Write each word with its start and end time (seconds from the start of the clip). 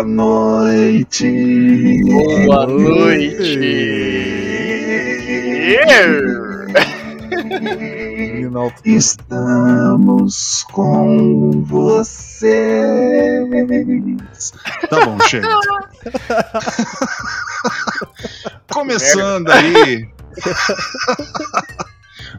Boa 0.00 0.08
noite! 0.08 1.28
Boa 2.46 2.66
noite! 2.66 3.60
Estamos 8.82 10.64
com 10.72 11.50
vocês. 11.66 12.48
Tá 14.88 15.04
bom, 15.04 15.18
chega. 15.28 15.48
Começando 18.72 19.50
aí. 19.50 20.08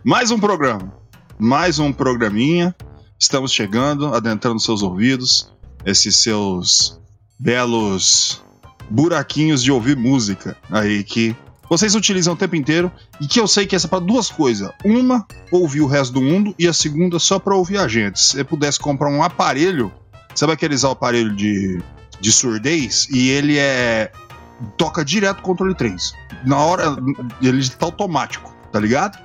Mais 0.04 0.32
um 0.32 0.40
programa. 0.40 0.91
Mais 1.38 1.77
um 1.77 1.93
programinha. 1.93 2.76
Estamos 3.20 3.52
chegando, 3.52 4.16
adentrando 4.16 4.59
seus 4.59 4.82
ouvidos. 4.82 5.54
Esses 5.85 6.16
seus 6.16 6.99
belos 7.41 8.41
buraquinhos 8.90 9.63
de 9.63 9.72
ouvir 9.72 9.98
música 9.98 10.55
aí 10.70 11.04
que 11.04 11.36
vocês 11.70 11.96
utilizam 11.96 12.34
o 12.34 12.38
tempo 12.38 12.55
inteiro 12.55 12.91
e 13.20 13.26
que 13.27 13.40
eu 13.40 13.48
sei 13.48 13.65
que 13.65 13.76
essa 13.76 13.88
é 13.88 13.90
para 13.90 13.99
duas 13.99 14.29
coisas. 14.29 14.70
Uma, 14.84 15.26
ouvir 15.52 15.80
o 15.82 15.88
resto 15.88 16.13
do 16.13 16.21
mundo 16.21 16.54
e 16.60 16.68
a 16.68 16.74
segunda 16.74 17.18
só 17.18 17.40
para 17.40 17.55
ouvir 17.55 17.77
a 17.77 17.88
gente. 17.88 18.20
Se 18.20 18.34
você 18.34 18.43
pudesse 18.43 18.77
comprar 18.77 19.10
um 19.10 19.24
aparelho, 19.24 19.91
sabe 20.35 20.52
aqueles 20.54 20.84
aparelho 20.84 21.34
de, 21.34 21.82
de 22.20 22.32
surdez 22.32 23.07
e 23.10 23.30
ele 23.30 23.58
é 23.58 24.12
toca 24.77 25.04
direto 25.04 25.41
controle 25.41 25.74
3. 25.74 26.13
Na 26.46 26.58
hora 26.58 26.96
ele 27.41 27.68
tá 27.70 27.85
automático, 27.85 28.54
tá 28.71 28.80
ligado? 28.80 29.18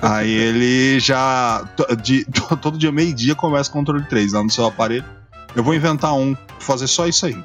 Aí 0.00 0.30
ele 0.30 1.00
já 1.00 1.64
de- 2.00 2.24
to- 2.26 2.56
todo 2.62 2.78
dia 2.78 2.92
meio-dia 2.92 3.34
começa 3.34 3.68
controle 3.70 4.04
3 4.04 4.32
lá 4.32 4.44
no 4.44 4.50
seu 4.50 4.64
aparelho. 4.64 5.04
Eu 5.56 5.64
vou 5.64 5.74
inventar 5.74 6.14
um, 6.14 6.36
fazer 6.60 6.86
só 6.86 7.08
isso 7.08 7.26
aí. 7.26 7.36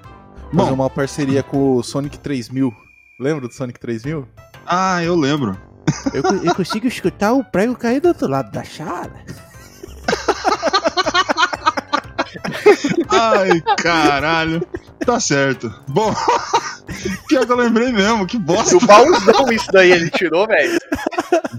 Fazer 0.56 0.70
Bom, 0.70 0.74
uma 0.74 0.90
parceria 0.90 1.44
com 1.44 1.76
o 1.76 1.84
Sonic 1.84 2.18
3000. 2.20 2.74
Lembra 3.20 3.48
do 3.48 3.54
Sonic 3.54 3.80
3000? 3.80 4.28
ah, 4.66 5.04
eu 5.04 5.16
lembro. 5.16 5.58
Eu, 6.14 6.24
eu 6.44 6.56
consigo 6.56 6.88
escutar 6.88 7.34
o 7.34 7.44
prego 7.44 7.76
cair 7.76 8.00
do 8.02 8.08
outro 8.10 8.28
lado 8.28 8.52
da 8.52 8.64
sala. 8.64 9.14
Ai, 13.10 13.62
caralho. 13.78 14.66
Tá 15.06 15.20
certo. 15.20 15.72
Bom, 15.88 16.14
pior 17.30 17.46
que 17.46 17.52
eu 17.52 17.56
lembrei 17.56 17.92
mesmo, 17.92 18.26
que 18.26 18.38
bosta. 18.40 18.78
Do 18.78 18.86
baúzão 18.88 19.52
isso 19.52 19.72
daí 19.72 19.92
ele 19.92 20.10
tirou, 20.10 20.48
velho. 20.48 20.80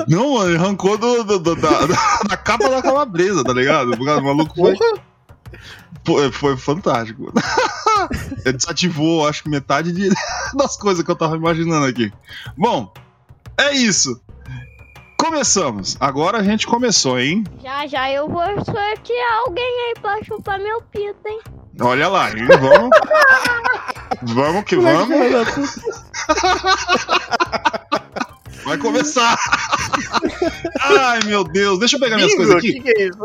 Não, 0.08 0.34
mano, 0.34 0.50
ele 0.50 0.58
arrancou 0.58 0.98
do, 0.98 1.22
do- 1.24 1.39
do- 1.39 1.56
da, 1.56 1.86
da- 1.86 2.19
da 2.28 2.36
capa 2.36 2.69
da 2.69 2.83
calabresa, 2.83 3.44
tá 3.44 3.52
ligado? 3.52 3.92
O 3.92 4.05
cara- 4.05 4.19
o 4.20 4.24
maluco 4.24 4.55
foi, 4.55 4.77
foi, 4.77 4.94
foi 6.32 6.56
fantástico. 6.56 7.32
Ele 8.44 8.56
desativou, 8.56 9.26
acho 9.26 9.42
que 9.42 9.48
metade 9.48 9.92
de- 9.92 10.10
das 10.54 10.76
coisas 10.76 11.04
que 11.04 11.10
eu 11.10 11.16
tava 11.16 11.36
imaginando 11.36 11.86
aqui. 11.86 12.12
Bom, 12.56 12.92
é 13.58 13.72
isso. 13.74 14.20
Começamos. 15.18 15.96
Agora 15.98 16.38
a 16.38 16.42
gente 16.42 16.66
começou, 16.66 17.18
hein? 17.18 17.42
Já 17.62 17.86
já 17.86 18.11
eu 18.12 18.28
vou 18.28 18.42
sortear 18.64 19.33
alguém 19.46 19.64
aí 19.89 19.95
pra 20.00 20.22
chupar 20.22 20.58
meu 20.58 20.80
pito, 20.83 21.16
hein? 21.27 21.40
Olha 21.80 22.08
lá, 22.08 22.30
hein? 22.30 22.46
Vamos. 22.46 22.90
Vamos 24.34 24.64
que 24.64 24.77
vamos. 24.77 25.08
Vai 28.64 28.78
começar. 28.78 29.36
Ai, 30.80 31.20
meu 31.24 31.45
Deus. 31.45 31.78
Deixa 31.78 31.96
eu 31.96 32.00
pegar 32.00 32.16
minhas 32.16 32.34
coisas 32.34 32.56
aqui. 32.56 32.74
que 32.74 32.80
que 32.80 32.90
é 32.90 33.08
isso? 33.08 33.18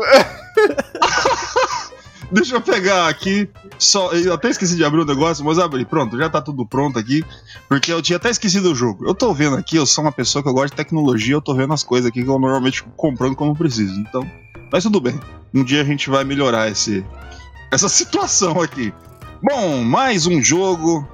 Deixa 2.32 2.54
eu 2.54 2.62
pegar 2.62 3.08
aqui. 3.08 3.46
Só, 3.78 4.10
eu 4.12 4.32
até 4.32 4.48
esqueci 4.48 4.74
de 4.74 4.82
abrir 4.82 5.02
o 5.02 5.04
negócio, 5.04 5.44
mas 5.44 5.58
abri. 5.58 5.84
Pronto, 5.84 6.16
já 6.16 6.30
tá 6.30 6.40
tudo 6.40 6.66
pronto 6.66 6.98
aqui. 6.98 7.22
Porque 7.68 7.92
eu 7.92 8.00
tinha 8.00 8.16
até 8.16 8.30
esquecido 8.30 8.72
o 8.72 8.74
jogo. 8.74 9.06
Eu 9.06 9.14
tô 9.14 9.34
vendo 9.34 9.56
aqui, 9.56 9.76
eu 9.76 9.84
sou 9.84 10.02
uma 10.02 10.10
pessoa 10.10 10.42
que 10.42 10.48
eu 10.48 10.54
gosto 10.54 10.70
de 10.70 10.76
tecnologia, 10.76 11.34
eu 11.34 11.42
tô 11.42 11.54
vendo 11.54 11.74
as 11.74 11.82
coisas 11.82 12.08
aqui 12.08 12.24
que 12.24 12.30
eu 12.30 12.38
normalmente 12.38 12.78
fico 12.78 12.90
comprando 12.96 13.36
quando 13.36 13.54
preciso. 13.54 14.00
Então, 14.00 14.28
mas 14.72 14.82
tudo 14.82 14.98
bem. 14.98 15.20
Um 15.52 15.62
dia 15.62 15.82
a 15.82 15.84
gente 15.84 16.08
vai 16.08 16.24
melhorar 16.24 16.70
esse, 16.70 17.04
essa 17.70 17.88
situação 17.90 18.62
aqui. 18.62 18.94
Bom, 19.42 19.84
mais 19.84 20.26
um 20.26 20.42
jogo 20.42 21.06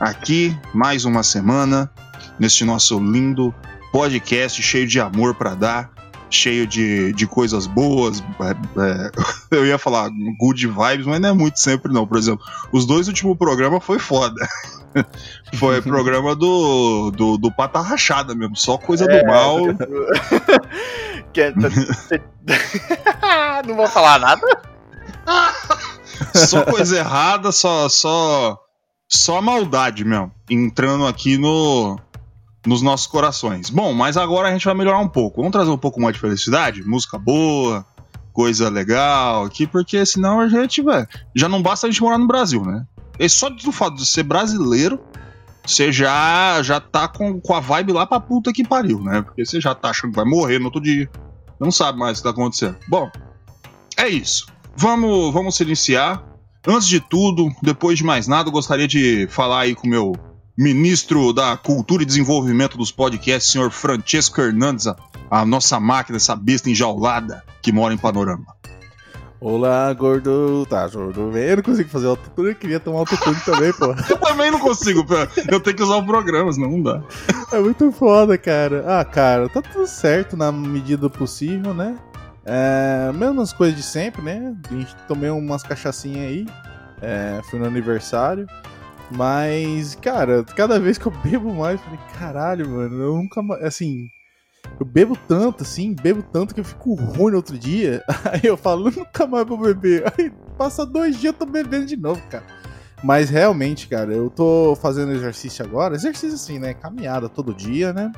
aqui, 0.00 0.56
mais 0.74 1.04
uma 1.04 1.22
semana, 1.22 1.88
neste 2.36 2.64
nosso 2.64 2.98
lindo 2.98 3.54
podcast 3.92 4.60
cheio 4.60 4.88
de 4.88 4.98
amor 4.98 5.36
pra 5.36 5.54
dar 5.54 5.93
cheio 6.34 6.66
de, 6.66 7.12
de 7.12 7.26
coisas 7.26 7.66
boas. 7.66 8.22
é, 8.40 8.50
é, 8.80 9.10
eu 9.56 9.66
ia 9.66 9.78
falar 9.78 10.10
good 10.38 10.66
vibes, 10.66 11.06
mas 11.06 11.20
não 11.20 11.28
é 11.28 11.32
muito 11.32 11.58
sempre, 11.58 11.92
não. 11.92 12.06
Por 12.06 12.18
exemplo, 12.18 12.44
os 12.72 12.86
dois 12.86 13.08
últimos 13.08 13.36
programas 13.38 13.82
foi 13.84 13.98
foda. 13.98 14.34
foi 15.56 15.82
programa 15.82 16.36
do, 16.36 17.10
do, 17.10 17.36
do 17.38 17.50
Pata 17.52 17.80
Rachada 17.80 18.34
mesmo, 18.34 18.56
só 18.56 18.76
coisa 18.78 19.04
É. 19.10 19.20
do 19.20 19.26
mal. 19.26 19.58
É- 21.36 21.52
Não 23.66 23.74
vou 23.74 23.88
falar 23.88 24.20
nada. 24.20 24.40
Só 26.32 26.64
coisa 26.64 26.98
errada, 26.98 27.50
só, 27.50 27.88
só, 27.88 28.56
só 29.08 29.42
maldade 29.42 30.04
mesmo. 30.04 30.30
Entrando 30.48 31.06
aqui 31.06 31.36
no, 31.36 31.98
nos 32.66 32.82
nossos 32.82 33.06
corações. 33.06 33.70
Bom, 33.70 33.92
mas 33.92 34.16
agora 34.16 34.48
a 34.48 34.52
gente 34.52 34.64
vai 34.64 34.74
melhorar 34.74 34.98
um 34.98 35.08
pouco. 35.08 35.38
Vamos 35.38 35.52
trazer 35.52 35.70
um 35.70 35.78
pouco 35.78 36.00
mais 36.00 36.14
de 36.14 36.20
felicidade, 36.20 36.82
música 36.82 37.18
boa, 37.18 37.84
coisa 38.32 38.68
legal 38.68 39.44
aqui, 39.44 39.66
porque 39.66 40.04
senão 40.04 40.40
a 40.40 40.48
gente, 40.48 40.82
velho, 40.82 41.06
já 41.34 41.48
não 41.48 41.62
basta 41.62 41.86
a 41.86 41.90
gente 41.90 42.02
morar 42.02 42.18
no 42.18 42.26
Brasil, 42.26 42.62
né? 42.64 42.84
E 43.18 43.28
só 43.28 43.48
do 43.48 43.70
fato 43.70 43.96
de 43.96 44.06
ser 44.06 44.24
brasileiro, 44.24 45.00
você 45.64 45.92
já, 45.92 46.60
já 46.62 46.80
tá 46.80 47.06
com, 47.06 47.40
com 47.40 47.54
a 47.54 47.60
vibe 47.60 47.92
lá 47.92 48.06
pra 48.06 48.18
puta 48.18 48.52
que 48.52 48.66
pariu, 48.66 49.00
né? 49.00 49.22
Porque 49.22 49.44
você 49.44 49.60
já 49.60 49.74
tá 49.74 49.90
achando 49.90 50.10
que 50.10 50.16
vai 50.16 50.24
morrer 50.24 50.58
no 50.58 50.66
outro 50.66 50.80
dia. 50.80 51.08
Não 51.60 51.70
sabe 51.70 51.98
mais 51.98 52.18
o 52.18 52.22
que 52.22 52.24
tá 52.24 52.30
acontecendo. 52.30 52.76
Bom, 52.88 53.08
é 53.96 54.08
isso. 54.08 54.46
Vamos, 54.76 55.32
vamos 55.32 55.60
iniciar. 55.60 56.22
Antes 56.66 56.88
de 56.88 56.98
tudo, 56.98 57.50
depois 57.62 57.98
de 57.98 58.04
mais 58.04 58.26
nada, 58.26 58.48
eu 58.48 58.52
gostaria 58.52 58.88
de 58.88 59.28
falar 59.28 59.60
aí 59.60 59.74
com 59.74 59.86
o 59.86 59.90
meu 59.90 60.12
ministro 60.56 61.32
da 61.32 61.56
Cultura 61.56 62.04
e 62.04 62.06
Desenvolvimento 62.06 62.78
dos 62.78 62.92
Podcasts, 62.92 63.50
senhor 63.50 63.70
Francesco 63.70 64.40
Hernandes, 64.40 64.86
a, 65.30 65.44
nossa 65.44 65.80
máquina, 65.80 66.16
essa 66.16 66.36
besta 66.36 66.70
enjaulada 66.70 67.42
que 67.60 67.72
mora 67.72 67.92
em 67.92 67.98
Panorama. 67.98 68.46
Olá, 69.40 69.92
gordo. 69.92 70.64
Tá, 70.70 70.86
gordo. 70.88 71.36
Eu 71.36 71.56
não 71.56 71.62
consigo 71.62 71.90
fazer 71.90 72.06
autotune, 72.06 72.50
eu 72.50 72.54
queria 72.54 72.80
tomar 72.80 73.00
autotune 73.00 73.36
também, 73.44 73.72
pô. 73.72 73.86
Eu 74.08 74.18
também 74.18 74.50
não 74.50 74.58
consigo, 74.58 75.04
pô. 75.04 75.14
eu 75.50 75.60
tenho 75.60 75.76
que 75.76 75.82
usar 75.82 75.96
o 75.96 76.06
programa, 76.06 76.50
senão 76.52 76.70
não 76.70 76.82
dá. 76.82 77.02
É 77.52 77.58
muito 77.58 77.92
foda, 77.92 78.38
cara. 78.38 78.84
Ah, 78.86 79.04
cara, 79.04 79.48
tá 79.48 79.60
tudo 79.60 79.86
certo 79.86 80.36
na 80.36 80.50
medida 80.50 81.02
do 81.02 81.10
possível, 81.10 81.74
né? 81.74 81.96
É, 82.46 83.12
mesmas 83.12 83.52
coisas 83.52 83.76
de 83.76 83.82
sempre, 83.82 84.22
né? 84.22 84.54
A 84.70 84.74
gente 84.74 84.94
tomei 85.06 85.28
umas 85.28 85.62
cachaçinhas 85.62 86.26
aí. 86.26 86.46
É, 87.02 87.40
fui 87.50 87.58
no 87.58 87.66
aniversário. 87.66 88.46
Mas, 89.10 89.94
cara, 89.94 90.44
cada 90.44 90.80
vez 90.80 90.98
que 90.98 91.06
eu 91.06 91.12
bebo 91.12 91.54
mais, 91.54 91.78
eu 91.78 91.84
falei, 91.84 92.00
caralho, 92.18 92.68
mano, 92.68 93.02
eu 93.02 93.16
nunca 93.16 93.42
mais. 93.42 93.62
Assim, 93.62 94.08
eu 94.80 94.86
bebo 94.86 95.16
tanto, 95.28 95.62
assim, 95.62 95.94
bebo 95.94 96.22
tanto 96.22 96.54
que 96.54 96.60
eu 96.60 96.64
fico 96.64 96.94
ruim 96.94 97.30
no 97.30 97.36
outro 97.36 97.58
dia. 97.58 98.02
Aí 98.30 98.40
eu 98.44 98.56
falo, 98.56 98.90
nunca 98.90 99.26
mais 99.26 99.46
vou 99.46 99.58
beber. 99.58 100.04
Aí 100.18 100.32
passa 100.56 100.84
dois 100.86 101.18
dias 101.18 101.32
eu 101.32 101.38
tô 101.38 101.46
bebendo 101.46 101.86
de 101.86 101.96
novo, 101.96 102.20
cara. 102.28 102.44
Mas 103.02 103.28
realmente, 103.28 103.86
cara, 103.86 104.14
eu 104.14 104.30
tô 104.30 104.76
fazendo 104.80 105.12
exercício 105.12 105.64
agora. 105.64 105.94
Exercício 105.94 106.34
assim, 106.34 106.58
né? 106.58 106.72
Caminhada 106.72 107.28
todo 107.28 107.54
dia, 107.54 107.92
né? 107.92 108.10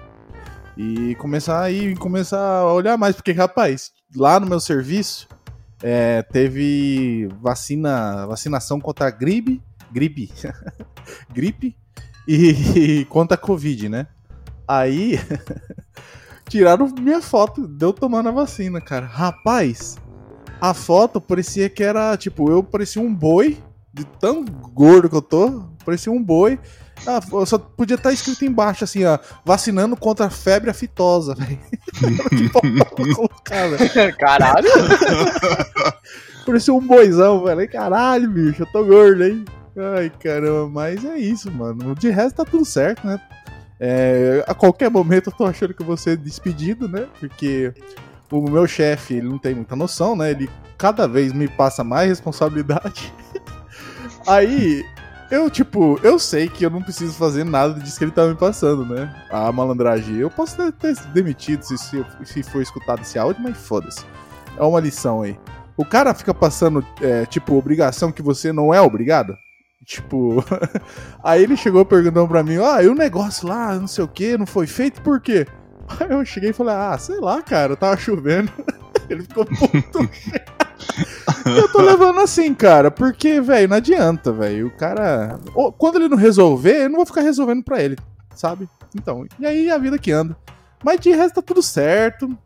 E 0.76 1.14
começar 1.16 1.62
aí, 1.62 1.96
começar 1.96 2.38
a 2.38 2.72
olhar 2.72 2.96
mais, 2.96 3.16
porque, 3.16 3.32
rapaz, 3.32 3.90
lá 4.14 4.38
no 4.38 4.46
meu 4.46 4.60
serviço 4.60 5.26
é, 5.82 6.22
teve 6.22 7.28
vacina, 7.40 8.26
vacinação 8.26 8.78
contra 8.78 9.08
a 9.08 9.10
gripe, 9.10 9.62
gripe, 9.90 10.30
gripe 11.32 11.76
e, 12.26 13.06
contra 13.08 13.34
a 13.34 13.38
Covid, 13.38 13.88
né? 13.88 14.06
Aí 14.66 15.20
tiraram 16.48 16.92
minha 16.98 17.22
foto, 17.22 17.66
deu 17.66 17.92
tomando 17.92 18.28
a 18.28 18.32
vacina, 18.32 18.80
cara. 18.80 19.06
Rapaz, 19.06 19.96
a 20.60 20.74
foto 20.74 21.20
parecia 21.20 21.68
que 21.68 21.82
era, 21.82 22.16
tipo, 22.16 22.50
eu 22.50 22.62
parecia 22.62 23.00
um 23.00 23.14
boi, 23.14 23.58
de 23.96 24.04
tão 24.04 24.44
gordo 24.44 25.08
que 25.08 25.16
eu 25.16 25.22
tô. 25.22 25.64
Parecia 25.84 26.12
um 26.12 26.22
boi. 26.22 26.58
Ah, 27.06 27.20
só 27.46 27.58
podia 27.58 27.94
estar 27.94 28.12
escrito 28.12 28.44
embaixo 28.44 28.84
assim, 28.84 29.04
ó, 29.04 29.18
vacinando 29.44 29.96
contra 29.96 30.26
a 30.26 30.30
febre 30.30 30.70
aftosa, 30.70 31.34
velho. 31.36 31.58
que 32.28 32.48
porra 32.48 32.84
colocar, 33.14 33.68
velho. 33.68 34.16
Caralho. 34.16 34.68
Parecia 36.44 36.74
um 36.74 36.86
boizão, 36.86 37.44
velho. 37.44 37.70
Caralho, 37.70 38.30
bicho, 38.30 38.62
eu 38.62 38.66
tô 38.66 38.84
gordo, 38.84 39.24
hein? 39.24 39.44
Ai, 39.76 40.10
caramba, 40.10 40.68
mas 40.68 41.04
é 41.04 41.18
isso, 41.18 41.50
mano. 41.52 41.94
De 41.94 42.08
resto 42.08 42.36
tá 42.36 42.44
tudo 42.44 42.64
certo, 42.64 43.06
né? 43.06 43.20
É, 43.78 44.42
a 44.46 44.54
qualquer 44.54 44.90
momento 44.90 45.28
eu 45.28 45.32
tô 45.32 45.44
achando 45.44 45.74
que 45.74 45.82
eu 45.82 45.86
vou 45.86 45.98
ser 45.98 46.16
despedido, 46.16 46.88
né? 46.88 47.06
Porque 47.20 47.74
o 48.30 48.50
meu 48.50 48.66
chefe, 48.66 49.14
ele 49.14 49.28
não 49.28 49.38
tem 49.38 49.54
muita 49.54 49.76
noção, 49.76 50.16
né? 50.16 50.30
Ele 50.30 50.48
cada 50.78 51.06
vez 51.06 51.32
me 51.32 51.46
passa 51.46 51.84
mais 51.84 52.08
responsabilidade. 52.08 53.12
Aí, 54.26 54.82
eu, 55.30 55.50
tipo, 55.50 56.00
eu 56.02 56.18
sei 56.18 56.48
que 56.48 56.64
eu 56.64 56.70
não 56.70 56.82
preciso 56.82 57.12
fazer 57.12 57.44
nada 57.44 57.78
disso 57.78 57.98
que 57.98 58.04
ele 58.04 58.12
tá 58.12 58.26
me 58.26 58.34
passando, 58.34 58.84
né? 58.86 59.14
A 59.30 59.52
malandragem. 59.52 60.16
Eu 60.16 60.30
posso 60.30 60.56
ter, 60.72 60.96
demitido 61.12 61.62
se, 61.62 61.76
se, 61.76 62.04
se 62.24 62.42
for 62.42 62.62
escutado 62.62 63.02
esse 63.02 63.18
áudio, 63.18 63.42
mas 63.42 63.58
foda-se. 63.58 64.04
É 64.56 64.62
uma 64.62 64.80
lição 64.80 65.20
aí. 65.20 65.38
O 65.76 65.84
cara 65.84 66.14
fica 66.14 66.32
passando, 66.32 66.84
é, 67.02 67.26
tipo, 67.26 67.54
obrigação 67.54 68.10
que 68.10 68.22
você 68.22 68.52
não 68.52 68.72
é 68.72 68.80
obrigado. 68.80 69.36
Tipo, 69.86 70.44
aí 71.22 71.44
ele 71.44 71.56
chegou 71.56 71.84
perguntando 71.84 72.26
pra 72.26 72.42
mim, 72.42 72.58
ah, 72.58 72.82
e 72.82 72.88
o 72.88 72.94
negócio 72.94 73.46
lá, 73.46 73.72
não 73.76 73.86
sei 73.86 74.02
o 74.02 74.08
que, 74.08 74.36
não 74.36 74.44
foi 74.44 74.66
feito 74.66 75.00
por 75.00 75.20
quê? 75.20 75.46
Aí 75.88 76.10
eu 76.10 76.24
cheguei 76.24 76.50
e 76.50 76.52
falei, 76.52 76.74
ah, 76.74 76.98
sei 76.98 77.20
lá, 77.20 77.40
cara, 77.40 77.76
tava 77.76 77.96
chovendo. 77.96 78.50
Ele 79.08 79.22
ficou 79.22 79.46
puto. 79.46 80.10
eu 81.46 81.70
tô 81.70 81.80
levando 81.80 82.18
assim, 82.18 82.52
cara, 82.52 82.90
porque, 82.90 83.40
velho, 83.40 83.68
não 83.68 83.76
adianta, 83.76 84.32
velho. 84.32 84.66
O 84.66 84.70
cara. 84.76 85.38
Quando 85.78 85.96
ele 85.96 86.08
não 86.08 86.16
resolver, 86.16 86.82
eu 86.82 86.88
não 86.88 86.96
vou 86.96 87.06
ficar 87.06 87.20
resolvendo 87.20 87.62
pra 87.62 87.80
ele, 87.80 87.96
sabe? 88.34 88.68
Então, 88.96 89.24
e 89.38 89.46
aí 89.46 89.70
a 89.70 89.78
vida 89.78 89.96
que 89.96 90.10
anda. 90.10 90.36
Mas 90.84 90.98
de 90.98 91.10
resto 91.10 91.36
tá 91.36 91.42
tudo 91.42 91.62
certo. 91.62 92.36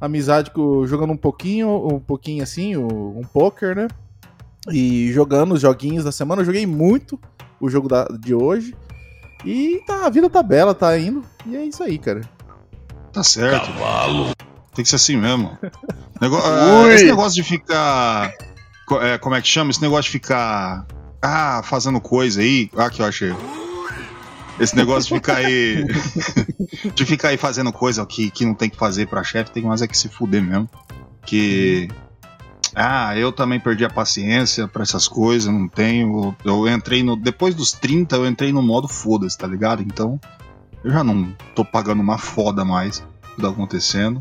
Amizade 0.00 0.52
com, 0.52 0.86
jogando 0.86 1.12
um 1.12 1.16
pouquinho, 1.16 1.68
um 1.92 1.98
pouquinho 1.98 2.44
assim, 2.44 2.76
um 2.76 3.22
poker, 3.32 3.74
né? 3.74 3.88
E 4.70 5.12
jogando 5.12 5.54
os 5.54 5.60
joguinhos 5.60 6.04
da 6.04 6.12
semana. 6.12 6.42
Eu 6.42 6.46
joguei 6.46 6.66
muito 6.66 7.18
o 7.60 7.68
jogo 7.70 7.88
da- 7.88 8.08
de 8.20 8.34
hoje. 8.34 8.74
E 9.44 9.80
tá, 9.86 10.06
a 10.06 10.10
vida 10.10 10.28
tá 10.28 10.42
bela, 10.42 10.74
tá 10.74 10.98
indo. 10.98 11.22
E 11.46 11.56
é 11.56 11.64
isso 11.64 11.82
aí, 11.82 11.98
cara. 11.98 12.20
Tá 13.12 13.22
certo. 13.22 13.70
Tem 14.74 14.82
que 14.82 14.88
ser 14.88 14.96
assim 14.96 15.16
mesmo. 15.16 15.56
Nego- 16.20 16.36
ah, 16.38 16.82
Ui. 16.84 16.92
esse 16.94 17.04
negócio 17.06 17.34
de 17.42 17.48
ficar. 17.48 18.32
co- 18.86 19.00
é, 19.00 19.16
como 19.18 19.34
é 19.34 19.40
que 19.42 19.48
chama? 19.48 19.70
Esse 19.70 19.80
negócio 19.82 20.04
de 20.04 20.10
ficar. 20.10 20.86
Ah, 21.22 21.62
fazendo 21.64 22.00
coisa 22.00 22.40
aí. 22.40 22.70
Ah, 22.76 22.90
que 22.90 23.00
eu 23.02 23.06
achei. 23.06 23.34
Esse 24.60 24.74
negócio 24.76 25.08
de 25.08 25.14
ficar 25.14 25.36
aí. 25.36 25.84
de 26.94 27.04
ficar 27.06 27.28
aí 27.28 27.36
fazendo 27.36 27.72
coisa 27.72 28.04
que, 28.04 28.30
que 28.30 28.44
não 28.44 28.54
tem 28.54 28.68
que 28.68 28.76
fazer 28.76 29.06
pra 29.06 29.22
chefe, 29.22 29.52
tem 29.52 29.62
mais 29.62 29.82
é 29.82 29.86
que 29.86 29.96
se 29.96 30.08
fuder 30.08 30.42
mesmo. 30.42 30.68
Que. 31.24 31.88
Ah, 32.74 33.16
eu 33.16 33.32
também 33.32 33.58
perdi 33.58 33.84
a 33.84 33.90
paciência 33.90 34.68
pra 34.68 34.82
essas 34.82 35.08
coisas, 35.08 35.52
não 35.52 35.68
tenho. 35.68 36.34
Eu 36.44 36.68
entrei 36.68 37.02
no. 37.02 37.16
Depois 37.16 37.54
dos 37.54 37.72
30, 37.72 38.16
eu 38.16 38.26
entrei 38.26 38.52
no 38.52 38.62
modo 38.62 38.86
foda-se, 38.88 39.36
tá 39.36 39.46
ligado? 39.46 39.82
Então. 39.82 40.20
Eu 40.84 40.92
já 40.92 41.02
não 41.02 41.34
tô 41.56 41.64
pagando 41.64 42.00
uma 42.00 42.18
foda 42.18 42.64
mais 42.64 42.98
o 43.32 43.34
que 43.34 43.42
tá 43.42 43.48
acontecendo. 43.48 44.20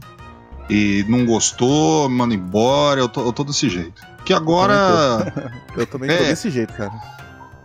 E 0.70 1.06
não 1.08 1.26
gostou, 1.26 2.10
manda 2.10 2.34
embora, 2.34 3.00
eu 3.00 3.08
tô, 3.08 3.22
eu 3.24 3.32
tô 3.32 3.44
desse 3.44 3.70
jeito. 3.70 4.02
Que 4.26 4.34
agora. 4.34 5.54
Eu 5.78 5.86
também 5.86 6.10
tô 6.10 6.16
É. 6.24 6.28
desse 6.30 6.50
jeito, 6.50 6.74
cara. 6.74 6.92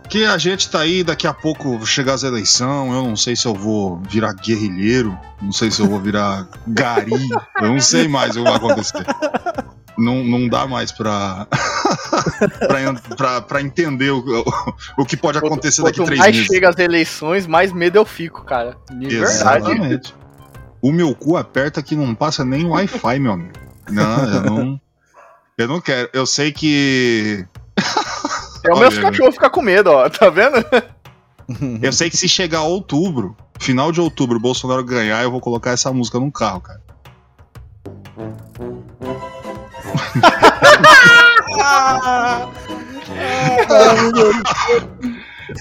Que 0.07 0.25
a 0.25 0.37
gente 0.37 0.69
tá 0.69 0.81
aí, 0.81 1.03
daqui 1.03 1.25
a 1.25 1.33
pouco 1.33 1.83
chegar 1.85 2.13
as 2.13 2.23
eleições, 2.23 2.93
eu 2.93 3.03
não 3.03 3.15
sei 3.15 3.35
se 3.35 3.47
eu 3.47 3.53
vou 3.55 3.99
virar 4.07 4.33
guerrilheiro, 4.33 5.17
não 5.41 5.51
sei 5.51 5.71
se 5.71 5.79
eu 5.81 5.87
vou 5.87 5.99
virar 5.99 6.47
gari, 6.67 7.29
eu 7.61 7.69
não 7.69 7.79
sei 7.79 8.07
mais 8.07 8.35
o 8.35 8.43
que 8.43 8.49
vai 8.49 8.55
acontecer. 8.55 9.03
Não, 9.97 10.23
não 10.23 10.47
dá 10.47 10.65
mais 10.67 10.91
pra, 10.91 11.45
pra, 12.67 12.81
en- 12.83 13.15
pra, 13.15 13.41
pra 13.41 13.61
entender 13.61 14.09
o, 14.11 14.19
o, 14.19 14.73
o 15.03 15.05
que 15.05 15.15
pode 15.15 15.37
acontecer 15.37 15.81
Quanto 15.81 15.97
daqui 15.97 16.05
três 16.05 16.19
mais 16.19 16.35
meses. 16.35 16.47
chega 16.47 16.69
as 16.69 16.79
eleições, 16.79 17.45
mais 17.45 17.71
medo 17.71 17.97
eu 17.97 18.05
fico, 18.05 18.43
cara. 18.43 18.75
De 18.91 19.07
verdade. 19.07 19.33
Exatamente. 19.71 20.15
O 20.81 20.91
meu 20.91 21.13
cu 21.15 21.37
aperta 21.37 21.81
que 21.83 21.95
não 21.95 22.13
passa 22.15 22.43
nem 22.43 22.65
Wi-Fi, 22.65 23.19
meu 23.19 23.33
amigo. 23.33 23.53
Não, 23.89 24.25
eu 24.33 24.41
não. 24.41 24.81
Eu 25.57 25.67
não 25.67 25.79
quero. 25.79 26.09
Eu 26.11 26.25
sei 26.25 26.51
que. 26.51 27.45
É 28.65 28.69
o 28.69 28.71
Olha, 28.71 28.79
meus 28.81 28.97
cachorros 28.97 29.35
ficar 29.35 29.49
com 29.51 29.61
medo, 29.61 29.91
ó. 29.91 30.09
Tá 30.09 30.29
vendo? 30.29 30.55
Eu 31.81 31.91
sei 31.93 32.09
que 32.09 32.17
se 32.17 32.27
chegar 32.27 32.61
outubro, 32.63 33.35
final 33.59 33.91
de 33.91 34.01
outubro, 34.01 34.37
o 34.37 34.41
Bolsonaro 34.41 34.83
ganhar, 34.83 35.21
eu 35.21 35.29
vou 35.31 35.39
colocar 35.41 35.71
essa 35.71 35.91
música 35.93 36.17
num 36.19 36.31
carro, 36.31 36.61
cara. 36.61 36.81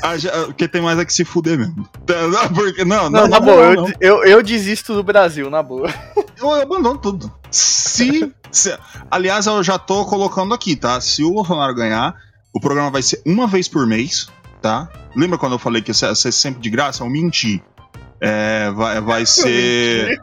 Ah, 0.03 0.17
já- 0.17 0.31
Porque 0.47 0.69
tem 0.69 0.81
mais 0.81 0.99
é 0.99 1.05
que 1.05 1.13
se 1.13 1.25
fuder 1.25 1.59
mesmo. 1.59 1.89
Não, 2.09 2.49
porque, 2.55 2.85
não, 2.85 3.11
Não, 3.11 3.23
não, 3.23 3.29
na 3.29 3.41
boa, 3.41 3.75
não, 3.75 3.89
eu, 4.01 4.25
eu, 4.25 4.43
desisto 4.43 4.95
do 4.95 5.03
Brasil, 5.03 5.51
na 5.51 5.63
boa. 5.63 5.93
eu, 6.17 6.25
eu 6.51 6.63
abandono 6.63 6.99
tudo. 6.99 7.33
Se, 7.51 8.33
se- 8.51 8.79
Aliás, 9.11 9.47
eu 9.47 9.63
já 9.63 9.79
tô 9.79 10.05
colocando 10.07 10.55
aqui, 10.55 10.77
tá? 10.77 11.01
Se 11.01 11.23
o 11.25 11.33
Bolsonaro 11.33 11.75
ganhar, 11.75 12.15
o 12.55 12.61
programa 12.61 12.91
vai 12.91 13.03
ser 13.03 13.21
uma 13.27 13.47
vez 13.47 13.69
por 13.69 13.87
mês, 13.87 14.29
tá? 14.63 14.89
Lembra 15.17 15.37
quando 15.37 15.53
eu 15.53 15.59
falei 15.59 15.83
que 15.83 15.91
ia 15.91 16.09
ia 16.09 16.15
ser 16.15 16.33
sempre 16.33 16.61
de 16.63 16.71
graça? 16.71 17.03
Eu 17.03 17.11
menti. 17.11 17.63
É, 18.25 18.71
vai, 18.71 19.01
vai 19.01 19.27
ser. 19.27 20.17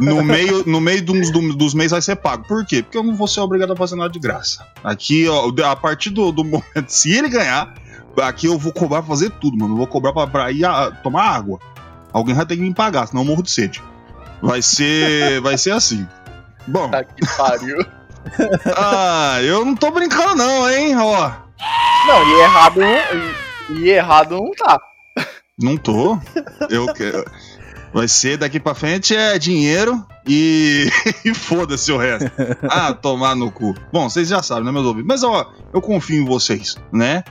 No 0.00 0.24
meio, 0.24 0.64
no 0.66 0.80
meio 0.80 1.04
dos, 1.04 1.30
do- 1.30 1.54
dos 1.54 1.72
meses 1.72 1.92
vai 1.92 2.02
ser 2.02 2.16
pago. 2.16 2.44
Por 2.48 2.66
quê? 2.66 2.82
Porque 2.82 2.98
eu 2.98 3.02
não 3.04 3.14
vou 3.14 3.28
ser 3.28 3.40
obrigado 3.40 3.72
a 3.72 3.76
fazer 3.76 3.94
nada 3.94 4.10
de 4.10 4.18
graça. 4.18 4.66
Aqui, 4.82 5.28
ó, 5.28 5.52
a 5.64 5.76
partir 5.76 6.10
do, 6.10 6.32
do 6.32 6.42
momento. 6.42 6.88
Se 6.88 7.12
ele 7.16 7.28
ganhar, 7.28 7.72
aqui 8.20 8.46
eu 8.48 8.58
vou 8.58 8.72
cobrar 8.72 9.02
pra 9.02 9.08
fazer 9.10 9.30
tudo, 9.30 9.56
mano. 9.56 9.74
Eu 9.74 9.78
vou 9.78 9.86
cobrar 9.86 10.12
pra, 10.12 10.26
pra 10.26 10.50
ir 10.50 10.64
a- 10.64 10.90
tomar 10.90 11.28
água. 11.28 11.60
Alguém 12.12 12.34
vai 12.34 12.44
ter 12.44 12.56
que 12.56 12.62
me 12.62 12.74
pagar, 12.74 13.06
senão 13.06 13.22
eu 13.22 13.26
morro 13.26 13.42
de 13.42 13.50
sede. 13.52 13.80
Vai 14.42 14.60
ser. 14.60 15.40
Vai 15.40 15.56
ser 15.56 15.70
assim. 15.70 16.06
Bom, 16.66 16.90
Tá 16.90 17.04
que 17.04 17.24
pariu. 17.36 17.78
ah, 18.76 19.38
eu 19.42 19.64
não 19.64 19.76
tô 19.76 19.90
brincando, 19.90 20.34
não, 20.34 20.68
hein, 20.70 20.96
ó. 20.96 21.30
Não, 22.06 22.28
e 22.28 22.40
errado. 22.40 22.80
E, 22.82 23.74
e 23.80 23.90
errado 23.90 24.34
não 24.36 24.50
tá. 24.52 24.80
Não 25.60 25.76
tô. 25.76 26.18
Eu 26.68 26.92
quero. 26.94 27.24
Vai 27.94 28.08
ser 28.08 28.36
daqui 28.36 28.58
pra 28.58 28.74
frente 28.74 29.14
é 29.14 29.38
dinheiro 29.38 30.04
e, 30.26 30.90
e 31.24 31.32
foda-se 31.32 31.92
o 31.92 31.96
resto. 31.96 32.28
Ah, 32.64 32.92
tomar 32.92 33.36
no 33.36 33.52
cu. 33.52 33.72
Bom, 33.92 34.10
vocês 34.10 34.26
já 34.26 34.42
sabem, 34.42 34.64
né, 34.64 34.72
meus 34.72 34.84
ouvintes? 34.84 35.06
Mas 35.06 35.22
ó, 35.22 35.52
eu 35.72 35.80
confio 35.80 36.20
em 36.20 36.24
vocês, 36.24 36.74
né? 36.92 37.22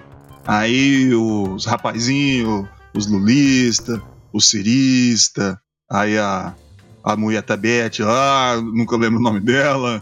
Aí 0.48 1.14
os 1.14 1.66
rapazinhos, 1.66 2.66
os 2.96 3.08
lulistas, 3.08 4.00
o 4.32 4.40
cirista, 4.40 5.60
aí 5.92 6.18
a, 6.18 6.56
a 7.04 7.18
mulher 7.18 7.44
Tabete 7.44 8.02
lá, 8.02 8.56
nunca 8.56 8.96
lembro 8.96 9.20
o 9.20 9.24
nome 9.24 9.42
dela. 9.42 10.02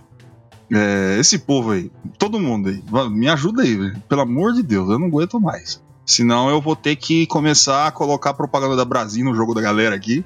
É, 0.71 1.17
esse 1.19 1.39
povo 1.39 1.71
aí, 1.71 1.91
todo 2.19 2.39
mundo 2.39 2.69
aí, 2.69 2.83
me 3.09 3.27
ajuda 3.27 3.63
aí, 3.63 3.93
pelo 4.07 4.21
amor 4.21 4.53
de 4.53 4.61
Deus, 4.61 4.87
eu 4.91 4.99
não 4.99 5.07
aguento 5.07 5.41
mais. 5.41 5.81
Senão 6.05 6.49
eu 6.49 6.61
vou 6.61 6.75
ter 6.75 6.95
que 6.97 7.25
começar 7.25 7.87
a 7.87 7.91
colocar 7.91 8.35
propaganda 8.35 8.75
da 8.75 8.85
Brasil 8.85 9.25
no 9.25 9.33
jogo 9.33 9.55
da 9.55 9.61
galera 9.61 9.95
aqui. 9.95 10.23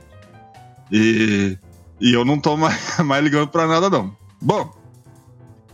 E, 0.92 1.58
e 2.00 2.14
eu 2.14 2.24
não 2.26 2.40
tô 2.40 2.56
mais, 2.58 2.98
mais 3.00 3.24
ligando 3.24 3.48
pra 3.48 3.68
nada, 3.68 3.90
não. 3.90 4.16
Bom. 4.42 4.70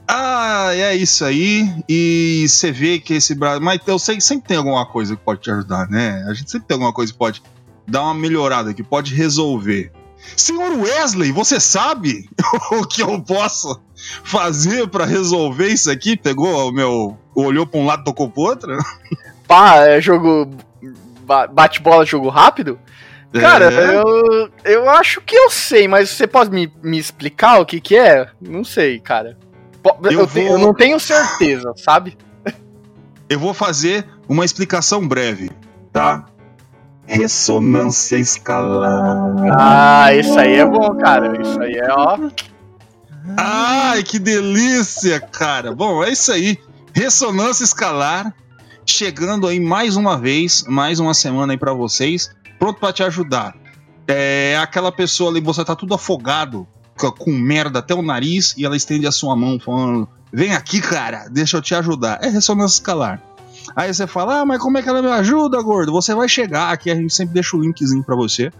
Ah, 0.07 0.71
é 0.73 0.95
isso 0.95 1.23
aí. 1.23 1.69
E 1.87 2.45
você 2.47 2.71
vê 2.71 2.99
que 2.99 3.13
esse 3.13 3.33
Brasil. 3.33 3.61
Mas 3.61 3.79
eu 3.87 3.97
sei 3.97 4.15
que 4.15 4.21
sempre 4.21 4.47
tem 4.49 4.57
alguma 4.57 4.85
coisa 4.85 5.15
que 5.15 5.23
pode 5.23 5.41
te 5.41 5.51
ajudar, 5.51 5.87
né? 5.89 6.25
A 6.29 6.33
gente 6.33 6.51
sempre 6.51 6.67
tem 6.67 6.75
alguma 6.75 6.91
coisa 6.93 7.11
que 7.11 7.17
pode 7.17 7.41
dar 7.87 8.03
uma 8.03 8.13
melhorada, 8.13 8.73
que 8.73 8.83
pode 8.83 9.13
resolver. 9.15 9.91
Senhor 10.35 10.77
Wesley, 10.77 11.31
você 11.31 11.59
sabe 11.59 12.29
o 12.71 12.85
que 12.85 13.01
eu 13.01 13.21
posso 13.21 13.79
fazer 14.23 14.87
pra 14.87 15.05
resolver 15.05 15.67
isso 15.69 15.89
aqui? 15.89 16.17
Pegou 16.17 16.69
o 16.69 16.71
meu. 16.73 17.17
Olhou 17.33 17.65
pra 17.65 17.79
um 17.79 17.85
lado, 17.85 18.03
tocou 18.03 18.29
pro 18.29 18.41
outro? 18.43 18.77
Pá, 19.47 19.77
é 19.87 20.01
jogo. 20.01 20.49
ba- 21.25 21.47
Bate-bola, 21.47 22.05
jogo 22.05 22.27
rápido? 22.29 22.77
Cara, 23.39 23.71
É. 23.73 23.95
eu, 23.97 24.49
eu 24.65 24.89
acho 24.89 25.21
que 25.21 25.35
eu 25.35 25.49
sei, 25.49 25.87
mas 25.87 26.09
você 26.09 26.27
pode 26.27 26.49
me, 26.51 26.71
me 26.83 26.97
explicar 26.99 27.59
o 27.59 27.65
que 27.65 27.79
que 27.79 27.95
é? 27.97 28.27
Não 28.41 28.63
sei, 28.63 28.99
cara. 28.99 29.37
Eu, 30.03 30.11
Eu 30.11 30.27
vou- 30.27 30.43
eu 30.43 30.57
não 30.57 30.73
tenho 30.73 30.99
certeza, 30.99 31.73
sabe? 31.77 32.17
Eu 33.29 33.39
vou 33.39 33.53
fazer 33.53 34.05
uma 34.27 34.43
explicação 34.43 35.07
breve, 35.07 35.49
tá? 35.93 36.25
Ressonância 37.07 38.17
escalar. 38.17 39.33
Ah, 39.57 40.13
isso 40.13 40.37
aí 40.37 40.55
é 40.55 40.65
bom, 40.65 40.95
cara. 40.97 41.41
Isso 41.41 41.59
aí 41.61 41.73
é, 41.75 41.87
ó. 41.91 42.17
Ai, 43.37 44.03
que 44.03 44.19
delícia, 44.19 45.19
cara. 45.19 45.73
Bom, 45.73 46.03
é 46.03 46.09
isso 46.11 46.31
aí. 46.31 46.57
Ressonância 46.93 47.63
escalar 47.63 48.33
chegando 48.85 49.47
aí 49.47 49.59
mais 49.59 49.95
uma 49.95 50.17
vez, 50.17 50.63
mais 50.67 50.99
uma 50.99 51.13
semana 51.13 51.53
aí 51.53 51.57
pra 51.57 51.73
vocês, 51.73 52.29
pronto 52.61 52.79
pra 52.79 52.93
te 52.93 53.01
ajudar. 53.01 53.55
É 54.07 54.55
aquela 54.61 54.91
pessoa 54.91 55.31
ali, 55.31 55.41
você 55.41 55.65
tá 55.65 55.75
tudo 55.75 55.95
afogado, 55.95 56.67
com- 57.17 57.31
merda 57.31 57.79
até 57.79 57.95
o 57.95 58.03
nariz, 58.03 58.53
e 58.55 58.63
ela 58.63 58.75
estende 58.77 59.07
a 59.07 59.11
sua 59.11 59.35
mão 59.35 59.59
falando: 59.59 60.07
Vem 60.31 60.53
aqui, 60.53 60.79
cara, 60.79 61.27
deixa 61.27 61.57
eu 61.57 61.61
te 61.61 61.73
ajudar. 61.73 62.19
É 62.21 62.29
ressonância 62.29 62.75
escalar. 62.75 63.19
Aí 63.75 63.91
você 63.91 64.05
fala: 64.05 64.41
Ah, 64.41 64.45
mas 64.45 64.61
como 64.61 64.77
é 64.77 64.81
que 64.83 64.89
ela 64.89 65.01
me 65.01 65.09
ajuda, 65.09 65.59
gordo? 65.61 65.91
Você 65.91 66.13
vai 66.13 66.29
chegar 66.29 66.71
aqui, 66.71 66.91
a 66.91 66.95
gente 66.95 67.13
sempre 67.13 67.33
deixa 67.33 67.57
o 67.57 67.61
linkzinho 67.61 68.03
pra 68.03 68.15
você, 68.15 68.51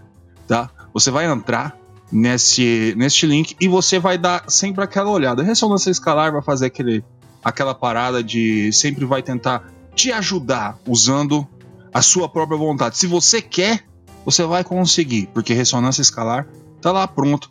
tá? 0.48 0.68
Você 0.92 1.10
vai 1.10 1.26
entrar 1.26 1.76
nesse, 2.10 2.94
neste 2.96 3.24
link 3.26 3.54
e 3.60 3.68
você 3.68 3.98
vai 4.00 4.18
dar 4.18 4.44
sempre 4.48 4.82
aquela 4.82 5.10
olhada. 5.10 5.42
Ressonância 5.44 5.90
escalar 5.90 6.32
vai 6.32 6.42
fazer 6.42 6.66
aquele, 6.66 7.04
aquela 7.44 7.74
parada 7.74 8.22
de 8.22 8.72
sempre 8.72 9.04
vai 9.04 9.22
tentar 9.22 9.62
te 9.94 10.10
ajudar 10.10 10.78
usando 10.88 11.46
a 11.92 12.00
sua 12.02 12.28
própria 12.28 12.56
vontade. 12.58 12.96
Se 12.98 13.06
você 13.06 13.40
quer, 13.42 13.84
você 14.24 14.44
vai 14.44 14.62
conseguir, 14.64 15.28
porque 15.32 15.52
ressonância 15.54 16.02
escalar 16.02 16.46
tá 16.80 16.92
lá 16.92 17.06
pronto. 17.06 17.48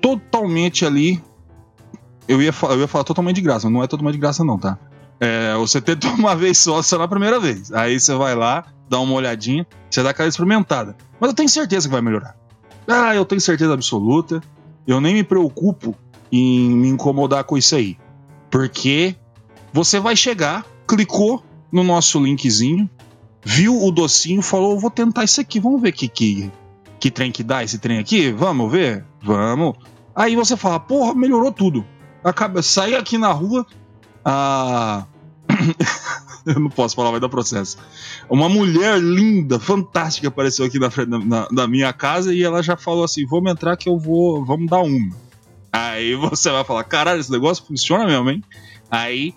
Totalmente 0.00 0.84
ali. 0.84 1.22
Eu 2.28 2.40
ia, 2.40 2.52
eu 2.62 2.80
ia 2.80 2.88
falar 2.88 3.04
totalmente 3.04 3.36
de 3.36 3.42
graça, 3.42 3.66
mas 3.66 3.72
não 3.72 3.82
é 3.82 3.86
totalmente 3.86 4.14
de 4.14 4.20
graça, 4.20 4.44
não, 4.44 4.58
tá? 4.58 4.78
É, 5.18 5.54
você 5.56 5.80
tenta 5.80 6.08
uma 6.08 6.34
vez 6.34 6.58
só, 6.58 6.80
só 6.82 6.98
na 6.98 7.08
primeira 7.08 7.38
vez. 7.38 7.72
Aí 7.72 7.98
você 7.98 8.14
vai 8.14 8.34
lá, 8.34 8.64
dá 8.88 8.98
uma 8.98 9.14
olhadinha, 9.14 9.66
você 9.90 10.02
dá 10.02 10.10
aquela 10.10 10.28
experimentada. 10.28 10.96
Mas 11.18 11.30
eu 11.30 11.36
tenho 11.36 11.48
certeza 11.48 11.88
que 11.88 11.92
vai 11.92 12.02
melhorar. 12.02 12.36
Ah, 12.88 13.14
eu 13.14 13.24
tenho 13.24 13.40
certeza 13.40 13.74
absoluta. 13.74 14.40
Eu 14.86 15.00
nem 15.00 15.14
me 15.14 15.22
preocupo 15.22 15.94
em 16.32 16.70
me 16.70 16.88
incomodar 16.88 17.44
com 17.44 17.58
isso 17.58 17.76
aí. 17.76 17.98
Porque 18.50 19.14
você 19.72 20.00
vai 20.00 20.16
chegar, 20.16 20.64
clicou 20.88 21.44
no 21.70 21.84
nosso 21.84 22.18
linkzinho, 22.18 22.88
viu 23.44 23.82
o 23.82 23.90
docinho, 23.90 24.42
falou: 24.42 24.78
vou 24.78 24.90
tentar 24.90 25.24
isso 25.24 25.40
aqui, 25.40 25.58
vamos 25.60 25.80
ver 25.80 25.92
que, 25.92 26.08
que, 26.08 26.50
que 26.98 27.10
trem 27.10 27.30
que 27.32 27.42
dá 27.42 27.62
esse 27.62 27.78
trem 27.78 27.98
aqui? 27.98 28.30
Vamos 28.32 28.70
ver? 28.70 29.04
Vamos. 29.22 29.76
Aí 30.14 30.34
você 30.36 30.56
fala: 30.56 30.78
porra, 30.80 31.14
melhorou 31.14 31.52
tudo. 31.52 31.84
Acaba, 32.22 32.62
sai 32.62 32.94
aqui 32.94 33.16
na 33.18 33.32
rua, 33.32 33.66
a. 34.24 35.04
Eu 36.46 36.58
não 36.58 36.70
posso 36.70 36.96
falar, 36.96 37.10
vai 37.10 37.20
dar 37.20 37.28
processo. 37.28 37.76
Uma 38.28 38.48
mulher 38.48 38.98
linda, 38.98 39.60
fantástica, 39.60 40.28
apareceu 40.28 40.64
aqui 40.64 40.78
na 40.78 40.90
frente 40.90 41.10
na- 41.10 41.46
da 41.52 41.68
minha 41.68 41.92
casa 41.92 42.32
e 42.32 42.42
ela 42.42 42.62
já 42.62 42.76
falou 42.78 43.04
assim: 43.04 43.26
vamos 43.26 43.52
entrar 43.52 43.76
que 43.76 43.88
eu 43.88 43.98
vou. 43.98 44.42
Vamos 44.44 44.68
dar 44.70 44.80
uma. 44.80 45.14
Aí 45.70 46.14
você 46.14 46.50
vai 46.50 46.64
falar: 46.64 46.84
caralho, 46.84 47.20
esse 47.20 47.30
negócio 47.30 47.64
funciona 47.66 48.06
mesmo, 48.06 48.30
hein? 48.30 48.42
Aí 48.90 49.34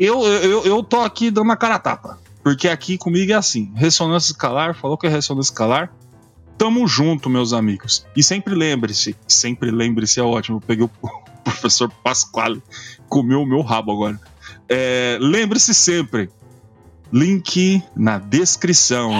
eu, 0.00 0.22
eu, 0.26 0.64
eu 0.64 0.82
tô 0.82 1.00
aqui 1.00 1.30
dando 1.30 1.52
a 1.52 1.56
cara 1.56 1.74
a 1.74 1.78
tapa. 1.78 2.18
Porque 2.48 2.66
aqui 2.66 2.96
comigo 2.96 3.30
é 3.30 3.34
assim: 3.34 3.70
ressonância 3.74 4.32
escalar, 4.32 4.74
falou 4.74 4.96
que 4.96 5.06
é 5.06 5.10
ressonância 5.10 5.52
escalar. 5.52 5.92
Tamo 6.56 6.88
junto, 6.88 7.28
meus 7.28 7.52
amigos. 7.52 8.06
E 8.16 8.22
sempre 8.22 8.54
lembre-se, 8.54 9.14
sempre 9.28 9.70
lembre-se, 9.70 10.18
é 10.18 10.22
ótimo. 10.22 10.56
Eu 10.56 10.60
peguei 10.62 10.86
o 10.88 10.90
professor 11.44 11.92
Pasquale, 12.02 12.62
comeu 13.06 13.42
o 13.42 13.46
meu 13.46 13.60
rabo 13.60 13.92
agora. 13.92 14.18
É, 14.66 15.18
lembre-se 15.20 15.74
sempre, 15.74 16.30
link 17.12 17.82
na 17.94 18.16
descrição. 18.16 19.12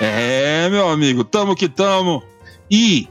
É, 0.00 0.68
meu 0.68 0.88
amigo, 0.88 1.22
tamo 1.22 1.54
que 1.54 1.68
tamo. 1.68 2.24
E 2.68 3.08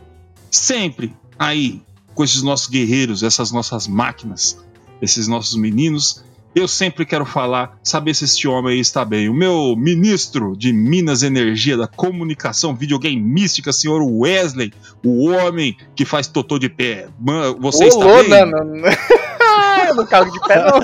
sempre 0.51 1.15
aí, 1.39 1.81
com 2.13 2.21
esses 2.21 2.43
nossos 2.43 2.67
guerreiros, 2.67 3.23
essas 3.23 3.49
nossas 3.49 3.87
máquinas, 3.87 4.57
esses 5.01 5.25
nossos 5.25 5.55
meninos, 5.55 6.21
eu 6.53 6.67
sempre 6.67 7.05
quero 7.05 7.25
falar, 7.25 7.77
saber 7.83 8.13
se 8.13 8.25
este 8.25 8.47
homem 8.47 8.73
aí 8.73 8.79
está 8.79 9.05
bem. 9.05 9.29
O 9.29 9.33
meu 9.33 9.75
ministro 9.77 10.55
de 10.57 10.73
Minas 10.73 11.23
Energia 11.23 11.77
da 11.77 11.87
Comunicação 11.87 12.75
Videogame 12.75 13.21
Mística, 13.21 13.71
senhor 13.71 14.01
Wesley, 14.03 14.73
o 15.05 15.29
homem 15.29 15.77
que 15.95 16.05
faz 16.05 16.27
totô 16.27 16.59
de 16.59 16.69
pé. 16.69 17.07
Man, 17.19 17.55
Você 17.59 17.85
está 17.85 18.05
bem? 18.05 18.29
não, 18.29 18.45
não, 18.45 18.65
não. 18.65 18.89
Eu 19.87 19.95
não 19.95 20.05
cargo 20.05 20.31
de 20.31 20.39
pé, 20.41 20.63
não. 20.63 20.79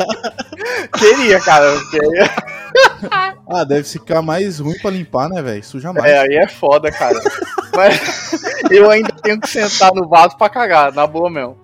Queria, 1.00 1.40
cara. 1.40 1.78
Queria. 1.90 2.30
Ah, 3.50 3.64
deve 3.64 3.84
ficar 3.86 4.22
mais 4.22 4.60
ruim 4.60 4.78
pra 4.78 4.92
limpar, 4.92 5.30
né, 5.30 5.42
velho? 5.42 5.64
Suja 5.64 5.94
mais. 5.94 6.06
É, 6.06 6.20
aí 6.20 6.36
é 6.36 6.48
foda, 6.48 6.92
cara. 6.92 7.18
Mas 7.74 8.34
eu 8.70 8.92
ainda 8.92 9.10
tenho 9.24 9.40
que 9.40 9.50
sentar 9.50 9.94
no 9.96 10.08
vaso 10.08 10.38
pra 10.38 10.50
cagar, 10.50 10.92
na 10.94 11.08
boa 11.08 11.30
mesmo. 11.30 11.58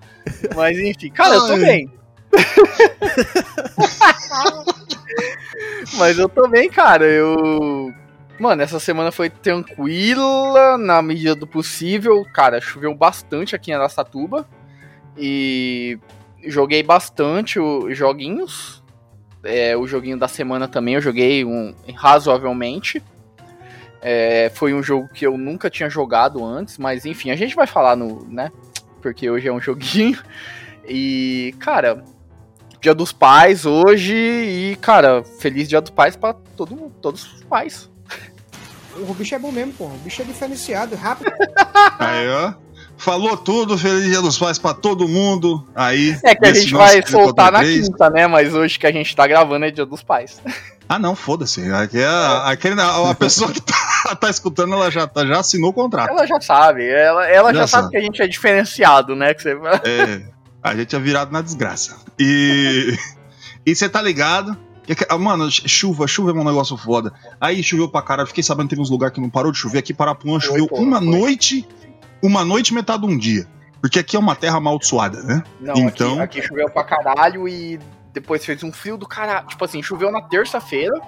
Mas 0.56 0.80
enfim, 0.80 1.12
cara, 1.12 1.36
eu 1.36 1.46
tô 1.46 1.54
Ai. 1.54 1.60
bem. 1.60 1.92
Mas 5.98 6.18
eu 6.18 6.28
tô 6.28 6.48
bem, 6.48 6.70
cara. 6.70 7.06
Eu. 7.06 7.94
Mano, 8.40 8.62
essa 8.62 8.80
semana 8.80 9.12
foi 9.12 9.30
tranquila, 9.30 10.78
na 10.78 11.02
medida 11.02 11.36
do 11.36 11.46
possível. 11.46 12.26
Cara, 12.34 12.60
choveu 12.60 12.94
bastante 12.96 13.56
aqui 13.56 13.72
em 13.72 13.76
Aracatuba. 13.76 14.48
E 15.18 16.00
joguei 16.46 16.84
bastante 16.84 17.60
os 17.60 17.98
joguinhos. 17.98 18.84
É, 19.44 19.76
o 19.76 19.86
joguinho 19.86 20.18
da 20.18 20.28
semana 20.28 20.68
também 20.68 20.96
eu 20.96 21.02
joguei 21.02 21.46
um, 21.46 21.76
razoavelmente. 21.96 23.04
É, 24.02 24.52
foi 24.56 24.74
um 24.74 24.82
jogo 24.82 25.08
que 25.14 25.26
eu 25.26 25.38
nunca 25.38 25.70
tinha 25.70 25.90
jogado 25.90 26.44
antes, 26.44 26.78
mas 26.78 27.06
enfim, 27.06 27.30
a 27.30 27.36
gente 27.36 27.56
vai 27.56 27.68
falar 27.68 27.96
no, 27.96 28.26
né? 28.30 28.52
Porque 29.02 29.30
hoje 29.30 29.48
é 29.48 29.54
um 29.54 29.62
joguinho. 29.62 30.20
E, 30.88 31.54
cara, 31.60 32.04
Dia 32.84 32.94
dos 32.94 33.14
Pais 33.14 33.66
hoje 33.66 34.14
e, 34.14 34.78
cara, 34.82 35.24
feliz 35.40 35.70
Dia 35.70 35.80
dos 35.80 35.90
Pais 35.90 36.18
pra 36.18 36.34
todo, 36.34 36.76
mundo, 36.76 36.92
todos 37.02 37.24
os 37.24 37.44
pais. 37.46 37.90
O 38.98 39.14
bicho 39.14 39.34
é 39.34 39.40
bom 39.40 39.54
mesmo, 39.54 39.72
porra. 39.72 39.94
O 39.94 40.00
bicho 40.00 40.22
é 40.22 40.26
diferenciado, 40.26 40.94
rápido. 40.98 41.32
Aí, 41.98 42.28
ó. 42.30 42.54
Falou 42.98 43.38
tudo, 43.38 43.78
Feliz 43.78 44.04
Dia 44.10 44.22
dos 44.22 44.38
Pais 44.38 44.60
pra 44.60 44.74
todo 44.74 45.08
mundo. 45.08 45.66
Aí. 45.74 46.18
É 46.26 46.36
que 46.36 46.46
a 46.46 46.54
gente 46.54 46.74
vai 46.74 47.02
soltar 47.08 47.54
na 47.54 47.60
43. 47.60 47.88
quinta, 47.88 48.10
né? 48.10 48.28
Mas 48.28 48.54
hoje 48.54 48.78
que 48.78 48.86
a 48.86 48.92
gente 48.92 49.16
tá 49.16 49.26
gravando 49.28 49.64
é 49.64 49.72
Dia 49.72 49.86
dos 49.86 50.04
Pais. 50.04 50.42
Ah, 50.90 51.00
não, 51.00 51.16
foda-se. 51.16 51.62
Aqui 51.72 52.00
é, 52.00 52.06
aquele, 52.44 52.80
a 52.82 53.16
pessoa 53.16 53.50
que 53.50 53.62
tá, 53.62 54.14
tá 54.20 54.30
escutando, 54.30 54.74
ela 54.74 54.92
já, 54.92 55.08
tá- 55.08 55.26
já 55.26 55.40
assinou 55.40 55.70
o 55.70 55.74
contrato. 55.74 56.10
Ela 56.10 56.28
já 56.28 56.42
sabe, 56.42 56.86
ela, 56.86 57.26
ela 57.28 57.54
já, 57.54 57.62
Já 57.62 57.68
sabe 57.68 57.84
sabe. 57.84 57.92
que 57.92 57.98
a 57.98 58.02
gente 58.02 58.22
é 58.22 58.28
diferenciado, 58.28 59.16
né? 59.16 59.34
Que 59.34 59.42
você... 59.44 59.58
É, 59.86 60.22
a 60.64 60.76
gente 60.76 60.96
é 60.96 61.00
virado 61.00 61.32
na 61.32 61.42
desgraça. 61.42 61.98
E. 62.20 62.98
E 63.66 63.74
você 63.74 63.88
tá 63.88 64.02
ligado? 64.02 64.58
que 64.86 64.94
que- 64.94 65.06
ah, 65.10 65.18
Mano, 65.18 65.50
ch- 65.50 65.64
chuva, 65.70 66.06
chuva 66.06 66.32
é 66.32 66.34
um 66.34 66.44
negócio 66.44 66.76
foda. 66.76 67.14
Aí 67.40 67.64
choveu 67.64 67.88
pra 67.88 68.02
caralho. 68.02 68.28
Fiquei 68.28 68.44
sabendo 68.44 68.66
que 68.66 68.72
teve 68.72 68.82
uns 68.82 68.90
lugares 68.90 69.16
que 69.16 69.22
não 69.22 69.30
parou 69.30 69.54
de 69.54 69.58
chover. 69.58 69.78
Aqui 69.80 69.94
Parapuã 69.94 70.38
choveu 70.38 70.68
uma 70.74 70.98
foi. 71.00 71.08
noite, 71.08 71.68
uma 72.22 72.44
noite, 72.44 72.74
metade 72.74 73.08
de 73.08 73.14
um 73.14 73.18
dia. 73.18 73.48
Porque 73.80 74.00
aqui 74.00 74.18
é 74.18 74.20
uma 74.20 74.36
terra 74.36 74.58
amaldiçoada, 74.58 75.24
né? 75.24 75.44
Não, 75.62 75.76
Então- 75.76 76.20
aqui, 76.22 76.40
aqui 76.40 76.48
choveu 76.50 76.70
pra 76.70 76.84
caralho 76.84 77.48
e 77.48 77.80
depois 78.12 78.44
fez 78.46 78.62
um 78.64 78.72
frio 78.74 78.98
do 78.98 79.08
caralho. 79.08 79.48
Tipo 79.48 79.64
assim, 79.64 79.82
choveu 79.82 80.12
na 80.12 80.22
terça-feira, 80.24 81.00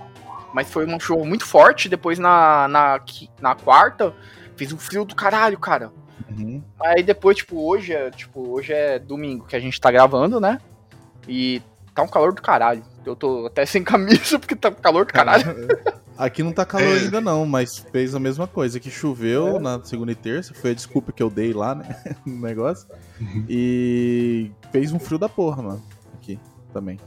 mas 0.53 0.69
foi 0.71 0.85
um 0.85 0.97
show 0.97 1.25
muito 1.25 1.45
forte. 1.45 1.89
Depois 1.89 2.17
na, 2.17 2.69
na, 2.69 3.01
na 3.41 3.53
quarta, 3.55 4.15
fez 4.55 4.71
um 4.71 4.77
frio 4.77 5.03
do 5.03 5.13
caralho, 5.13 5.59
cara. 5.59 5.91
Uhum. 6.29 6.61
Aí 6.79 7.03
depois, 7.03 7.37
tipo, 7.37 7.67
hoje 7.67 7.93
é, 7.93 8.09
tipo, 8.11 8.49
hoje 8.49 8.73
é 8.73 8.97
domingo 8.99 9.45
que 9.45 9.55
a 9.55 9.59
gente 9.59 9.79
tá 9.79 9.91
gravando, 9.91 10.39
né? 10.39 10.59
E 11.27 11.61
tá 11.93 12.01
um 12.03 12.07
calor 12.07 12.33
do 12.33 12.41
caralho. 12.41 12.83
Eu 13.05 13.15
tô 13.15 13.45
até 13.45 13.65
sem 13.65 13.83
camisa 13.85 14.39
porque 14.39 14.55
tá 14.55 14.69
um 14.69 14.73
calor 14.73 15.05
do 15.05 15.13
caralho. 15.13 15.45
Aqui 16.17 16.41
não 16.41 16.51
tá 16.53 16.65
calor 16.65 16.95
É. 16.95 16.99
ainda 17.01 17.19
não, 17.21 17.45
mas 17.45 17.77
fez 17.91 18.15
a 18.15 18.19
mesma 18.19 18.47
coisa. 18.47 18.79
Que 18.79 18.89
choveu 18.89 19.59
na 19.59 19.83
segunda 19.83 20.11
e 20.11 20.15
terça, 20.15 20.53
foi 20.53 20.71
a 20.71 20.73
desculpa 20.73 21.11
que 21.11 21.21
eu 21.21 21.29
dei 21.29 21.53
lá, 21.53 21.75
né? 21.75 21.95
No 22.25 22.41
negócio. 22.41 22.87
E 23.49 24.49
fez 24.71 24.91
um 24.91 24.99
frio 24.99 25.17
da 25.19 25.29
porra, 25.29 25.61
mano. 25.61 25.83
Aqui 26.15 26.39
também. 26.73 26.99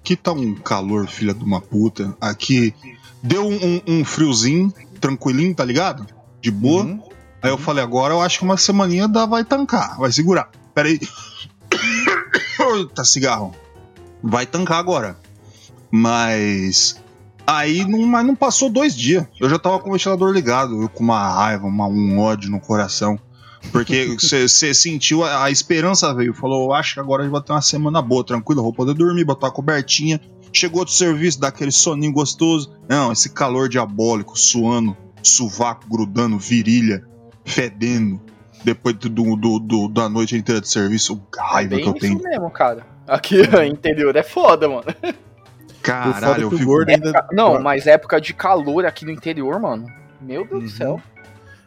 Aqui 0.00 0.16
tá 0.16 0.32
um 0.32 0.54
calor, 0.56 1.06
filha 1.06 1.32
de 1.32 1.42
uma 1.42 1.60
puta. 1.60 2.14
Aqui 2.20 2.74
deu 3.22 3.46
um, 3.46 3.54
um- 3.54 3.82
um 4.00 4.04
friozinho, 4.04 4.72
tranquilinho, 5.00 5.54
tá 5.54 5.64
ligado? 5.64 6.06
De 6.40 6.50
boa. 6.50 6.82
Uhum. 6.84 7.02
Aí 7.44 7.50
eu 7.50 7.58
falei, 7.58 7.84
agora 7.84 8.14
eu 8.14 8.22
acho 8.22 8.38
que 8.38 8.44
uma 8.44 8.56
semaninha 8.56 9.06
dá, 9.06 9.26
vai 9.26 9.44
tancar, 9.44 9.98
vai 9.98 10.10
segurar. 10.10 10.48
Pera 10.74 10.88
aí. 10.88 10.98
Eita, 12.78 13.04
cigarro. 13.04 13.54
Vai 14.22 14.46
tancar 14.46 14.78
agora. 14.78 15.18
Mas. 15.90 16.96
Aí 17.46 17.84
não, 17.84 18.06
mas 18.06 18.24
não 18.26 18.34
passou 18.34 18.70
dois 18.70 18.96
dias. 18.96 19.26
Eu 19.38 19.50
já 19.50 19.58
tava 19.58 19.78
com 19.78 19.90
o 19.90 19.92
ventilador 19.92 20.32
ligado, 20.32 20.80
eu 20.82 20.88
com 20.88 21.04
uma 21.04 21.28
raiva, 21.34 21.66
uma- 21.66 21.86
um 21.86 22.18
ódio 22.18 22.50
no 22.50 22.58
coração. 22.58 23.18
Porque 23.70 24.16
você 24.18 24.48
sentiu, 24.72 25.22
a, 25.22 25.44
a 25.44 25.50
esperança 25.50 26.14
veio. 26.14 26.32
Falou, 26.32 26.64
eu 26.64 26.72
acho 26.72 26.94
que 26.94 27.00
agora 27.00 27.22
a 27.22 27.24
gente 27.26 27.32
vai 27.32 27.42
ter 27.42 27.52
uma 27.52 27.60
semana 27.60 28.00
boa, 28.00 28.24
tranquilo, 28.24 28.60
eu 28.60 28.64
vou 28.64 28.72
poder 28.72 28.94
dormir, 28.94 29.24
botar 29.24 29.48
a 29.48 29.50
cobertinha. 29.50 30.18
Chegou 30.50 30.84
do 30.86 30.90
serviço, 30.90 31.38
dá 31.38 31.48
aquele 31.48 31.72
soninho 31.72 32.12
gostoso. 32.12 32.72
Não, 32.88 33.12
esse 33.12 33.28
calor 33.28 33.68
diabólico, 33.68 34.38
suando, 34.38 34.96
sovaco 35.22 35.84
grudando, 35.90 36.38
virilha, 36.38 37.04
fedendo. 37.44 38.20
Depois 38.64 38.94
do, 38.96 39.08
do, 39.36 39.58
do- 39.58 39.88
da 39.88 40.08
noite 40.08 40.36
inteira 40.36 40.60
de 40.60 40.68
serviço, 40.68 41.14
o 41.14 41.22
raiva 41.38 41.76
Bem 41.76 41.82
que 41.84 41.88
eu 41.90 41.94
tenho. 41.94 42.14
isso 42.16 42.22
mesmo, 42.22 42.50
cara. 42.50 42.86
Aqui, 43.06 43.42
interior 43.68 44.16
é 44.16 44.22
foda, 44.22 44.66
mano. 44.68 44.84
Caralho, 45.82 46.42
eu 46.44 46.48
que 46.48 46.54
o 46.54 46.58
fico. 46.58 46.70
gordo 46.70 46.88
ainda. 46.88 47.10
Época- 47.10 47.28
Não, 47.32 47.60
mas 47.62 47.86
época 47.86 48.20
de 48.20 48.32
calor 48.32 48.86
aqui 48.86 49.04
no 49.04 49.10
interior, 49.10 49.60
mano. 49.60 49.86
Meu 50.20 50.46
Deus 50.46 50.62
do 50.62 50.66
Uhum. 50.68 50.68
céu. 50.68 51.02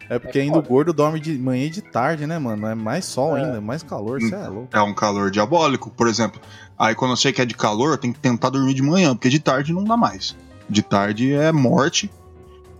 É 0.09 0.17
porque 0.17 0.39
É 0.39 0.41
ainda 0.43 0.57
o 0.57 0.61
gordo 0.63 0.93
dorme 0.93 1.19
de 1.19 1.37
manhã 1.37 1.65
e 1.65 1.69
de 1.69 1.81
tarde, 1.81 2.25
né, 2.25 2.39
mano? 2.39 2.65
É 2.65 2.73
mais 2.73 3.03
sol 3.05 3.35
ainda, 3.35 3.59
mais 3.59 3.83
calor, 3.83 4.21
você 4.21 4.33
é 4.33 4.47
louco. 4.47 4.69
É 4.75 4.81
um 4.81 4.93
calor 4.93 5.29
diabólico, 5.29 5.89
por 5.91 6.07
exemplo. 6.07 6.39
Aí 6.79 6.95
quando 6.95 7.11
eu 7.11 7.17
sei 7.17 7.33
que 7.33 7.41
é 7.41 7.45
de 7.45 7.53
calor, 7.53 7.91
eu 7.91 7.97
tenho 7.97 8.13
que 8.13 8.19
tentar 8.19 8.49
dormir 8.49 8.73
de 8.73 8.81
manhã, 8.81 9.13
porque 9.13 9.27
de 9.29 9.39
tarde 9.39 9.73
não 9.73 9.83
dá 9.83 9.97
mais. 9.97 10.35
De 10.69 10.81
tarde 10.81 11.33
é 11.33 11.51
morte. 11.51 12.09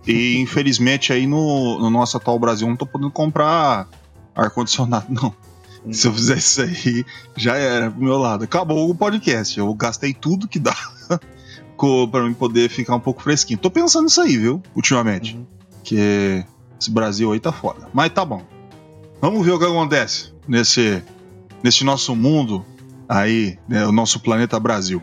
E 0.06 0.38
infelizmente 0.38 1.12
aí 1.12 1.26
no, 1.26 1.78
no 1.78 1.90
nosso 1.90 2.16
atual 2.16 2.38
Brasil 2.38 2.66
não 2.66 2.76
tô 2.76 2.86
podendo 2.86 3.10
comprar 3.10 3.88
ar-condicionado, 4.34 5.06
não. 5.10 5.34
Se 5.92 6.06
eu 6.06 6.12
fizer 6.12 6.36
isso 6.36 6.62
aí, 6.62 7.04
já 7.36 7.56
era 7.56 7.90
pro 7.90 8.02
meu 8.02 8.18
lado. 8.18 8.44
Acabou 8.44 8.90
o 8.90 8.94
podcast. 8.94 9.58
Eu 9.58 9.72
gastei 9.74 10.12
tudo 10.12 10.48
que 10.48 10.58
dá 10.58 10.76
pra 12.10 12.22
mim 12.22 12.34
poder 12.34 12.68
ficar 12.68 12.96
um 12.96 13.00
pouco 13.00 13.22
fresquinho. 13.22 13.58
Tô 13.58 13.70
pensando 13.70 14.04
nisso 14.04 14.20
aí, 14.20 14.36
viu? 14.36 14.62
Ultimamente. 14.74 15.36
Uhum. 15.36 15.46
Que 15.82 16.44
esse 16.78 16.90
Brasil 16.90 17.32
aí 17.32 17.40
tá 17.40 17.52
foda. 17.52 17.88
Mas 17.92 18.12
tá 18.12 18.24
bom. 18.24 18.42
Vamos 19.20 19.44
ver 19.44 19.52
o 19.52 19.58
que 19.58 19.64
acontece 19.64 20.32
nesse, 20.46 21.02
nesse 21.62 21.84
nosso 21.84 22.14
mundo 22.14 22.64
aí, 23.08 23.58
né, 23.68 23.86
o 23.86 23.92
nosso 23.92 24.20
planeta 24.20 24.60
Brasil. 24.60 25.00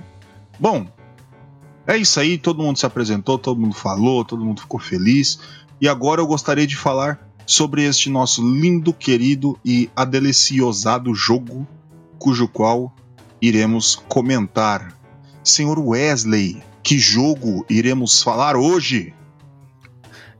Bom, 0.59 0.87
é 1.87 1.97
isso 1.97 2.19
aí. 2.19 2.37
Todo 2.37 2.63
mundo 2.63 2.77
se 2.77 2.85
apresentou, 2.85 3.37
todo 3.37 3.59
mundo 3.59 3.75
falou, 3.75 4.25
todo 4.25 4.45
mundo 4.45 4.61
ficou 4.61 4.79
feliz. 4.79 5.39
E 5.79 5.87
agora 5.87 6.21
eu 6.21 6.27
gostaria 6.27 6.65
de 6.65 6.75
falar 6.75 7.19
sobre 7.45 7.83
este 7.83 8.09
nosso 8.09 8.41
lindo, 8.41 8.93
querido 8.93 9.57
e 9.63 9.89
adeliciosado 9.95 11.13
jogo, 11.13 11.67
cujo 12.17 12.47
qual 12.47 12.93
iremos 13.41 13.95
comentar. 14.07 14.97
Senhor 15.43 15.77
Wesley, 15.77 16.63
que 16.81 16.97
jogo 16.97 17.65
iremos 17.69 18.23
falar 18.23 18.55
hoje? 18.55 19.13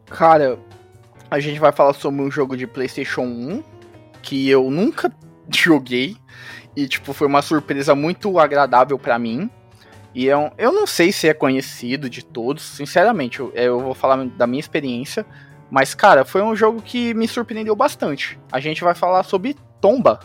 Cara, 0.06 0.58
a 1.30 1.40
gente 1.40 1.60
vai 1.60 1.72
falar 1.72 1.94
sobre 1.94 2.22
um 2.22 2.32
jogo 2.32 2.56
de 2.56 2.66
PlayStation 2.66 3.24
1 3.24 3.64
que 4.22 4.50
eu 4.50 4.72
nunca 4.72 5.14
joguei 5.50 6.18
e 6.76 6.88
tipo 6.88 7.14
foi 7.14 7.28
uma 7.28 7.42
surpresa 7.42 7.94
muito 7.94 8.40
agradável 8.40 8.98
pra 8.98 9.20
mim. 9.20 9.50
E 10.16 10.30
é 10.30 10.38
um- 10.38 10.50
eu 10.58 10.72
não 10.72 10.88
sei 10.88 11.12
se 11.12 11.28
é 11.28 11.34
conhecido 11.34 12.10
de 12.10 12.24
todos, 12.24 12.64
sinceramente, 12.64 13.40
eu, 13.40 13.52
eu 13.54 13.80
vou 13.82 13.94
falar 13.94 14.26
da 14.26 14.48
minha 14.48 14.62
experiência, 14.62 15.26
mas 15.70 15.94
cara, 15.94 16.24
foi 16.24 16.42
um 16.42 16.56
jogo 16.56 16.82
que 16.82 17.14
me 17.14 17.28
surpreendeu 17.28 17.76
bastante. 17.76 18.40
A 18.52 18.62
gente 18.62 18.82
vai 18.84 18.96
falar 18.96 19.24
sobre 19.24 19.56
Tomba. 19.82 20.20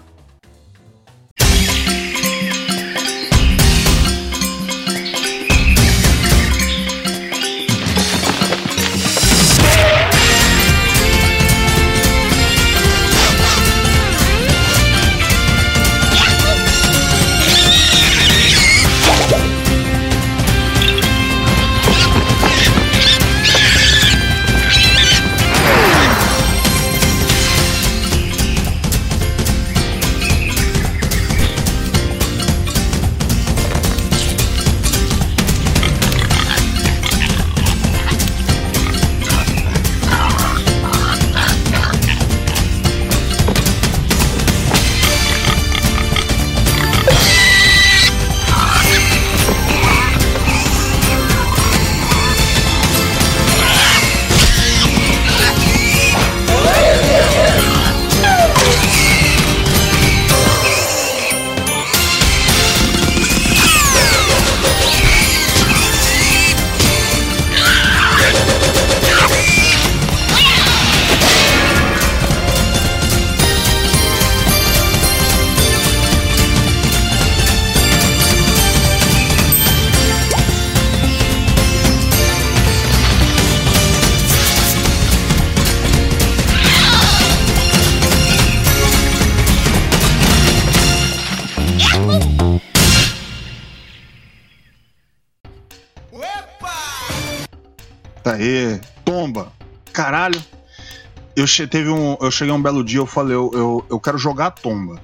Che 101.50 101.66
teve 101.66 101.90
um, 101.90 102.16
eu 102.20 102.30
cheguei 102.30 102.54
um 102.54 102.62
belo 102.62 102.82
dia, 102.84 103.00
eu 103.00 103.06
falei, 103.06 103.34
eu, 103.34 103.50
eu, 103.52 103.84
eu 103.90 104.00
quero 104.00 104.16
jogar 104.16 104.52
tomba. 104.52 105.00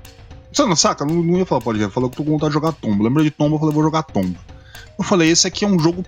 Você 0.52 0.64
não 0.64 0.76
saca? 0.76 1.04
Eu 1.04 1.08
Não, 1.08 1.22
não 1.22 1.38
ia 1.38 1.44
falar 1.44 1.60
podcast, 1.60 1.92
falou 1.92 2.08
que 2.08 2.16
tô 2.16 2.24
com 2.24 2.30
vontade 2.30 2.50
de 2.50 2.54
jogar 2.54 2.72
tomba. 2.72 3.04
Lembrei 3.04 3.24
de 3.24 3.30
tomba, 3.30 3.56
eu 3.56 3.58
falei, 3.58 3.74
vou 3.74 3.82
jogar 3.82 4.02
tomba. 4.04 4.38
Eu 4.98 5.04
falei, 5.04 5.30
esse 5.30 5.46
aqui 5.46 5.64
é 5.64 5.68
um 5.68 5.78
jogo 5.78 6.04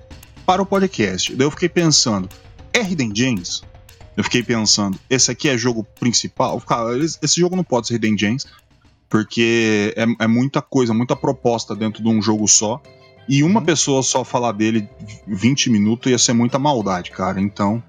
para 0.47 0.63
o 0.63 0.67
podcast. 0.67 1.35
Daí 1.35 1.47
eu 1.47 1.51
fiquei 1.51 1.69
pensando, 1.69 2.29
é 2.73 2.81
Hidden 2.81 3.13
Gems? 3.15 3.63
Eu 4.17 4.25
fiquei 4.25 4.43
pensando, 4.43 4.99
esse 5.11 5.31
aqui 5.31 5.49
é 5.49 5.59
jogo 5.59 5.87
principal? 6.01 6.61
Cara, 6.61 6.97
esse 6.97 7.39
jogo 7.41 7.55
não 7.55 7.65
pode 7.65 7.87
ser 7.87 7.95
Hidden 7.97 8.17
Gems, 8.17 8.47
porque 9.09 9.93
é, 9.97 10.25
é 10.25 10.27
muita 10.27 10.63
coisa, 10.63 10.95
muita 10.95 11.15
proposta 11.15 11.75
dentro 11.75 12.03
de 12.03 12.09
um 12.09 12.23
jogo 12.23 12.49
só. 12.49 12.81
E 13.29 13.43
uma 13.43 13.61
pessoa 13.61 14.03
só 14.03 14.25
falar 14.25 14.53
dele 14.53 14.89
20 15.27 15.69
minutos 15.69 16.11
ia 16.11 16.19
ser 16.19 16.33
muita 16.33 16.59
maldade, 16.59 17.11
cara. 17.11 17.39
Então, 17.39 17.83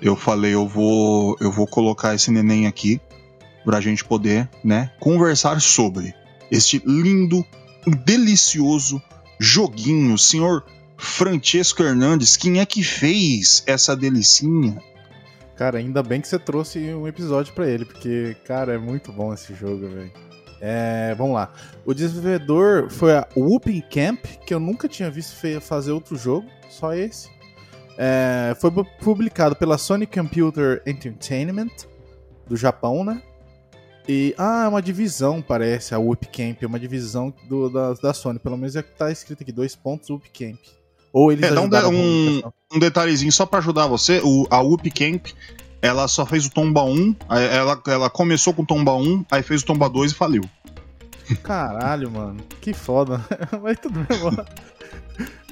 eu 0.00 0.16
falei, 0.16 0.54
eu 0.54 0.66
vou, 0.66 1.36
eu 1.40 1.50
vou 1.50 1.66
colocar 1.66 2.14
esse 2.14 2.30
neném 2.30 2.66
aqui 2.66 3.00
pra 3.64 3.80
gente 3.80 4.04
poder, 4.04 4.48
né, 4.62 4.92
conversar 5.00 5.60
sobre 5.60 6.14
este 6.50 6.82
lindo, 6.84 7.44
delicioso 8.04 9.02
joguinho, 9.38 10.18
senhor 10.18 10.64
Francesco 10.96 11.82
Hernandes. 11.82 12.36
Quem 12.36 12.60
é 12.60 12.66
que 12.66 12.82
fez 12.82 13.62
essa 13.66 13.96
delicinha? 13.96 14.78
Cara, 15.56 15.78
ainda 15.78 16.02
bem 16.02 16.20
que 16.20 16.28
você 16.28 16.38
trouxe 16.38 16.78
um 16.94 17.06
episódio 17.06 17.54
pra 17.54 17.68
ele, 17.68 17.84
porque, 17.84 18.36
cara, 18.44 18.74
é 18.74 18.78
muito 18.78 19.12
bom 19.12 19.32
esse 19.32 19.54
jogo, 19.54 19.88
velho. 19.88 20.10
É, 20.60 21.14
vamos 21.16 21.34
lá. 21.34 21.52
O 21.84 21.92
desenvolvedor 21.92 22.90
foi 22.90 23.14
a 23.14 23.28
Whooping 23.36 23.82
Camp, 23.90 24.24
que 24.46 24.54
eu 24.54 24.58
nunca 24.58 24.88
tinha 24.88 25.10
visto 25.10 25.34
fazer 25.60 25.92
outro 25.92 26.16
jogo, 26.16 26.46
só 26.68 26.94
esse. 26.94 27.28
É, 27.96 28.56
foi 28.60 28.70
pu- 28.70 28.84
publicado 29.00 29.54
pela 29.54 29.78
Sony 29.78 30.06
Computer 30.06 30.82
Entertainment, 30.86 31.70
do 32.46 32.56
Japão, 32.56 33.04
né? 33.04 33.22
E, 34.08 34.34
ah, 34.36 34.64
é 34.64 34.68
uma 34.68 34.82
divisão, 34.82 35.40
parece, 35.40 35.94
a 35.94 35.98
Whoop 35.98 36.26
Camp, 36.26 36.62
é 36.62 36.66
uma 36.66 36.78
divisão 36.78 37.32
do- 37.48 37.70
da, 37.70 37.94
da 37.94 38.12
Sony, 38.12 38.38
pelo 38.38 38.56
menos 38.56 38.76
é 38.76 38.82
que 38.82 38.90
tá 38.96 39.10
escrito 39.10 39.42
aqui, 39.42 39.52
dois 39.52 39.74
pontos 39.74 40.10
Whoop 40.10 40.28
Camp. 40.30 40.58
Ou 41.12 41.30
eles 41.32 41.44
É, 41.44 41.54
dá 41.54 41.88
um, 41.88 42.42
um, 42.74 42.78
detalhezinho 42.78 43.30
só 43.32 43.46
pra 43.46 43.60
ajudar 43.60 43.86
você. 43.86 44.20
O, 44.24 44.46
a 44.50 44.60
Whoop 44.60 44.90
Camp, 44.90 45.28
ela 45.80 46.08
só 46.08 46.26
fez 46.26 46.44
o 46.44 46.50
Tomba 46.50 46.82
1. 46.82 47.14
aí 47.28 47.44
Ela, 47.46 47.80
ela 47.86 48.10
começou 48.10 48.52
com 48.52 48.62
o 48.62 48.66
Tomba 48.66 48.92
1, 48.94 49.24
aí 49.30 49.42
fez 49.42 49.62
o 49.62 49.66
Tomba 49.66 49.88
2 49.88 50.10
e 50.10 50.14
faliu. 50.14 50.42
Caralho, 51.42 52.10
mano. 52.10 52.40
Que 52.60 52.72
foda. 52.72 53.20
Mas 53.62 53.78
tudo 53.78 54.00
bem, 54.00 54.22
mano. 54.22 54.44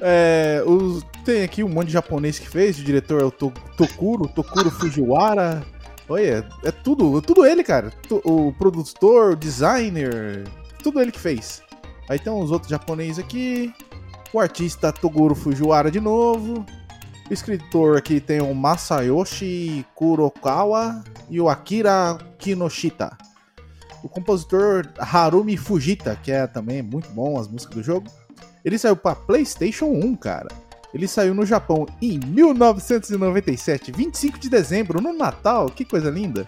É, 0.01 0.61
os- 0.65 1.03
tem 1.23 1.43
aqui 1.43 1.63
um 1.63 1.69
monte 1.69 1.87
de 1.87 1.93
japonês 1.93 2.37
que 2.39 2.47
fez. 2.47 2.77
O 2.79 2.83
diretor 2.83 3.21
é 3.21 3.25
o 3.25 3.31
To- 3.31 3.53
Tokuro, 3.77 4.27
Tokuro 4.27 4.69
Fujiwara. 4.69 5.63
Olha, 6.09 6.45
é 6.63 6.71
tudo, 6.71 7.17
é 7.17 7.21
tudo 7.21 7.45
ele, 7.45 7.63
cara. 7.63 7.91
O 8.23 8.51
produtor, 8.53 9.31
o 9.31 9.35
designer, 9.35 10.43
tudo 10.83 10.99
ele 11.01 11.11
que 11.11 11.19
fez. 11.19 11.61
Aí 12.09 12.19
tem 12.19 12.31
uns 12.31 12.51
outros 12.51 12.69
japoneses 12.69 13.19
aqui. 13.19 13.73
O 14.33 14.39
artista 14.39 14.91
Toguro 14.91 15.33
Fujiwara 15.33 15.89
de 15.89 15.99
novo. 16.01 16.65
O 17.29 17.33
escritor 17.33 17.97
aqui 17.97 18.19
tem 18.19 18.41
o 18.41 18.53
Masayoshi 18.53 19.85
Kurokawa 19.95 21.01
e 21.29 21.39
o 21.39 21.47
Akira 21.49 22.17
Kinoshita 22.37 23.17
o 24.03 24.09
compositor 24.09 24.87
Harumi 24.99 25.55
Fujita, 25.55 26.19
que 26.21 26.31
é 26.31 26.45
também 26.45 26.81
muito 26.81 27.09
bom 27.11 27.39
as 27.39 27.47
músicas 27.47 27.75
do 27.75 27.83
jogo, 27.83 28.11
Ele 28.63 28.77
saiu 28.77 28.95
pra 28.95 29.15
PlayStation 29.15 29.85
1, 29.85 30.15
cara. 30.17 30.49
Ele 30.93 31.07
saiu 31.07 31.33
no 31.33 31.45
Japão 31.45 31.87
em 32.01 32.19
1997, 32.19 33.91
25 33.91 34.37
de 34.37 34.49
dezembro, 34.49 35.01
no 35.01 35.11
Natal. 35.11 35.67
Que 35.67 35.83
coisa 35.83 36.09
linda. 36.09 36.47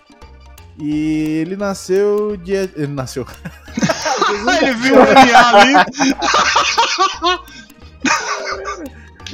E 0.77 1.39
ele 1.39 1.55
nasceu 1.55 2.37
dia. 2.37 2.69
Ele 2.75 2.93
nasceu. 2.93 3.25
Ele 4.61 4.73
viu 4.73 4.95
o 5.01 5.05
NA 5.05 5.49
ali. 5.49 5.73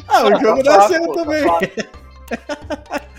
Ah, 0.07 0.23
o 0.23 0.39
jogo 0.39 0.63
Tá 0.63 0.77
nasceu 0.77 1.07
tá 1.07 1.13
também. 1.13 1.43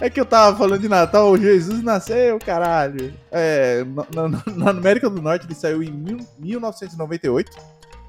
É 0.00 0.10
que 0.10 0.20
eu 0.20 0.24
tava 0.26 0.56
falando 0.56 0.80
de 0.80 0.88
Natal, 0.88 1.30
o 1.30 1.38
Jesus 1.38 1.82
nasceu, 1.82 2.38
caralho. 2.38 3.12
É, 3.30 3.84
na, 4.14 4.28
na- 4.28 4.42
na 4.56 4.70
América 4.70 5.08
do 5.10 5.20
Norte 5.22 5.46
ele 5.46 5.54
saiu 5.54 5.82
em 5.82 5.90
mil- 5.90 6.26
1998, 6.38 7.50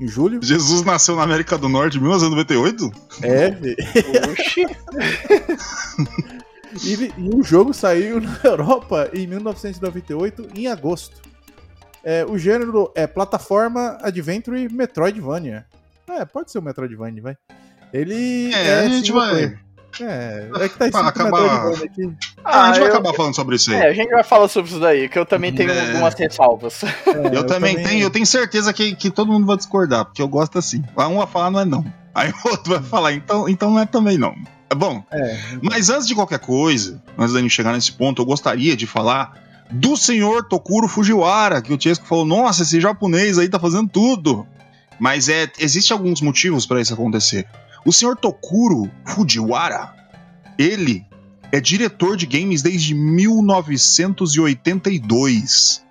em 0.01 0.07
julho. 0.07 0.39
Jesus 0.43 0.83
nasceu 0.83 1.15
na 1.15 1.23
América 1.23 1.57
do 1.57 1.69
Norte 1.69 1.97
em 1.97 2.01
1998? 2.01 2.91
É, 3.21 3.49
velho. 3.51 3.75
Oxi. 4.31 4.65
E, 6.83 6.93
e 7.17 7.29
o 7.33 7.41
jogo 7.41 7.73
saiu 7.73 8.19
na 8.19 8.37
Europa 8.43 9.09
em 9.13 9.25
1998, 9.27 10.49
em 10.55 10.67
agosto. 10.67 11.21
É, 12.03 12.25
o 12.25 12.37
gênero 12.37 12.91
é 12.93 13.07
plataforma, 13.07 13.97
adventure, 14.01 14.67
Metroidvania. 14.69 15.65
É, 16.09 16.25
pode 16.25 16.51
ser 16.51 16.59
o 16.59 16.61
Metroidvania, 16.61 17.21
vai. 17.21 17.37
Ele 17.93 18.53
É, 18.53 18.79
a 18.79 18.89
gente 18.89 19.09
vai. 19.11 19.29
player. 19.29 19.59
É, 20.03 20.47
é 20.61 20.69
que 20.69 20.77
tá 20.77 21.07
acabar- 21.07 21.41
Metroidvania 21.41 21.85
aqui. 21.85 22.13
a 22.43 22.67
gente 22.67 22.79
vai 22.79 22.87
eu- 22.89 22.93
acabar 22.93 23.13
falando 23.13 23.35
sobre 23.35 23.55
isso 23.55 23.71
aí. 23.71 23.77
É, 23.77 23.87
a 23.89 23.93
gente 23.93 24.09
vai 24.11 24.23
falar 24.23 24.47
sobre 24.47 24.71
isso 24.71 24.79
daí, 24.79 25.07
que 25.09 25.17
eu 25.17 25.25
também 25.25 25.53
tenho 25.53 25.71
É. 25.71 25.87
algumas 25.91 26.13
ressalvas. 26.13 26.83
É, 26.83 27.35
eu, 27.37 27.45
também 27.45 27.75
tenho, 27.81 28.01
eu 28.03 28.09
tenho 28.09 28.25
certeza 28.25 28.71
que, 28.73 28.95
que 28.95 29.09
todo 29.09 29.31
mundo 29.31 29.45
vai 29.45 29.57
discordar, 29.57 30.05
porque 30.05 30.21
eu 30.21 30.27
gosto 30.27 30.57
assim. 30.57 30.83
Um 30.97 31.17
vai 31.17 31.27
falar 31.27 31.51
não 31.51 31.59
é 31.59 31.65
não. 31.65 31.85
Aí 32.13 32.31
o 32.31 32.49
outro 32.49 32.73
vai 32.73 32.81
falar, 32.83 33.13
então, 33.13 33.47
então 33.49 33.71
não 33.71 33.79
é 33.79 33.85
também 33.85 34.17
não. 34.17 34.33
É 34.69 34.75
bom. 34.75 35.03
É. 35.11 35.37
Mas 35.61 35.89
antes 35.89 36.07
de 36.07 36.15
qualquer 36.15 36.39
coisa, 36.39 37.01
antes 37.17 37.33
da 37.33 37.39
gente 37.41 37.51
chegar 37.51 37.71
nesse 37.73 37.91
ponto, 37.91 38.21
eu 38.21 38.25
gostaria 38.25 38.75
de 38.75 38.87
falar 38.87 39.33
do 39.69 39.95
senhor 39.97 40.43
Tokuro 40.43 40.87
Fujiwara, 40.87 41.61
que 41.61 41.73
o 41.73 41.79
Chesco 41.81 42.05
falou: 42.05 42.25
nossa, 42.25 42.63
esse 42.63 42.79
japonês 42.81 43.37
aí 43.37 43.47
tá 43.49 43.59
fazendo 43.59 43.87
tudo. 43.89 44.45
Mas 44.97 45.27
é, 45.27 45.51
existe 45.59 45.91
alguns 45.91 46.21
motivos 46.21 46.65
para 46.65 46.79
isso 46.79 46.93
acontecer. 46.93 47.45
O 47.85 47.93
senhor 47.93 48.17
Tokuro 48.17 48.89
Fujiwara, 49.05 49.93
ele 50.57 51.05
é 51.51 51.59
diretor 51.61 52.17
de 52.17 52.25
games 52.25 52.61
desde 52.61 52.93
1982. 52.95 55.83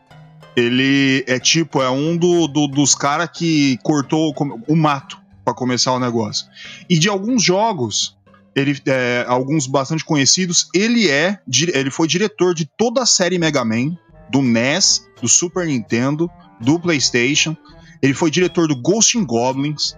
Ele 0.56 1.24
é 1.26 1.38
tipo, 1.38 1.82
é 1.82 1.90
um 1.90 2.16
do- 2.16 2.46
do- 2.46 2.68
dos 2.68 2.94
caras 2.94 3.28
que 3.32 3.78
cortou 3.82 4.32
o- 4.68 4.76
mato 4.76 5.18
para 5.44 5.52
começar 5.54 5.92
o 5.92 5.98
negócio. 6.00 6.46
E 6.88 6.98
de 6.98 7.08
alguns 7.08 7.42
jogos, 7.42 8.16
ele 8.54 8.78
é, 8.86 9.24
alguns 9.28 9.66
bastante 9.66 10.04
conhecidos, 10.04 10.68
ele 10.74 11.08
é 11.10 11.38
ele 11.74 11.90
foi 11.90 12.06
diretor 12.06 12.54
de 12.54 12.64
toda 12.66 13.02
a 13.02 13.06
série 13.06 13.36
Mega 13.38 13.64
Man, 13.64 13.96
do 14.30 14.40
NES, 14.42 15.06
do 15.20 15.28
Super 15.28 15.66
Nintendo, 15.66 16.30
do 16.60 16.78
PlayStation. 16.78 17.56
Ele 18.00 18.14
foi 18.14 18.30
diretor 18.30 18.68
do 18.68 18.76
Ghost 18.76 19.18
in 19.18 19.24
Goblins. 19.24 19.96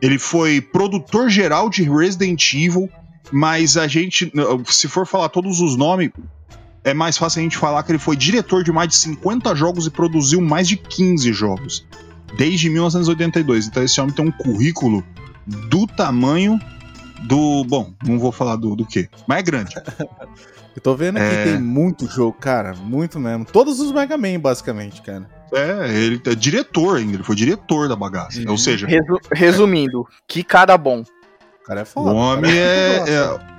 Ele 0.00 0.18
foi 0.18 0.60
produtor 0.60 1.28
geral 1.30 1.70
de 1.70 1.82
Resident 1.82 2.52
Evil, 2.54 2.88
mas 3.32 3.76
a 3.76 3.86
gente, 3.88 4.32
se 4.66 4.88
for 4.88 5.06
falar 5.06 5.28
todos 5.28 5.60
os 5.60 5.76
nomes, 5.76 6.10
é 6.84 6.94
mais 6.94 7.16
fácil 7.16 7.40
a 7.40 7.42
gente 7.42 7.56
falar 7.56 7.82
que 7.82 7.90
ele 7.92 7.98
foi 7.98 8.16
diretor 8.16 8.62
de 8.62 8.70
mais 8.70 8.88
de 8.88 8.96
50 8.96 9.54
jogos 9.54 9.86
e 9.86 9.90
produziu 9.90 10.40
mais 10.40 10.68
de 10.68 10.76
15 10.76 11.32
jogos. 11.32 11.86
Desde 12.36 12.68
1982. 12.68 13.66
Então 13.66 13.82
esse 13.82 14.00
homem 14.00 14.14
tem 14.14 14.24
um 14.24 14.30
currículo 14.32 15.02
do 15.46 15.86
tamanho 15.86 16.60
do. 17.22 17.64
Bom, 17.64 17.92
não 18.06 18.18
vou 18.18 18.30
falar 18.30 18.56
do, 18.56 18.76
do 18.76 18.84
que, 18.84 19.08
mas 19.26 19.38
é 19.38 19.42
grande. 19.42 19.74
Eu 20.76 20.82
tô 20.82 20.94
vendo 20.94 21.16
aqui 21.16 21.34
É. 21.34 21.44
tem 21.44 21.60
muito 21.60 22.06
jogo, 22.06 22.36
cara. 22.38 22.74
Muito 22.74 23.18
mesmo. 23.18 23.46
Todos 23.46 23.80
os 23.80 23.90
Mega 23.92 24.18
Man, 24.18 24.38
basicamente, 24.38 25.00
cara. 25.00 25.26
É, 25.52 25.88
ele 25.96 26.20
é 26.26 26.34
diretor 26.34 26.96
ainda, 26.98 27.14
ele 27.16 27.22
foi 27.22 27.36
diretor 27.36 27.88
da 27.88 27.94
bagaça. 27.96 28.40
Uhum. 28.40 28.50
Ou 28.50 28.58
seja, 28.58 28.86
Resu- 28.86 29.20
resumindo, 29.32 30.06
que 30.26 30.42
cara 30.42 30.76
bom. 30.76 31.00
O 31.02 31.64
cara 31.66 31.80
é 31.80 31.82
o 31.82 31.86
foda. 31.86 32.10
homem 32.12 32.50
cara. 32.52 32.60
é, 32.62 33.10
é- 33.14 33.56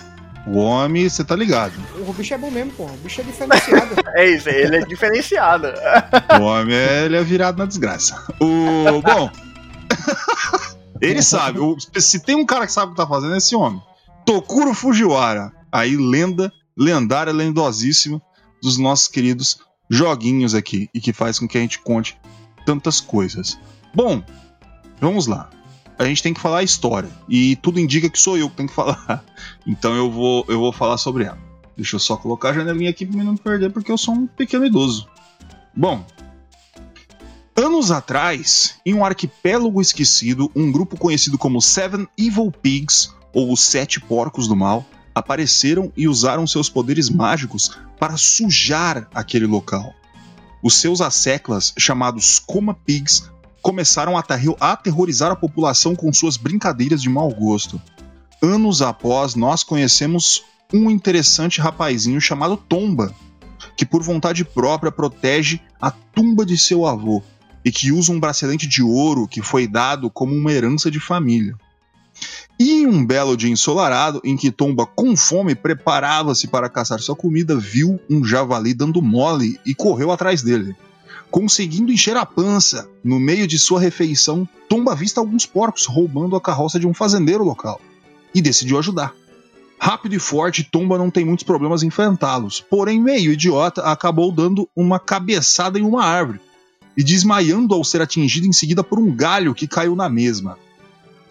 O 0.50 0.58
homem, 0.60 1.10
você 1.10 1.23
tá 1.23 1.36
ligado. 1.36 1.73
O 2.08 2.13
bicho 2.13 2.34
é 2.34 2.38
bom 2.38 2.50
mesmo, 2.52 2.71
pô. 2.71 2.86
O 2.86 2.97
bicho 2.97 3.19
é 3.21 3.23
diferenciado. 3.23 3.95
É 4.15 4.30
isso, 4.30 4.50
ele 4.50 4.78
é 4.78 4.86
diferenciado. 4.86 5.67
O 6.39 6.43
homem 6.43 6.76
é, 6.76 7.06
ele 7.06 7.17
é 7.17 7.23
virado 7.23 7.58
na 7.58 7.65
desgraça. 7.65 8.21
O, 8.39 9.02
bom, 9.02 9.30
ele 11.02 11.21
sabe. 11.21 11.60
o- 11.60 11.76
se 11.97 12.19
tem 12.21 12.36
um 12.36 12.45
cara 12.45 12.65
que 12.65 12.71
sabe 12.71 12.88
o 12.88 12.95
que 12.95 13.02
tá 13.02 13.08
fazendo, 13.08 13.34
é 13.34 13.38
esse 13.38 13.56
homem. 13.56 13.82
Tokuro 14.26 14.73
Fujiwara. 14.73 15.52
Aí, 15.71 15.95
lenda, 15.97 16.52
lendária, 16.78 17.32
lendosíssima 17.34 18.21
dos 18.62 18.78
nossos 18.78 19.08
queridos 19.08 19.60
joguinhos 19.89 20.54
aqui. 20.54 20.89
E 20.93 21.00
que 21.00 21.13
faz 21.13 21.39
com 21.39 21.47
que 21.47 21.58
a 21.58 21.62
gente 21.62 21.80
conte 21.80 22.17
tantas 22.65 23.00
coisas. 23.00 23.58
Bom, 23.93 24.23
vamos 25.00 25.28
lá. 25.28 25.50
A 25.97 26.06
gente 26.06 26.21
tem 26.21 26.34
que 26.34 26.39
falar 26.39 26.60
a 26.60 26.63
história. 26.63 27.10
E 27.28 27.56
tudo 27.58 27.80
indica 27.80 28.10
que 28.10 28.19
sou 28.19 28.38
eu 28.38 28.50
que 28.50 28.58
tenho 28.58 28.69
que 28.69 28.76
falar. 28.76 29.23
Então 29.65 29.93
eu 29.95 30.10
vou, 30.10 30.45
eu 30.47 30.60
vou 30.60 30.71
falar 30.71 30.97
sobre 30.97 31.26
ela. 31.26 31.38
Deixa 31.76 31.95
eu 31.95 32.00
só 32.00 32.15
colocar 32.15 32.50
a 32.50 32.54
janelinha 32.54 32.89
aqui 32.89 33.06
mim 33.06 33.23
não 33.23 33.34
me 33.34 33.38
perder, 33.38 33.71
porque 33.71 33.91
eu 33.91 33.97
sou 33.97 34.13
um 34.13 34.26
pequeno 34.26 34.65
idoso. 34.65 35.08
Bom, 35.76 36.04
anos 37.56 37.91
atrás, 37.91 38.76
em 38.86 38.93
um 38.93 39.06
arquipélago 39.06 39.82
esquecido, 39.82 40.50
um 40.56 40.71
grupo 40.71 40.97
conhecido 40.97 41.38
como 41.38 41.62
Seven 41.62 42.08
Evil 42.17 42.52
Pigs, 42.52 43.12
ou 43.34 43.52
os 43.52 43.62
Sete 43.62 44.00
Porcos 44.00 44.47
do 44.47 44.56
Mal, 44.56 44.86
apareceram 45.17 45.91
e 45.95 46.08
usaram 46.08 46.45
seus 46.45 46.69
poderes 46.69 47.10
mágicos 47.10 47.77
para 47.99 48.17
sujar 48.17 49.08
aquele 49.13 49.45
local. 49.45 49.93
Os 50.63 50.75
seus 50.75 51.01
asseclas, 51.01 51.73
chamados 51.77 52.39
Coma 52.39 52.73
Pigs, 52.73 53.30
começaram 53.62 54.17
a 54.17 54.23
aterrorizar 54.60 55.32
a 55.32 55.36
população 55.36 55.95
com 55.95 56.12
suas 56.13 56.38
brincadeiras 56.38 57.01
de 57.01 57.10
mau 57.10 57.30
gosto. 57.30 57.82
Anos 58.41 58.82
após, 58.82 59.36
nós 59.36 59.63
conhecemos 59.63 60.43
um 60.73 60.89
interessante 60.89 61.60
rapazinho 61.60 62.21
chamado 62.21 62.58
Tomba, 62.58 63.13
que 63.75 63.86
por 63.86 64.03
vontade 64.03 64.43
própria 64.43 64.91
protege 64.91 65.60
a 65.82 65.91
tumba 65.91 66.45
de 66.45 66.58
seu 66.58 66.86
avô 66.86 67.23
e 67.63 67.71
que 67.71 67.91
usa 67.91 68.12
um 68.12 68.19
bracelete 68.19 68.67
de 68.67 68.82
ouro 68.82 69.27
que 69.27 69.41
foi 69.41 69.67
dado 69.67 70.10
como 70.10 70.34
uma 70.34 70.51
herança 70.51 70.89
de 70.89 70.99
família. 70.99 71.56
E 72.59 72.71
em 72.71 72.87
um 72.87 73.05
belo 73.05 73.37
dia 73.37 73.51
ensolarado, 73.51 74.19
em 74.23 74.35
que 74.35 74.51
Tomba, 74.51 74.85
com 74.85 75.15
fome, 75.15 75.53
preparava-se 75.53 76.47
para 76.47 76.69
caçar 76.69 76.99
sua 76.99 77.15
comida, 77.15 77.55
viu 77.55 77.99
um 78.09 78.25
javali 78.25 78.73
dando 78.73 79.01
mole 79.01 79.59
e 79.63 79.75
correu 79.75 80.11
atrás 80.11 80.41
dele. 80.41 80.75
Conseguindo 81.29 81.91
encher 81.91 82.17
a 82.17 82.25
pança, 82.25 82.89
no 83.03 83.19
meio 83.19 83.45
de 83.45 83.59
sua 83.59 83.79
refeição, 83.79 84.47
Tomba 84.67 84.93
avista 84.93 85.19
alguns 85.19 85.45
porcos 85.45 85.85
roubando 85.85 86.35
a 86.35 86.41
carroça 86.41 86.79
de 86.79 86.87
um 86.87 86.95
fazendeiro 86.95 87.43
local 87.43 87.79
e 88.33 88.41
decidiu 88.41 88.79
ajudar. 88.79 89.13
Rápido 89.79 90.15
e 90.15 90.19
forte, 90.19 90.63
Tomba 90.63 90.97
não 90.97 91.11
tem 91.11 91.23
muitos 91.23 91.43
problemas 91.43 91.83
em 91.83 91.87
enfrentá-los, 91.87 92.59
porém, 92.59 92.99
meio 92.99 93.31
idiota, 93.31 93.83
acabou 93.83 94.31
dando 94.31 94.67
uma 94.75 94.99
cabeçada 94.99 95.77
em 95.77 95.83
uma 95.83 96.03
árvore 96.03 96.39
e 96.95 97.03
desmaiando 97.03 97.75
ao 97.75 97.83
ser 97.83 98.01
atingido 98.01 98.47
em 98.47 98.53
seguida 98.53 98.83
por 98.83 98.97
um 98.97 99.15
galho 99.15 99.53
que 99.53 99.67
caiu 99.67 99.95
na 99.95 100.09
mesma. 100.09 100.57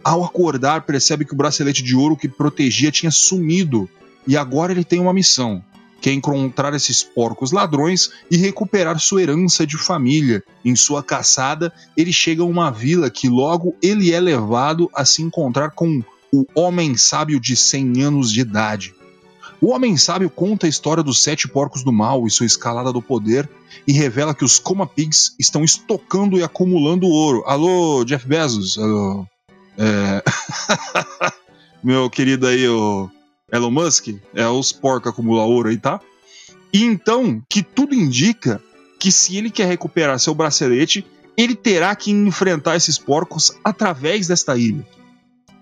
Ao 0.07 0.23
acordar, 0.23 0.83
percebe 0.83 1.25
que 1.25 1.33
o 1.33 1.37
bracelete 1.37 1.83
de 1.83 1.97
ouro 1.97 2.17
que 2.17 2.29
protegia 2.29 2.93
tinha 2.93 3.11
sumido 3.11 3.91
e 4.25 4.37
agora 4.37 4.71
ele 4.71 4.85
tem 4.85 5.01
uma 5.01 5.13
missão, 5.13 5.61
que 6.01 6.09
é 6.09 6.13
encontrar 6.13 6.73
esses 6.75 7.03
porcos 7.03 7.51
ladrões 7.51 8.13
e 8.31 8.37
recuperar 8.37 9.01
sua 9.01 9.23
herança 9.23 9.67
de 9.67 9.77
família. 9.77 10.45
Em 10.65 10.77
sua 10.77 11.03
caçada, 11.03 11.73
ele 11.97 12.13
chega 12.13 12.45
a 12.45 12.47
uma 12.47 12.71
vila 12.71 13.11
que 13.11 13.29
logo 13.29 13.75
ele 13.83 14.13
é 14.13 14.21
levado 14.21 14.89
a 14.95 15.05
se 15.05 15.23
encontrar 15.23 15.71
com 15.71 16.01
o 16.33 16.47
Homem 16.55 16.97
Sábio 16.97 17.41
de 17.41 17.57
100 17.57 18.03
anos 18.05 18.31
de 18.31 18.43
idade. 18.43 18.95
O 19.61 19.73
Homem 19.73 19.97
Sábio 19.97 20.31
conta 20.31 20.67
a 20.67 20.71
história 20.71 21.03
dos 21.03 21.21
sete 21.21 21.49
porcos 21.49 21.83
do 21.83 21.93
mal 21.93 22.29
e 22.29 22.31
sua 22.31 22.47
escalada 22.47 22.93
do 22.93 23.03
poder 23.03 23.51
e 23.85 23.93
revela 23.93 24.37
que 24.37 24.45
os 24.45 24.61
Coma 24.61 24.87
Pigs 24.87 25.35
estão 25.37 25.65
estocando 25.65 26.39
e 26.39 26.45
acumulando 26.45 27.09
ouro. 27.09 27.43
Alô, 27.45 28.05
Jeff 28.05 28.25
Bezos? 28.25 28.79
Alô, 28.79 29.27
é... 29.79 30.23
Meu 31.83 32.11
querido 32.11 32.47
aí, 32.47 32.67
o 32.69 33.11
Elon 33.53 33.71
Musk? 33.71 34.09
É 34.35 34.47
os 34.49 34.73
porcos 34.73 35.13
acumulam 35.13 35.47
ouro 35.47 35.69
aí, 35.69 35.77
tá? 35.77 36.01
E 36.73 36.83
então, 36.83 37.43
que 37.49 37.63
tudo 37.63 37.95
indica 37.95 38.61
que 38.99 39.13
se 39.13 39.37
ele 39.37 39.51
quer 39.51 39.67
recuperar 39.67 40.19
seu 40.19 40.35
bracelete, 40.35 41.07
ele 41.37 41.55
terá 41.55 41.95
que 41.95 42.11
enfrentar 42.11 42.77
esses 42.77 42.99
porcos 42.99 43.53
através 43.63 44.27
desta 44.27 44.57
ilha. 44.57 44.87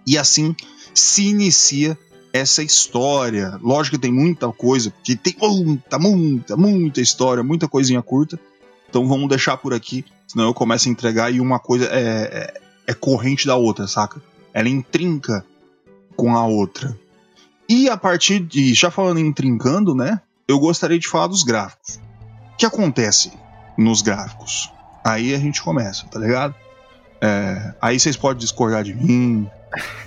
E 0.07 0.17
assim 0.17 0.55
se 0.95 1.27
inicia 1.27 1.99
essa 2.33 2.63
história. 2.63 3.59
Lógico 3.63 3.97
que 3.97 4.03
tem 4.03 4.13
muita 4.13 4.51
coisa, 4.53 4.91
porque 4.91 5.17
tem 5.17 5.37
muita, 5.41 5.99
muita, 5.99 6.57
muita 6.57 7.01
história, 7.01 7.43
muita 7.43 7.69
coisinha 7.69 8.03
curta. 8.03 8.39
Então 8.89 9.07
vamos 9.07 9.29
deixar 9.29 9.57
por 9.57 9.75
aqui, 9.75 10.05
senão 10.27 10.47
eu 10.47 10.55
começo 10.55 10.89
a 10.89 10.93
entregar 10.93 11.33
e 11.33 11.41
uma 11.41 11.59
coisa 11.59 11.87
é, 11.87 12.61
é, 12.87 12.95
corrente 12.95 13.47
da 13.47 13.57
outra, 13.57 13.87
saca? 13.87 14.21
Ela 14.53 14.69
intrinca 14.69 15.45
com 16.17 16.37
a 16.37 16.47
outra. 16.47 16.97
E 17.69 17.89
a 17.89 17.97
partir 17.97 18.41
de. 18.41 18.75
Já 18.75 18.91
falando 18.91 19.19
em 19.19 19.33
trincando, 19.33 19.95
né? 19.95 20.21
Eu 20.47 20.59
gostaria 20.59 20.99
de 20.99 21.09
falar 21.09 21.27
dos 21.29 21.43
gráficos. 21.43 21.99
O 22.53 22.57
que 22.57 22.67
acontece 22.67 23.33
nos 23.77 24.03
gráficos? 24.03 24.71
Aí 25.03 25.35
a 25.35 25.39
gente 25.39 25.63
começa, 25.63 26.07
tá 26.07 26.19
ligado? 26.21 26.55
É, 27.21 27.75
aí 27.81 27.99
vocês 27.99 28.17
podem 28.17 28.39
discordar 28.39 28.85
de 28.85 28.95
mim. 28.95 29.49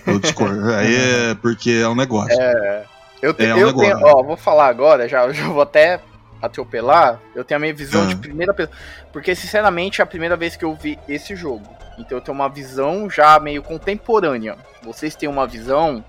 Eu 0.05 0.19
discordo. 0.19 0.69
aí 0.73 0.95
é 0.95 1.35
porque 1.35 1.71
é 1.71 1.87
um 1.89 1.95
negócio. 1.95 2.39
É, 2.39 2.85
eu, 3.21 3.33
te- 3.33 3.43
É 3.45 3.55
um 3.55 3.57
eu 3.57 3.67
negócio. 3.67 3.93
tenho, 3.95 4.07
ó, 4.07 4.23
vou 4.23 4.37
falar 4.37 4.67
agora, 4.67 5.09
já, 5.09 5.29
já 5.33 5.47
vou 5.47 5.61
até 5.61 5.99
atropelar. 6.41 7.19
Eu 7.35 7.43
tenho 7.43 7.57
a 7.57 7.61
minha 7.61 7.73
visão 7.73 8.03
Ah. 8.03 8.05
de 8.07 8.15
primeira 8.15 8.53
pessoa. 8.53 8.75
Porque, 9.11 9.33
sinceramente, 9.35 10.01
é 10.01 10.03
a 10.03 10.07
primeira 10.07 10.35
vez 10.35 10.55
que 10.55 10.63
eu 10.65 10.73
vi 10.75 10.97
esse 11.07 11.35
jogo. 11.35 11.67
Então 11.97 12.17
eu 12.17 12.21
tenho 12.21 12.35
uma 12.35 12.47
visão 12.49 13.09
já 13.09 13.39
meio 13.39 13.63
contemporânea. 13.63 14.55
Vocês 14.83 15.15
têm 15.15 15.27
uma 15.27 15.47
visão 15.47 16.03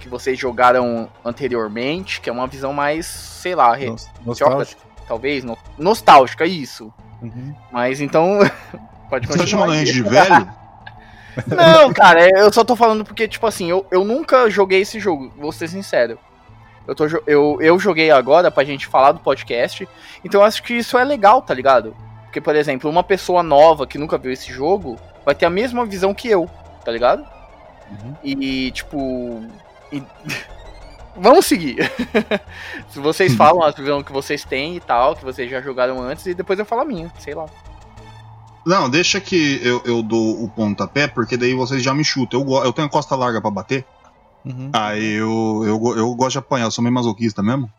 que 0.00 0.08
vocês 0.08 0.38
jogaram 0.38 1.08
anteriormente, 1.24 2.20
que 2.20 2.28
é 2.28 2.32
uma 2.32 2.46
visão 2.46 2.72
mais, 2.72 3.06
sei 3.06 3.54
lá, 3.54 3.74
re- 3.74 3.90
Nos- 3.90 4.08
Nostálgico. 4.24 4.82
talvez, 5.06 5.44
no- 5.44 5.56
nostálgica, 5.78 6.44
isso. 6.44 6.92
Uhum. 7.22 7.54
Mas 7.72 8.00
então. 8.00 8.38
Pode 9.08 9.26
Você 9.26 9.32
tá 9.34 9.38
continuar. 9.38 9.46
chamando 9.46 9.72
a 9.72 9.76
gente 9.84 9.92
de 9.92 10.02
velho? 10.02 10.48
Não, 11.48 11.92
cara, 11.92 12.28
eu 12.38 12.52
só 12.52 12.62
tô 12.64 12.76
falando 12.76 13.04
porque, 13.04 13.26
tipo 13.26 13.46
assim, 13.46 13.68
eu, 13.68 13.84
eu 13.90 14.04
nunca 14.04 14.48
joguei 14.48 14.80
esse 14.82 15.00
jogo, 15.00 15.32
vou 15.36 15.50
ser 15.52 15.68
sincero. 15.68 16.18
Eu, 16.86 16.94
tô, 16.94 17.06
eu, 17.26 17.58
eu 17.60 17.78
joguei 17.78 18.10
agora 18.10 18.50
pra 18.50 18.64
gente 18.64 18.86
falar 18.86 19.12
do 19.12 19.20
podcast, 19.20 19.88
então 20.24 20.40
eu 20.40 20.46
acho 20.46 20.62
que 20.62 20.74
isso 20.74 20.98
é 20.98 21.04
legal, 21.04 21.40
tá 21.40 21.54
ligado? 21.54 21.96
Porque, 22.24 22.40
por 22.40 22.54
exemplo, 22.54 22.90
uma 22.90 23.02
pessoa 23.02 23.42
nova 23.42 23.86
que 23.86 23.96
nunca 23.96 24.18
viu 24.18 24.32
esse 24.32 24.52
jogo 24.52 24.98
vai 25.24 25.34
ter 25.34 25.46
a 25.46 25.50
mesma 25.50 25.86
visão 25.86 26.12
que 26.12 26.28
eu, 26.28 26.48
tá 26.84 26.90
ligado? 26.90 27.24
Uhum. 27.90 28.14
E, 28.22 28.70
tipo. 28.72 29.42
e- 29.92 30.02
Vamos 31.16 31.46
seguir. 31.46 31.76
Se 32.90 32.98
vocês 32.98 33.34
falam 33.36 33.62
a 33.62 33.70
visão 33.70 34.02
que 34.02 34.10
vocês 34.12 34.44
têm 34.44 34.74
e 34.76 34.80
tal, 34.80 35.14
que 35.14 35.24
vocês 35.24 35.48
já 35.48 35.60
jogaram 35.60 36.02
antes, 36.02 36.26
e 36.26 36.34
depois 36.34 36.58
eu 36.58 36.64
falo 36.64 36.82
a 36.82 36.84
minha, 36.84 37.10
sei 37.20 37.34
lá. 37.34 37.46
Não, 38.66 38.90
deixa 38.90 39.20
que 39.20 39.60
eu, 39.62 39.80
eu 39.84 40.02
dou 40.02 40.42
o 40.42 40.48
pontapé, 40.48 41.06
porque 41.06 41.36
daí 41.36 41.54
vocês 41.54 41.82
já 41.82 41.94
me 41.94 42.02
chutam. 42.04 42.40
Eu, 42.40 42.64
eu 42.64 42.72
tenho 42.72 42.88
costa 42.88 43.14
larga 43.14 43.40
pra 43.40 43.50
bater. 43.50 43.84
Uhum. 44.44 44.70
Aí 44.72 45.14
eu, 45.14 45.62
eu, 45.66 45.96
eu 45.96 46.14
gosto 46.14 46.32
de 46.32 46.38
apanhar, 46.38 46.66
eu 46.66 46.70
sou 46.70 46.82
meio 46.82 46.94
masoquista 46.94 47.42
mesmo. 47.42 47.70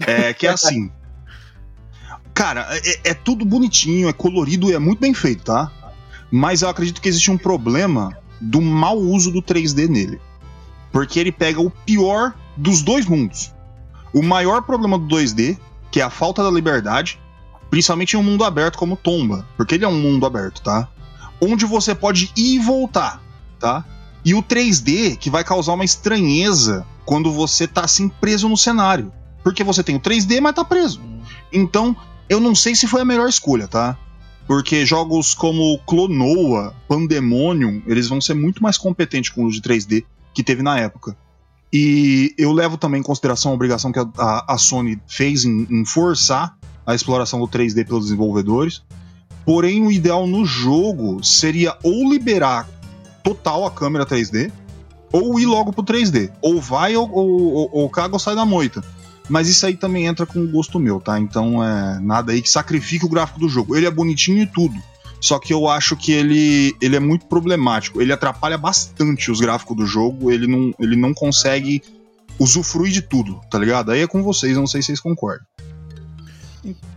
É 0.00 0.32
que 0.32 0.46
é 0.46 0.50
assim. 0.50 0.90
Cara, 2.34 2.66
é, 2.70 3.10
é 3.10 3.14
tudo 3.14 3.44
bonitinho, 3.44 4.08
é 4.08 4.12
colorido 4.12 4.70
e 4.70 4.74
é 4.74 4.78
muito 4.78 5.00
bem 5.00 5.12
feito, 5.12 5.44
tá? 5.44 5.72
Mas 6.30 6.62
eu 6.62 6.68
acredito 6.68 7.00
que 7.00 7.08
existe 7.08 7.30
um 7.30 7.38
problema 7.38 8.16
do 8.40 8.60
mau 8.60 8.96
uso 8.96 9.32
do 9.32 9.42
3D 9.42 9.88
nele. 9.88 10.20
Porque 10.92 11.18
ele 11.18 11.32
pega 11.32 11.60
o 11.60 11.70
pior 11.70 12.34
dos 12.56 12.82
dois 12.82 13.06
mundos. 13.06 13.52
O 14.12 14.22
maior 14.22 14.62
problema 14.62 14.98
do 14.98 15.06
2D, 15.06 15.58
que 15.90 16.00
é 16.00 16.04
a 16.04 16.10
falta 16.10 16.42
da 16.42 16.50
liberdade, 16.50 17.18
principalmente 17.70 18.14
em 18.14 18.16
um 18.18 18.22
mundo 18.22 18.44
aberto 18.44 18.78
como 18.78 18.96
Tomba, 18.96 19.46
porque 19.56 19.74
ele 19.74 19.84
é 19.84 19.88
um 19.88 20.00
mundo 20.00 20.24
aberto, 20.24 20.62
tá? 20.62 20.88
Onde 21.40 21.64
você 21.64 21.94
pode 21.94 22.32
ir 22.36 22.56
e 22.56 22.58
voltar, 22.58 23.22
tá? 23.58 23.84
E 24.28 24.34
o 24.34 24.42
3D 24.42 25.16
que 25.16 25.30
vai 25.30 25.42
causar 25.44 25.72
uma 25.72 25.84
estranheza 25.84 26.86
quando 27.06 27.32
você 27.32 27.66
tá 27.66 27.82
assim 27.84 28.08
preso 28.08 28.48
no 28.48 28.56
cenário. 28.56 29.10
Porque 29.42 29.64
você 29.64 29.82
tem 29.82 29.96
o 29.96 30.00
3D, 30.00 30.40
mas 30.40 30.54
tá 30.54 30.64
preso. 30.64 31.00
Então, 31.52 31.96
eu 32.28 32.38
não 32.40 32.54
sei 32.54 32.74
se 32.74 32.86
foi 32.86 33.00
a 33.00 33.04
melhor 33.04 33.28
escolha, 33.28 33.66
tá? 33.66 33.96
Porque 34.46 34.84
jogos 34.84 35.32
como 35.34 35.78
Clonoa, 35.86 36.74
Pandemonium, 36.86 37.80
eles 37.86 38.08
vão 38.08 38.20
ser 38.20 38.34
muito 38.34 38.62
mais 38.62 38.76
competentes 38.76 39.30
com 39.30 39.44
o 39.44 39.50
de 39.50 39.60
3D 39.62 40.04
que 40.34 40.42
teve 40.42 40.62
na 40.62 40.78
época. 40.78 41.16
E 41.72 42.34
eu 42.38 42.52
levo 42.52 42.76
também 42.76 43.00
em 43.00 43.04
consideração 43.04 43.52
a 43.52 43.54
obrigação 43.54 43.92
que 43.92 43.98
a, 43.98 44.06
a- 44.18 44.54
a 44.54 44.58
Sony 44.58 45.00
fez 45.06 45.44
em, 45.44 45.66
em 45.70 45.84
forçar 45.84 46.56
a 46.86 46.94
exploração 46.94 47.38
do 47.40 47.46
3D 47.48 47.86
pelos 47.86 48.04
desenvolvedores. 48.06 48.82
Porém, 49.44 49.86
o 49.86 49.92
ideal 49.92 50.26
no 50.26 50.44
jogo 50.44 51.22
seria 51.24 51.76
ou 51.82 52.10
liberar 52.10 52.68
total 53.22 53.66
a 53.66 53.70
câmera 53.70 54.06
3D, 54.06 54.50
ou 55.12 55.38
ir 55.38 55.46
logo 55.46 55.72
pro 55.72 55.82
3D. 55.82 56.30
Ou 56.40 56.60
vai 56.60 56.96
ou, 56.96 57.10
ou, 57.10 57.52
ou, 57.52 57.70
ou 57.72 57.90
caga 57.90 58.14
ou 58.14 58.18
sai 58.18 58.34
da 58.34 58.44
moita. 58.44 58.82
Mas 59.28 59.48
isso 59.48 59.66
aí 59.66 59.76
também 59.76 60.06
entra 60.06 60.24
com 60.24 60.40
o 60.40 60.48
gosto 60.48 60.78
meu, 60.78 61.00
tá? 61.00 61.18
Então 61.20 61.62
é 61.62 62.00
nada 62.00 62.32
aí 62.32 62.40
que 62.40 62.48
sacrifique 62.48 63.04
o 63.04 63.08
gráfico 63.08 63.40
do 63.40 63.48
jogo. 63.48 63.76
Ele 63.76 63.86
é 63.86 63.90
bonitinho 63.90 64.42
e 64.42 64.46
tudo. 64.46 64.74
Só 65.20 65.38
que 65.38 65.52
eu 65.52 65.68
acho 65.68 65.96
que 65.96 66.12
ele, 66.12 66.74
ele 66.80 66.96
é 66.96 67.00
muito 67.00 67.26
problemático. 67.26 68.00
Ele 68.00 68.12
atrapalha 68.12 68.56
bastante 68.56 69.30
os 69.30 69.40
gráficos 69.40 69.76
do 69.76 69.86
jogo. 69.86 70.30
Ele 70.30 70.46
não, 70.46 70.72
ele 70.78 70.96
não 70.96 71.12
consegue 71.12 71.82
usufruir 72.38 72.92
de 72.92 73.02
tudo, 73.02 73.40
tá 73.50 73.58
ligado? 73.58 73.90
Aí 73.90 74.00
é 74.00 74.06
com 74.06 74.22
vocês, 74.22 74.56
não 74.56 74.66
sei 74.66 74.80
se 74.80 74.86
vocês 74.86 75.00
concordam. 75.00 75.44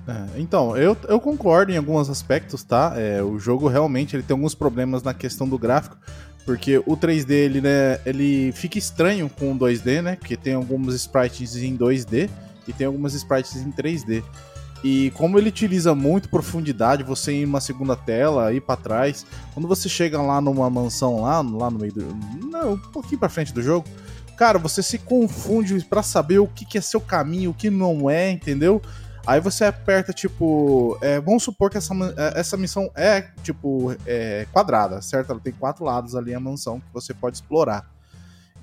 É, 0.08 0.40
então, 0.40 0.76
eu, 0.76 0.98
eu 1.08 1.20
concordo 1.20 1.72
em 1.72 1.78
alguns 1.78 2.10
aspectos, 2.10 2.64
tá? 2.64 2.94
É, 2.96 3.22
o 3.22 3.38
jogo 3.40 3.68
realmente 3.68 4.16
ele 4.16 4.24
tem 4.24 4.34
alguns 4.34 4.56
problemas 4.56 5.04
na 5.04 5.14
questão 5.14 5.48
do 5.48 5.58
gráfico, 5.58 5.98
porque 6.46 6.80
o 6.80 6.98
3D 6.98 7.32
ele, 7.32 7.62
né, 7.62 8.00
ele 8.06 8.52
fica 8.54 8.78
estranho 8.78 9.30
com 9.30 9.52
o 9.52 9.58
2D, 9.58 10.02
né? 10.02 10.16
Porque 10.16 10.36
tem 10.36 10.54
alguns 10.54 10.94
sprites 10.96 11.56
em 11.56 11.78
2D 11.78 12.30
e 12.68 12.74
tem 12.74 12.88
algumas 12.88 13.14
sprites 13.14 13.56
em 13.58 13.72
3D. 13.72 14.24
E 14.84 15.12
como 15.12 15.38
ele 15.38 15.50
utiliza 15.50 15.94
muito 15.94 16.28
profundidade, 16.28 17.04
você 17.04 17.32
ir 17.32 17.42
em 17.42 17.46
uma 17.46 17.62
segunda 17.62 17.96
tela, 17.96 18.52
ir 18.52 18.62
pra 18.62 18.76
trás, 18.76 19.26
quando 19.54 19.68
você 19.68 19.88
chega 19.88 20.20
lá 20.20 20.42
numa 20.42 20.70
mansão 20.70 21.22
lá, 21.22 21.40
lá 21.42 21.70
no 21.70 21.78
meio 21.78 21.94
do. 21.94 22.18
Não, 22.50 22.74
um 22.74 22.78
pouquinho 22.78 23.20
pra 23.20 23.30
frente 23.30 23.54
do 23.54 23.62
jogo, 23.62 23.88
cara, 24.36 24.58
você 24.58 24.82
se 24.82 24.98
confunde 24.98 25.86
pra 25.86 26.02
saber 26.02 26.40
o 26.40 26.48
que, 26.48 26.66
que 26.66 26.80
é 26.80 26.82
seu 26.82 27.00
caminho, 27.00 27.52
o 27.52 27.54
que 27.54 27.70
não 27.70 28.10
é, 28.10 28.32
entendeu? 28.32 28.82
Aí 29.26 29.40
você 29.40 29.66
aperta, 29.66 30.12
tipo. 30.12 30.98
é, 31.02 31.20
vamos 31.20 31.44
supor 31.44 31.70
que 31.70 31.78
essa, 31.78 31.94
é, 32.18 32.40
essa 32.40 32.58
missão 32.58 32.90
é, 32.96 33.22
tipo, 33.44 33.96
é, 34.06 34.48
quadrada, 34.52 35.02
certo? 35.02 35.32
Ela 35.32 35.40
tem 35.40 35.54
quatro 35.54 35.86
lados 35.86 36.16
ali 36.16 36.34
a 36.34 36.40
mansão 36.40 36.80
que 36.80 36.88
você 36.94 37.14
pode 37.14 37.38
explorar. 37.38 37.90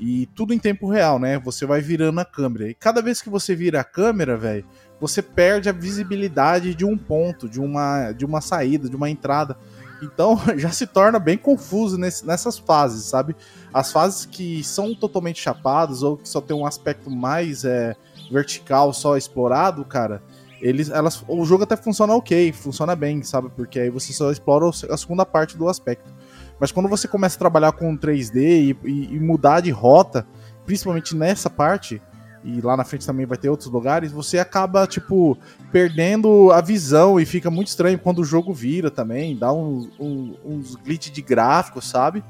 E 0.01 0.27
tudo 0.35 0.53
em 0.55 0.59
tempo 0.59 0.89
real, 0.89 1.19
né? 1.19 1.39
Você 1.41 1.67
vai 1.67 1.81
virando 1.81 2.21
a 2.21 2.25
câmera. 2.25 2.69
E 2.69 2.75
cada 2.75 3.01
vez 3.03 3.21
que 3.23 3.29
você 3.31 3.55
vira 3.55 3.81
a 3.81 3.85
câmera, 3.85 4.37
velho, 4.37 4.65
você 5.01 5.21
perde 5.23 5.69
a 5.69 5.73
visibilidade 5.73 6.75
de 6.75 6.85
um 6.85 6.97
ponto, 6.97 7.49
de 7.49 7.61
uma, 7.61 8.13
de 8.13 8.25
uma 8.25 8.41
saída, 8.41 8.89
de 8.89 8.95
uma 8.97 9.11
entrada. 9.11 9.57
Então 10.03 10.41
já 10.57 10.71
se 10.71 10.87
torna 10.87 11.19
bem 11.19 11.37
confuso 11.37 11.99
nesse- 11.99 12.25
nessas 12.27 12.59
fases, 12.59 13.05
sabe? 13.05 13.35
As 13.75 13.91
fases 13.93 14.25
que 14.25 14.63
são 14.63 14.95
totalmente 14.95 15.41
chapadas 15.41 16.03
ou 16.03 16.17
que 16.17 16.29
só 16.29 16.41
tem 16.41 16.57
um 16.57 16.67
aspecto 16.67 17.11
mais 17.11 17.65
é, 17.65 17.97
vertical, 18.31 18.93
só 18.93 19.17
explorado, 19.17 19.85
cara, 19.85 20.23
eles, 20.61 20.91
elas, 20.91 21.23
o 21.29 21.45
jogo 21.45 21.65
até 21.65 21.77
funciona 21.77 22.15
ok, 22.15 22.53
funciona 22.53 22.95
bem, 22.97 23.23
sabe? 23.23 23.49
Porque 23.55 23.79
aí 23.79 23.91
você 23.91 24.13
só 24.13 24.31
explora 24.31 24.69
a 24.69 24.97
segunda 24.97 25.25
parte 25.25 25.57
do 25.57 25.69
aspecto. 25.69 26.13
Mas 26.61 26.73
quando 26.73 26.89
você 26.89 27.07
começa 27.07 27.37
a 27.37 27.39
trabalhar 27.39 27.73
com 27.73 27.97
3D 27.97 28.37
e, 28.37 28.77
e- 28.85 29.15
e 29.15 29.21
mudar 29.21 29.61
de 29.61 29.71
rota, 29.71 30.27
principalmente 30.67 31.15
nessa 31.17 31.49
parte, 31.49 32.03
e 32.45 32.61
lá 32.61 32.77
na 32.77 32.85
frente 32.85 33.07
também 33.07 33.27
vai 33.27 33.37
ter 33.39 33.49
outros 33.49 33.69
lugares, 33.71 34.11
você 34.13 34.39
acaba, 34.39 34.87
tipo, 34.87 35.37
perdendo 35.71 36.51
a 36.53 36.61
visão 36.61 37.19
e 37.21 37.27
fica 37.27 37.51
muito 37.51 37.69
estranho 37.69 37.99
quando 37.99 38.21
o 38.21 38.25
jogo 38.25 38.53
vira 38.53 38.91
também, 38.91 39.37
dá 39.37 39.53
uns, 39.53 39.89
um- 40.01 40.35
uns 40.45 40.75
glitch 40.77 41.11
de 41.11 41.23
gráfico, 41.23 41.81
sabe? 41.81 42.23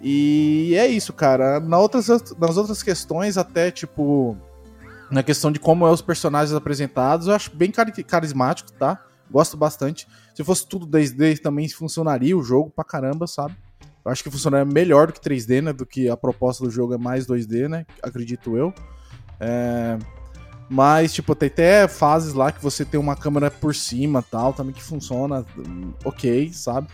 E 0.00 0.74
é 0.76 0.86
isso, 0.86 1.12
cara. 1.12 1.58
Na 1.60 1.78
outras, 1.78 2.08
nas 2.38 2.56
outras 2.56 2.82
questões, 2.82 3.36
até, 3.36 3.70
tipo, 3.70 4.36
na 5.10 5.22
questão 5.22 5.50
de 5.50 5.58
como 5.58 5.86
é 5.86 5.90
os 5.90 6.02
personagens 6.02 6.54
apresentados, 6.54 7.26
eu 7.26 7.34
acho 7.34 7.54
bem 7.54 7.70
cari- 7.70 8.04
carismático, 8.04 8.72
tá? 8.72 9.02
Gosto 9.30 9.56
bastante. 9.56 10.06
Se 10.34 10.42
fosse 10.44 10.66
tudo 10.66 10.86
2D, 10.86 11.38
também 11.40 11.68
funcionaria 11.68 12.36
o 12.36 12.42
jogo 12.42 12.70
pra 12.70 12.84
caramba, 12.84 13.26
sabe? 13.26 13.54
Eu 14.04 14.10
acho 14.12 14.22
que 14.22 14.30
funcionaria 14.30 14.64
melhor 14.64 15.08
do 15.08 15.12
que 15.12 15.20
3D, 15.20 15.60
né? 15.62 15.72
Do 15.72 15.84
que 15.84 16.08
a 16.08 16.16
proposta 16.16 16.64
do 16.64 16.70
jogo 16.70 16.94
é 16.94 16.98
mais 16.98 17.26
2D, 17.26 17.68
né? 17.68 17.84
Acredito 18.02 18.56
eu. 18.56 18.72
É, 19.40 19.98
Mas, 20.70 21.12
tipo, 21.14 21.34
tem 21.34 21.48
até 21.48 21.88
fases 21.88 22.32
lá 22.34 22.52
que 22.52 22.62
você 22.62 22.84
tem 22.84 22.98
uma 23.00 23.16
câmera 23.16 23.50
por 23.50 23.74
cima 23.74 24.22
tal, 24.22 24.52
também 24.52 24.72
que 24.74 24.82
funciona 24.82 25.44
hum, 25.56 25.92
ok, 26.04 26.52
sabe? 26.52 26.88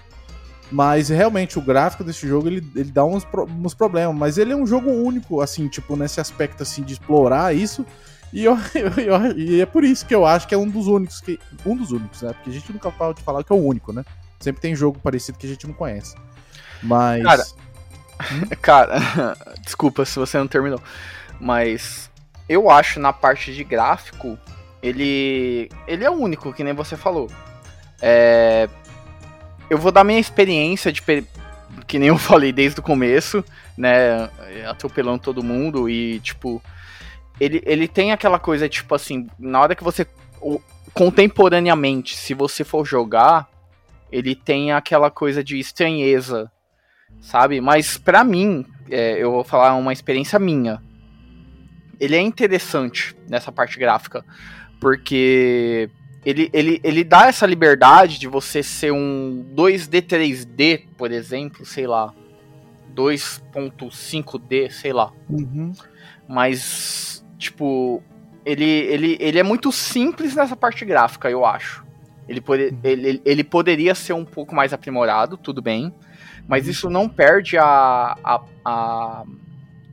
Mas 0.70 1.08
realmente 1.08 1.58
o 1.58 1.62
gráfico 1.62 2.02
desse 2.02 2.26
jogo 2.26 2.48
ele, 2.48 2.66
ele 2.74 2.90
dá 2.90 3.04
uns, 3.04 3.26
uns 3.62 3.74
problemas. 3.74 4.16
Mas 4.16 4.38
ele 4.38 4.52
é 4.52 4.56
um 4.56 4.66
jogo 4.66 4.90
único, 4.90 5.40
assim, 5.40 5.68
tipo, 5.68 5.94
nesse 5.96 6.20
aspecto 6.20 6.62
assim 6.62 6.82
de 6.82 6.94
explorar 6.94 7.54
isso. 7.54 7.84
E, 8.32 8.44
eu, 8.44 8.56
eu- 8.74 9.04
eu- 9.04 9.38
e 9.38 9.60
é 9.60 9.66
por 9.66 9.84
isso 9.84 10.04
que 10.06 10.14
eu 10.14 10.24
acho 10.26 10.48
que 10.48 10.54
é 10.54 10.58
um 10.58 10.68
dos 10.68 10.86
únicos 10.88 11.20
que. 11.20 11.38
Um 11.64 11.76
dos 11.76 11.92
únicos, 11.92 12.22
né? 12.22 12.32
Porque 12.32 12.50
a 12.50 12.52
gente 12.52 12.72
nunca 12.72 12.90
pode 12.90 13.22
falar 13.22 13.44
que 13.44 13.52
é 13.52 13.56
o 13.56 13.64
único, 13.64 13.92
né? 13.92 14.04
Sempre 14.40 14.60
tem 14.60 14.74
jogo 14.74 14.98
parecido 14.98 15.38
que 15.38 15.46
a 15.46 15.50
gente 15.50 15.66
não 15.66 15.74
conhece. 15.74 16.14
Mas. 16.82 17.22
Cara, 17.22 17.44
Cara, 18.60 18.96
desculpa 19.62 20.04
se 20.04 20.18
você 20.18 20.38
não 20.38 20.46
terminou. 20.48 20.80
Mas 21.40 22.10
eu 22.48 22.70
acho 22.70 22.98
na 23.00 23.12
parte 23.12 23.54
de 23.54 23.62
gráfico, 23.64 24.38
ele. 24.82 25.68
Ele 25.86 26.04
é 26.04 26.10
o 26.10 26.14
único, 26.14 26.52
que 26.52 26.64
nem 26.64 26.72
você 26.74 26.96
falou. 26.96 27.30
É, 28.00 28.68
eu 29.70 29.78
vou 29.78 29.90
dar 29.92 30.04
minha 30.04 30.18
experiência 30.18 30.92
de, 30.92 31.00
pe- 31.02 31.24
que 31.86 31.98
nem 31.98 32.08
eu 32.08 32.18
falei 32.18 32.52
desde 32.52 32.80
o 32.80 32.82
começo, 32.82 33.44
né? 33.76 34.28
Atropelando 34.68 35.20
todo 35.22 35.42
mundo 35.42 35.88
e, 35.88 36.20
tipo. 36.20 36.62
Ele, 37.40 37.60
ele 37.66 37.88
tem 37.88 38.12
aquela 38.12 38.38
coisa, 38.38 38.68
tipo 38.68 38.94
assim, 38.94 39.26
na 39.38 39.60
hora 39.60 39.74
que 39.74 39.82
você. 39.82 40.06
Contemporaneamente, 40.92 42.16
se 42.16 42.34
você 42.34 42.62
for 42.62 42.86
jogar, 42.86 43.48
ele 44.12 44.36
tem 44.36 44.70
aquela 44.70 45.10
coisa 45.10 45.42
de 45.42 45.58
estranheza, 45.58 46.48
sabe? 47.20 47.60
Mas 47.60 47.98
pra 47.98 48.22
mim, 48.22 48.64
é, 48.88 49.20
eu 49.20 49.32
vou 49.32 49.42
falar 49.42 49.74
uma 49.74 49.92
experiência 49.92 50.38
minha. 50.38 50.80
Ele 51.98 52.14
é 52.14 52.20
interessante 52.20 53.16
nessa 53.28 53.50
parte 53.50 53.76
gráfica, 53.76 54.24
porque 54.80 55.90
ele, 56.24 56.48
ele, 56.52 56.80
ele 56.82 57.04
dá 57.04 57.26
essa 57.26 57.46
liberdade 57.46 58.18
de 58.18 58.26
você 58.26 58.62
ser 58.62 58.92
um 58.92 59.44
2D 59.54 60.02
3D, 60.02 60.84
por 60.96 61.10
exemplo, 61.12 61.64
sei 61.66 61.86
lá, 61.86 62.12
2.5D, 62.94 64.70
sei 64.70 64.92
lá. 64.92 65.12
Uhum. 65.28 65.72
Mas, 66.28 67.24
tipo, 67.38 68.02
ele, 68.44 68.64
ele, 68.64 69.16
ele 69.20 69.38
é 69.38 69.42
muito 69.42 69.70
simples 69.72 70.34
nessa 70.34 70.56
parte 70.56 70.84
gráfica, 70.84 71.30
eu 71.30 71.44
acho. 71.44 71.84
Ele, 72.28 72.40
pode, 72.40 72.74
ele, 72.82 73.20
ele 73.24 73.44
poderia 73.44 73.94
ser 73.94 74.14
um 74.14 74.24
pouco 74.24 74.54
mais 74.54 74.72
aprimorado, 74.72 75.36
tudo 75.36 75.60
bem. 75.60 75.92
Mas 76.48 76.68
isso 76.68 76.88
não 76.90 77.08
perde 77.08 77.56
a, 77.58 78.16
a, 78.22 78.40
a, 78.64 79.24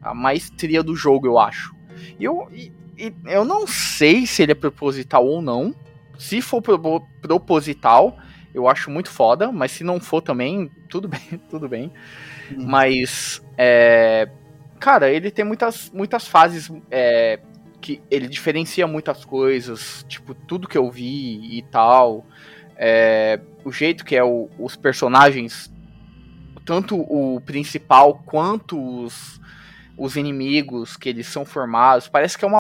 a 0.02 0.14
maestria 0.14 0.84
do 0.84 0.96
jogo, 0.96 1.28
eu 1.28 1.40
acho. 1.40 1.74
E 2.20 2.24
eu, 2.24 2.48
e- 2.54 2.72
e 2.98 3.14
eu 3.26 3.44
não 3.46 3.66
sei 3.66 4.26
se 4.28 4.44
ele 4.44 4.52
é 4.52 4.56
proposital 4.56 5.26
ou 5.26 5.42
não. 5.42 5.74
Se 6.22 6.40
for 6.42 6.62
propo- 6.62 7.08
proposital, 7.20 8.16
eu 8.54 8.68
acho 8.68 8.92
muito 8.92 9.10
foda. 9.10 9.52
Mas 9.52 9.72
se 9.72 9.84
não 9.84 10.00
for 10.00 10.22
também, 10.22 10.70
tudo 10.88 11.08
bem, 11.10 11.20
tudo 11.50 11.68
bem. 11.68 11.92
Mas, 12.56 13.42
é, 13.58 14.30
cara, 14.80 15.10
ele 15.10 15.32
tem 15.32 15.44
muitas, 15.44 15.90
muitas 15.92 16.28
fases 16.28 16.72
é, 16.92 17.40
que 17.82 18.02
ele 18.12 18.28
diferencia 18.28 18.86
muitas 18.86 19.26
coisas, 19.26 20.06
tipo, 20.08 20.36
tudo 20.36 20.68
que 20.68 20.78
eu 20.78 20.92
vi 20.92 21.58
e 21.58 21.64
tal. 21.72 22.24
É, 22.76 23.40
o 23.66 23.72
jeito 23.72 24.06
que 24.06 24.16
é 24.16 24.24
o- 24.24 24.50
os 24.60 24.76
personagens, 24.76 25.72
tanto 26.66 26.96
o 27.00 27.42
principal 27.42 28.22
quanto 28.26 28.80
os, 29.04 29.42
os 29.98 30.16
inimigos 30.16 30.96
que 30.98 31.10
eles 31.10 31.26
são 31.28 31.46
formados, 31.46 32.08
parece 32.08 32.38
que 32.38 32.46
é 32.46 32.48
uma. 32.48 32.60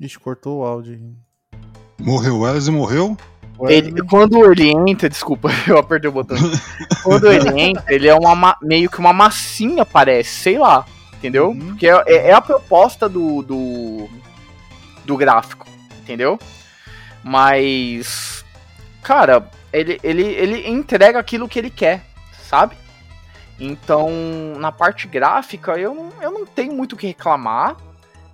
Ixi, 0.00 0.18
cortou 0.18 0.60
o 0.60 0.64
áudio. 0.64 1.16
Morreu, 2.00 2.40
Wesley 2.40 2.74
morreu? 2.74 3.16
Ele, 3.62 4.00
quando 4.02 4.44
ele 4.50 4.70
entra, 4.70 5.08
desculpa, 5.08 5.48
eu 5.66 5.78
apertei 5.78 6.08
o 6.08 6.12
botão. 6.12 6.36
quando 7.02 7.26
ele 7.30 7.60
entra, 7.60 7.84
ele 7.88 8.06
é 8.06 8.14
uma, 8.14 8.34
ma- 8.34 8.56
meio 8.62 8.88
que 8.88 8.98
uma 8.98 9.12
massinha, 9.12 9.84
parece, 9.84 10.30
sei 10.30 10.58
lá, 10.58 10.86
entendeu? 11.14 11.48
Uhum. 11.48 11.58
Porque 11.68 11.88
é, 11.88 12.02
é- 12.06 12.28
é 12.28 12.32
a 12.32 12.40
proposta 12.40 13.08
do, 13.08 13.42
do, 13.42 14.08
do 15.04 15.16
gráfico, 15.16 15.66
entendeu? 16.00 16.38
Mas, 17.24 18.44
cara, 19.02 19.50
ele, 19.72 19.98
ele, 20.04 20.22
ele 20.22 20.68
entrega 20.68 21.18
aquilo 21.18 21.48
que 21.48 21.58
ele 21.58 21.70
quer, 21.70 22.04
sabe? 22.48 22.76
Então, 23.58 24.08
na 24.56 24.70
parte 24.70 25.08
gráfica, 25.08 25.72
eu 25.72 26.12
eu 26.22 26.30
não 26.30 26.46
tenho 26.46 26.72
muito 26.72 26.92
o 26.92 26.96
que 26.96 27.08
reclamar, 27.08 27.76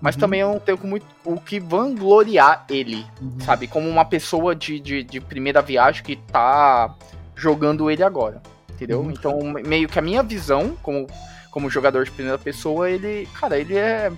mas 0.05 0.15
Uhum. 0.17 0.21
também 0.21 0.41
eu 0.41 0.49
não 0.53 0.61
tenho 0.61 0.79
muito 0.85 1.07
o 1.25 1.41
que 1.41 1.59
vangloriar 1.59 2.67
ele, 2.69 3.07
Uhum. 3.23 3.41
sabe? 3.41 3.67
Como 3.67 3.89
uma 3.89 4.05
pessoa 4.05 4.55
de, 4.55 4.79
de, 4.79 5.03
de 5.03 5.19
primeira 5.19 5.63
viagem 5.63 6.03
que 6.05 6.17
tá 6.17 6.95
jogando 7.35 7.91
ele 7.91 8.03
agora, 8.03 8.43
entendeu? 8.71 9.01
Uhum. 9.01 9.11
Então, 9.11 9.41
me- 9.43 9.63
meio 9.63 9.89
que 9.89 9.99
a 9.99 10.03
minha 10.03 10.23
visão 10.23 10.77
como, 10.83 11.07
como 11.51 11.71
jogador 11.71 12.05
de 12.05 12.11
primeira 12.11 12.37
pessoa, 12.39 12.91
ele, 12.91 13.27
cara, 13.41 13.59
ele 13.59 13.77
é. 13.79 14.13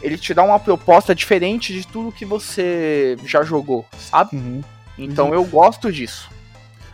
Ele 0.00 0.16
te 0.16 0.32
dá 0.32 0.44
uma 0.44 0.60
proposta 0.60 1.12
diferente 1.12 1.72
de 1.72 1.84
tudo 1.84 2.12
que 2.12 2.24
você 2.24 3.16
já 3.24 3.42
jogou, 3.42 3.84
sabe? 3.98 4.36
Uhum. 4.36 4.62
Então 4.96 5.34
eu 5.34 5.44
gosto 5.44 5.90
disso. 5.90 6.30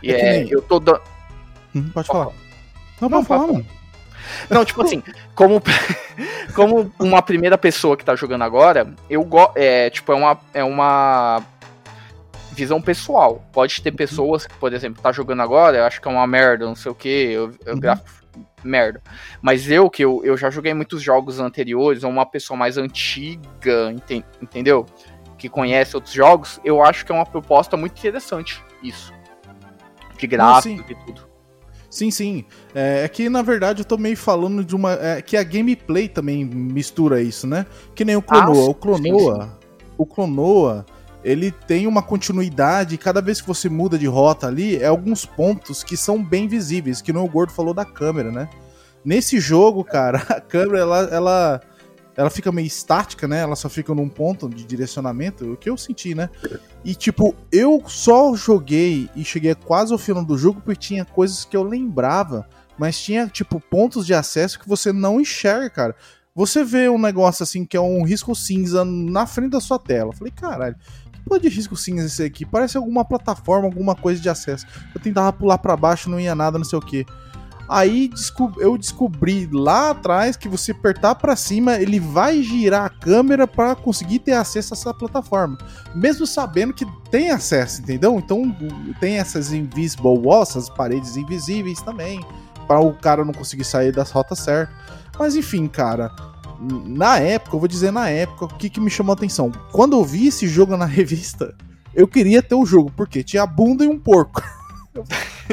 E 0.01 0.11
É 0.11 0.15
que 0.15 0.21
é, 0.25 0.31
nem- 0.39 0.49
eu 0.49 0.63
tô 0.63 0.79
dando. 0.79 0.99
Uhum, 1.75 1.89
Pode 1.93 2.07
falar. 2.07 2.25
Não, 2.99 3.07
Não, 3.07 3.09
pode 3.09 3.27
falar, 3.27 3.39
pode 3.41 3.53
mano. 3.53 3.65
Não, 4.49 4.63
tipo 4.65 4.81
assim, 4.81 5.03
como, 5.33 5.61
como 6.55 6.91
uma 6.99 7.21
primeira 7.21 7.57
pessoa 7.57 7.95
que 7.97 8.05
tá 8.05 8.15
jogando 8.15 8.43
agora, 8.43 8.93
eu 9.09 9.23
go 9.23 9.51
é, 9.55 9.89
tipo, 9.89 10.11
é 10.11 10.15
uma, 10.15 10.39
é 10.53 10.63
uma 10.63 11.41
visão 12.51 12.81
pessoal. 12.81 13.43
Pode 13.51 13.81
ter 13.81 13.91
pessoas 13.91 14.45
que, 14.45 14.53
por 14.55 14.73
exemplo, 14.73 15.01
tá 15.01 15.11
jogando 15.11 15.41
agora, 15.41 15.77
eu 15.77 15.83
acho 15.85 16.01
que 16.01 16.07
é 16.07 16.11
uma 16.11 16.25
merda, 16.27 16.65
não 16.65 16.75
sei 16.75 16.91
o 16.91 16.95
que, 16.95 17.07
eu, 17.09 17.53
eu 17.65 17.73
Uhum. 17.73 17.79
gráfico 17.79 18.09
merda. 18.63 19.01
Mas 19.41 19.69
eu, 19.69 19.89
que 19.89 20.03
eu, 20.03 20.21
eu 20.23 20.35
já 20.35 20.49
joguei 20.49 20.73
muitos 20.73 21.01
jogos 21.01 21.39
anteriores, 21.39 22.03
ou 22.03 22.09
uma 22.09 22.25
pessoa 22.25 22.57
mais 22.57 22.77
antiga, 22.77 23.91
enten- 23.91 24.23
entendeu? 24.41 24.85
Que 25.37 25.47
conhece 25.49 25.95
outros 25.95 26.13
jogos, 26.13 26.59
eu 26.63 26.81
acho 26.83 27.05
que 27.05 27.11
é 27.11 27.15
uma 27.15 27.25
proposta 27.25 27.77
muito 27.77 27.97
interessante, 27.99 28.63
isso. 28.81 29.13
De 30.17 30.25
gráfico 30.27 30.91
e 30.91 30.95
tudo. 31.05 31.24
Sim, 31.95 32.11
sim. 32.11 32.43
É, 32.73 33.05
é 33.05 33.07
que, 33.07 33.29
na 33.29 33.41
verdade, 33.41 33.79
eu 33.79 33.85
tô 33.85 33.97
meio 33.97 34.17
falando 34.17 34.65
de 34.65 34.75
uma. 34.75 34.91
É, 34.95 35.21
que 35.21 35.37
a 35.37 35.43
gameplay 35.43 36.09
também 36.09 36.43
mistura 36.43 37.21
isso, 37.21 37.47
né? 37.47 37.65
Que 37.95 38.03
nem 38.03 38.17
o 38.17 38.21
Clonoa. 38.21 38.51
Ah, 38.51 38.55
sim, 38.55 38.69
o 38.69 38.73
Clonoa. 38.73 39.59
O 39.97 40.05
Clonoa. 40.05 40.85
Ele 41.23 41.51
tem 41.51 41.87
uma 41.87 42.03
continuidade, 42.03 42.97
cada 42.97 43.21
vez 43.21 43.39
que 43.39 43.47
você 43.47 43.69
muda 43.69 43.97
de 43.97 44.07
rota 44.07 44.45
ali, 44.45 44.75
é 44.75 44.87
alguns 44.87 45.25
pontos 45.25 45.85
que 45.85 45.95
são 45.95 46.21
bem 46.21 46.49
visíveis, 46.49 47.01
que 47.01 47.13
não 47.13 47.23
o 47.23 47.29
Gordo 47.29 47.53
falou 47.53 47.73
da 47.73 47.85
câmera, 47.85 48.29
né? 48.29 48.49
Nesse 49.03 49.39
jogo, 49.39 49.81
cara, 49.81 50.17
a 50.27 50.41
câmera, 50.41 50.79
ela, 50.79 50.99
ela, 51.09 51.61
ela 52.17 52.29
fica 52.29 52.51
meio 52.51 52.65
estática, 52.65 53.27
né? 53.27 53.39
Ela 53.39 53.55
só 53.55 53.67
fica 53.67 53.93
num 53.93 54.07
ponto 54.07 54.47
de 54.49 54.63
direcionamento, 54.65 55.53
o 55.53 55.57
que 55.57 55.69
eu 55.69 55.77
senti, 55.77 56.15
né? 56.15 56.29
E, 56.83 56.95
tipo, 56.95 57.35
eu 57.51 57.83
só 57.87 58.33
joguei 58.35 59.09
e 59.15 59.23
cheguei 59.23 59.53
quase 59.53 59.91
ao 59.91 59.99
final 59.99 60.23
do 60.23 60.37
jogo 60.37 60.61
porque 60.61 60.79
tinha 60.79 61.03
coisas 61.03 61.43
que 61.43 61.57
eu 61.57 61.63
lembrava, 61.63 62.47
mas 62.77 62.99
tinha, 62.99 63.27
tipo, 63.27 63.59
pontos 63.59 64.05
de 64.05 64.13
acesso 64.13 64.59
que 64.59 64.67
você 64.67 64.93
não 64.93 65.19
enxerga, 65.19 65.69
cara. 65.69 65.95
Você 66.33 66.63
vê 66.63 66.89
um 66.89 66.99
negócio 66.99 67.43
assim 67.43 67.65
que 67.65 67.77
é 67.77 67.81
um 67.81 68.03
risco 68.03 68.35
cinza 68.35 68.83
na 68.83 69.25
frente 69.25 69.51
da 69.51 69.61
sua 69.61 69.79
tela. 69.79 70.09
Eu 70.09 70.17
falei, 70.17 70.33
caralho, 70.35 70.75
que 71.11 71.19
porra 71.21 71.39
de 71.39 71.49
risco 71.49 71.75
cinza 71.75 72.05
esse 72.05 72.23
aqui? 72.23 72.45
Parece 72.45 72.77
alguma 72.77 73.05
plataforma, 73.05 73.65
alguma 73.65 73.95
coisa 73.95 74.21
de 74.21 74.29
acesso. 74.29 74.65
Eu 74.93 75.01
tentava 75.01 75.31
pular 75.31 75.57
pra 75.57 75.77
baixo, 75.77 76.09
não 76.09 76.19
ia 76.19 76.35
nada, 76.35 76.57
não 76.57 76.65
sei 76.65 76.77
o 76.77 76.81
que. 76.81 77.05
Aí 77.67 78.11
eu 78.59 78.77
descobri 78.77 79.49
lá 79.51 79.91
atrás 79.91 80.35
que 80.35 80.47
você 80.47 80.71
apertar 80.71 81.15
pra 81.15 81.35
cima, 81.35 81.75
ele 81.75 81.99
vai 81.99 82.43
girar 82.43 82.85
a 82.85 82.89
câmera 82.89 83.47
pra 83.47 83.75
conseguir 83.75 84.19
ter 84.19 84.33
acesso 84.33 84.73
a 84.73 84.77
essa 84.77 84.93
plataforma 84.93 85.57
mesmo 85.95 86.27
sabendo 86.27 86.73
que 86.73 86.85
tem 87.09 87.31
acesso, 87.31 87.81
entendeu? 87.81 88.19
Então 88.19 88.55
tem 88.99 89.17
essas 89.17 89.53
invisible 89.53 90.19
walls, 90.19 90.49
essas 90.49 90.69
paredes 90.69 91.15
invisíveis 91.15 91.81
também, 91.81 92.23
para 92.67 92.79
o 92.79 92.93
cara 92.93 93.23
não 93.23 93.33
conseguir 93.33 93.63
sair 93.63 93.91
das 93.91 94.11
rotas 94.11 94.39
certas. 94.39 94.75
Mas 95.17 95.35
enfim, 95.35 95.67
cara, 95.67 96.11
na 96.59 97.17
época, 97.19 97.55
eu 97.55 97.59
vou 97.59 97.67
dizer 97.67 97.91
na 97.91 98.09
época, 98.09 98.45
o 98.45 98.47
que, 98.49 98.69
que 98.69 98.81
me 98.81 98.89
chamou 98.89 99.13
a 99.13 99.15
atenção? 99.15 99.51
Quando 99.71 99.95
eu 99.95 100.03
vi 100.03 100.27
esse 100.27 100.47
jogo 100.47 100.75
na 100.75 100.85
revista, 100.85 101.55
eu 101.93 102.07
queria 102.07 102.43
ter 102.43 102.55
o 102.55 102.65
jogo, 102.65 102.91
porque 102.95 103.23
tinha 103.23 103.45
bunda 103.45 103.85
e 103.85 103.87
um 103.87 103.97
porco. 103.97 104.43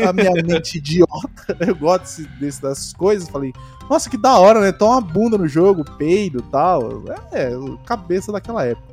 A 0.09 0.13
minha 0.13 0.33
mente 0.43 0.79
idiota, 0.79 1.57
eu 1.61 1.75
gosto 1.77 2.23
desse, 2.39 2.61
dessas 2.63 2.93
coisas, 2.93 3.29
falei, 3.29 3.53
nossa, 3.91 4.09
que 4.09 4.17
da 4.17 4.39
hora, 4.39 4.61
né? 4.61 4.73
Tão 4.73 4.89
uma 4.89 5.01
bunda 5.01 5.37
no 5.37 5.47
jogo, 5.49 5.85
peido 5.97 6.39
e 6.39 6.51
tal. 6.51 7.03
É, 7.33 7.51
cabeça 7.85 8.31
daquela 8.33 8.65
época. 8.65 8.93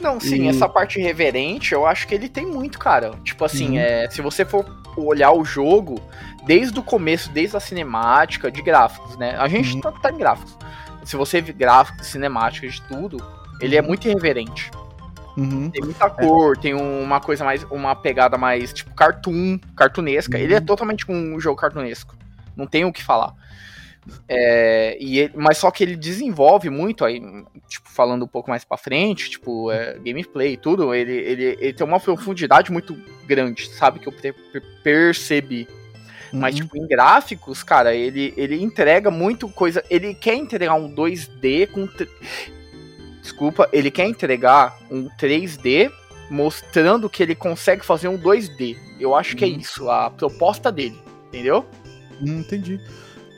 Não, 0.00 0.20
sim, 0.20 0.44
E- 0.44 0.48
essa 0.48 0.68
parte 0.68 1.00
reverente, 1.00 1.72
eu 1.72 1.86
acho 1.86 2.06
que 2.06 2.14
ele 2.14 2.28
tem 2.28 2.44
muito, 2.46 2.78
cara. 2.78 3.12
Tipo 3.24 3.44
assim, 3.44 3.70
Uhum. 3.70 3.78
é, 3.78 4.08
se 4.10 4.20
você 4.20 4.44
for 4.44 4.64
olhar 4.96 5.32
o 5.32 5.44
jogo, 5.44 6.00
desde 6.46 6.78
o 6.78 6.82
começo, 6.82 7.30
desde 7.32 7.56
a 7.56 7.60
cinemática, 7.60 8.50
de 8.50 8.62
gráficos, 8.62 9.16
né? 9.16 9.36
A 9.38 9.48
gente 9.48 9.74
Uhum. 9.74 9.80
tá, 9.80 9.90
tá 9.92 10.10
em 10.12 10.18
gráficos. 10.18 10.56
Se 11.04 11.16
você 11.16 11.40
vê 11.40 11.52
gráficos, 11.52 12.06
cinemáticas 12.08 12.74
de 12.74 12.82
tudo, 12.82 13.22
ele 13.60 13.74
é 13.76 13.80
Uhum. 13.80 13.88
muito 13.88 14.06
irreverente. 14.06 14.70
Uhum. 15.36 15.70
Tem 15.70 15.82
muita 15.84 16.08
cor, 16.08 16.56
tem 16.56 16.72
uma 16.74 17.20
coisa 17.20 17.44
mais. 17.44 17.62
uma 17.64 17.94
pegada 17.94 18.38
mais, 18.38 18.72
tipo, 18.72 18.94
cartoon, 18.94 19.58
cartunesca. 19.76 20.38
Ele 20.38 20.54
é 20.54 20.58
Uhum. 20.58 20.64
totalmente 20.64 21.04
um 21.10 21.38
jogo 21.38 21.60
cartunesco. 21.60 22.16
Não 22.56 22.66
tem 22.66 22.84
o 22.84 22.92
que 22.92 23.02
falar. 23.04 23.34
É, 24.28 24.96
e 25.00 25.18
ele- 25.18 25.32
mas 25.36 25.58
só 25.58 25.70
que 25.70 25.82
ele 25.82 25.96
desenvolve 25.96 26.70
muito 26.70 27.04
aí, 27.04 27.20
tipo, 27.68 27.88
falando 27.90 28.24
um 28.24 28.28
pouco 28.28 28.48
mais 28.48 28.64
pra 28.64 28.76
frente, 28.76 29.28
tipo, 29.28 29.70
é, 29.70 29.98
gameplay 29.98 30.52
e 30.52 30.56
tudo, 30.56 30.94
ele, 30.94 31.12
ele, 31.12 31.44
ele 31.60 31.72
tem 31.72 31.86
uma 31.86 31.98
profundidade 32.00 32.70
muito 32.70 32.96
grande, 33.26 33.68
sabe? 33.70 33.98
Que 33.98 34.06
eu 34.08 34.12
per- 34.12 34.34
per- 34.52 34.62
percebi. 34.82 35.68
Mas, 36.32 36.54
Uhum. 36.54 36.62
tipo, 36.62 36.76
em 36.78 36.86
gráficos, 36.86 37.62
cara, 37.62 37.94
ele, 37.94 38.32
ele 38.36 38.62
entrega 38.62 39.10
muito 39.10 39.48
coisa. 39.48 39.82
Ele 39.90 40.14
quer 40.14 40.34
entregar 40.36 40.74
um 40.74 40.88
2D 40.88 41.66
com. 41.66 41.88
Desculpa, 43.26 43.68
ele 43.72 43.90
quer 43.90 44.06
entregar 44.06 44.78
um 44.88 45.08
3D 45.18 45.90
mostrando 46.30 47.10
que 47.10 47.22
ele 47.24 47.34
consegue 47.34 47.84
fazer 47.84 48.06
um 48.06 48.16
2D. 48.16 48.76
Eu 49.00 49.16
acho 49.16 49.34
que 49.34 49.44
é 49.44 49.48
Uhum. 49.48 49.56
isso, 49.58 49.90
a 49.90 50.10
proposta 50.10 50.70
dele, 50.70 50.96
entendeu? 51.26 51.64
Hum, 52.22 52.38
entendi. 52.38 52.80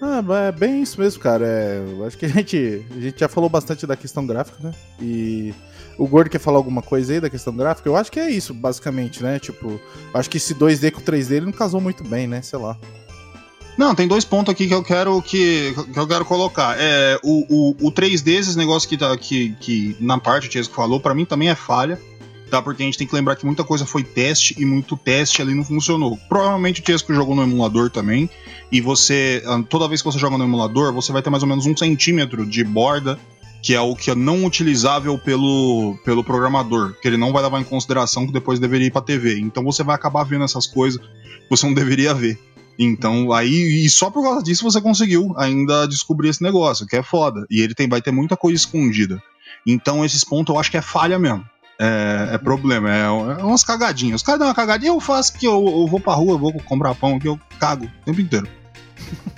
Ah, 0.02 0.20
mas 0.20 0.48
é 0.48 0.52
bem 0.52 0.82
isso 0.82 1.00
mesmo, 1.00 1.20
cara. 1.22 1.46
É, 1.46 1.82
eu 1.98 2.04
acho 2.06 2.18
que 2.18 2.26
a 2.26 2.28
gente, 2.28 2.84
a 2.94 3.00
gente 3.00 3.18
já 3.18 3.28
falou 3.28 3.48
bastante 3.48 3.86
da 3.86 3.96
questão 3.96 4.26
gráfica, 4.26 4.58
né? 4.62 4.72
E 5.00 5.54
o 5.98 6.06
Gordo 6.06 6.28
quer 6.30 6.38
falar 6.38 6.58
alguma 6.58 6.82
coisa 6.82 7.14
aí 7.14 7.20
da 7.20 7.30
questão 7.30 7.56
gráfica? 7.56 7.88
Eu 7.88 7.96
acho 7.96 8.12
que 8.12 8.20
é 8.20 8.30
isso, 8.30 8.52
basicamente, 8.52 9.22
né? 9.22 9.38
Tipo, 9.38 9.80
acho 10.12 10.28
que 10.28 10.36
esse 10.36 10.54
2D 10.54 10.92
com 10.92 11.00
3D 11.00 11.36
ele 11.36 11.46
não 11.46 11.52
casou 11.52 11.80
muito 11.80 12.04
bem, 12.04 12.26
né? 12.28 12.42
Sei 12.42 12.58
lá. 12.58 12.78
Não, 13.78 13.94
tem 13.94 14.08
dois 14.08 14.24
pontos 14.24 14.50
aqui 14.52 14.66
que 14.66 14.74
eu 14.74 14.82
quero 14.82 15.22
que, 15.22 15.72
que 15.92 15.98
eu 15.98 16.06
quero 16.08 16.24
colocar. 16.24 16.76
É, 16.76 17.16
o, 17.22 17.46
o, 17.80 17.86
o 17.86 17.92
3D, 17.92 18.32
esses 18.32 18.56
negócios 18.56 18.86
que, 18.86 18.98
tá, 18.98 19.16
que, 19.16 19.54
que 19.60 19.96
na 20.00 20.18
parte 20.18 20.48
o 20.48 20.50
Tiesco 20.50 20.74
falou, 20.74 20.98
pra 20.98 21.14
mim 21.14 21.24
também 21.24 21.48
é 21.48 21.54
falha. 21.54 21.96
Tá, 22.50 22.60
porque 22.60 22.82
a 22.82 22.86
gente 22.86 22.98
tem 22.98 23.06
que 23.06 23.14
lembrar 23.14 23.36
que 23.36 23.46
muita 23.46 23.62
coisa 23.62 23.86
foi 23.86 24.02
teste 24.02 24.56
e 24.58 24.64
muito 24.64 24.96
teste 24.96 25.40
ali 25.40 25.54
não 25.54 25.62
funcionou. 25.62 26.18
Provavelmente 26.28 26.80
o 26.80 26.82
Tiesco 26.82 27.14
jogou 27.14 27.36
no 27.36 27.42
emulador 27.42 27.88
também. 27.88 28.28
E 28.72 28.80
você, 28.80 29.44
ah, 29.46 29.62
toda 29.68 29.86
vez 29.86 30.02
que 30.02 30.06
você 30.06 30.18
joga 30.18 30.36
no 30.36 30.44
emulador, 30.44 30.92
você 30.92 31.12
vai 31.12 31.22
ter 31.22 31.30
mais 31.30 31.44
ou 31.44 31.48
menos 31.48 31.64
um 31.64 31.76
centímetro 31.76 32.44
de 32.44 32.64
borda, 32.64 33.16
que 33.62 33.74
é 33.74 33.80
o 33.80 33.94
que 33.94 34.10
é 34.10 34.14
não 34.14 34.44
utilizável 34.44 35.16
pelo, 35.18 35.96
pelo 36.04 36.24
programador, 36.24 36.94
que 37.00 37.06
ele 37.06 37.16
não 37.16 37.32
vai 37.32 37.44
levar 37.44 37.60
em 37.60 37.64
consideração 37.64 38.26
que 38.26 38.32
depois 38.32 38.58
deveria 38.58 38.88
ir 38.88 38.90
pra 38.90 39.02
TV. 39.02 39.38
Então 39.38 39.62
você 39.62 39.84
vai 39.84 39.94
acabar 39.94 40.24
vendo 40.24 40.42
essas 40.42 40.66
coisas 40.66 41.00
que 41.00 41.50
você 41.50 41.64
não 41.64 41.74
deveria 41.74 42.12
ver. 42.12 42.38
Então, 42.78 43.32
aí, 43.32 43.84
e 43.84 43.90
só 43.90 44.10
por 44.10 44.22
causa 44.22 44.42
disso 44.42 44.62
você 44.62 44.80
conseguiu 44.80 45.34
ainda 45.36 45.86
descobrir 45.86 46.28
esse 46.28 46.42
negócio, 46.42 46.86
que 46.86 46.96
é 46.96 47.02
foda. 47.02 47.44
E 47.50 47.60
ele 47.60 47.74
tem, 47.74 47.88
vai 47.88 48.00
ter 48.00 48.12
muita 48.12 48.36
coisa 48.36 48.56
escondida. 48.56 49.20
Então, 49.66 50.04
esses 50.04 50.22
pontos 50.22 50.54
eu 50.54 50.60
acho 50.60 50.70
que 50.70 50.76
é 50.76 50.82
falha 50.82 51.18
mesmo. 51.18 51.44
É, 51.80 52.30
é 52.32 52.38
problema, 52.38 52.92
é, 52.92 53.02
é 53.02 53.44
umas 53.44 53.62
cagadinhas. 53.62 54.16
Os 54.16 54.22
caras 54.22 54.40
dão 54.40 54.48
uma 54.48 54.54
cagadinha, 54.54 54.90
eu 54.90 55.00
faço 55.00 55.38
que 55.38 55.46
eu, 55.46 55.52
eu 55.52 55.86
vou 55.86 56.00
pra 56.00 56.14
rua, 56.14 56.34
eu 56.34 56.38
vou 56.38 56.52
comprar 56.52 56.94
pão, 56.94 57.18
que 57.18 57.28
eu 57.28 57.38
cago 57.58 57.84
o 57.84 58.04
tempo 58.04 58.20
inteiro. 58.20 58.48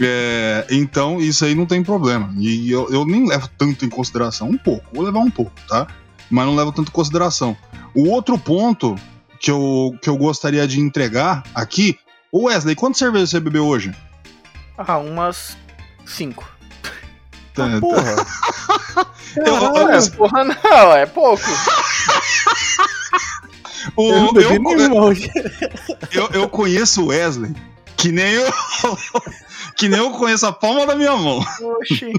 É, 0.03 0.67
então, 0.71 1.21
isso 1.21 1.45
aí 1.45 1.55
não 1.55 1.67
tem 1.67 1.83
problema. 1.83 2.33
E 2.39 2.71
eu, 2.71 2.89
eu 2.91 3.05
nem 3.05 3.29
levo 3.29 3.47
tanto 3.59 3.85
em 3.85 3.91
consideração. 3.91 4.49
Um 4.49 4.57
pouco, 4.57 4.87
vou 4.95 5.05
levar 5.05 5.19
um 5.19 5.31
pouco, 5.31 5.53
tá? 5.69 5.87
Mas 6.31 6.47
não 6.47 6.57
levo 6.57 6.73
tanto 6.73 6.89
em 6.89 6.93
consideração. 6.93 7.55
O 7.95 8.09
outro 8.09 8.39
ponto 8.39 8.97
que 9.41 9.51
eu, 9.51 9.95
que 10.01 10.09
eu 10.09 10.17
gostaria 10.17 10.69
de 10.69 10.79
entregar 10.79 11.43
aqui. 11.55 11.99
Ô 12.33 12.45
Wesley, 12.45 12.75
quantas 12.77 12.99
cervejas 12.99 13.31
você 13.31 13.41
bebeu 13.41 13.67
hoje? 13.67 13.93
Ah, 14.79 14.99
umas 14.99 15.57
cinco. 16.07 16.49
Tá, 17.55 17.69
tá. 17.69 17.79
Porra! 17.81 18.17
Eu- 19.37 19.45
eu- 19.47 19.61
Não, 19.73 19.91
é, 19.91 20.11
porra, 20.11 20.45
não, 20.45 20.93
é 20.97 21.07
pouco. 21.07 21.43
o- 23.97 24.13
Eu 24.41 24.43
eu, 24.43 25.13
eu, 26.13 26.29
eu 26.33 26.49
conheço 26.49 27.03
o 27.05 27.09
Wesley 27.09 27.53
que 27.97 28.11
nem 28.13 28.33
eu. 28.33 28.53
que 29.77 29.89
nem 29.89 29.99
eu 29.99 30.11
conheço 30.13 30.47
a 30.47 30.53
palma 30.53 30.87
da 30.87 30.95
minha 30.95 31.17
mão. 31.17 31.45
Oxi. 31.61 32.13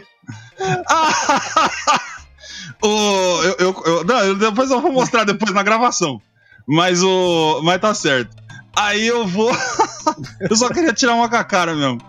o, 2.84 2.88
eu, 3.44 3.56
eu- 3.60 3.84
eu- 3.86 4.04
não, 4.06 4.20
eu- 4.20 4.36
depois 4.36 4.70
eu 4.72 4.82
vou 4.82 4.92
mostrar 4.92 5.24
depois 5.24 5.54
na 5.54 5.64
gravação. 5.64 6.22
Mas 6.68 7.02
o. 7.04 7.62
Mas 7.64 7.80
tá 7.82 7.94
certo. 7.94 8.36
Aí 8.76 9.06
eu 9.06 9.28
vou. 9.28 9.52
eu 10.40 10.56
só 10.56 10.70
queria 10.70 10.94
tirar 10.94 11.16
uma 11.16 11.30
com 11.30 11.36
a 11.36 11.44
cara 11.44 11.76
mesmo. 11.76 12.00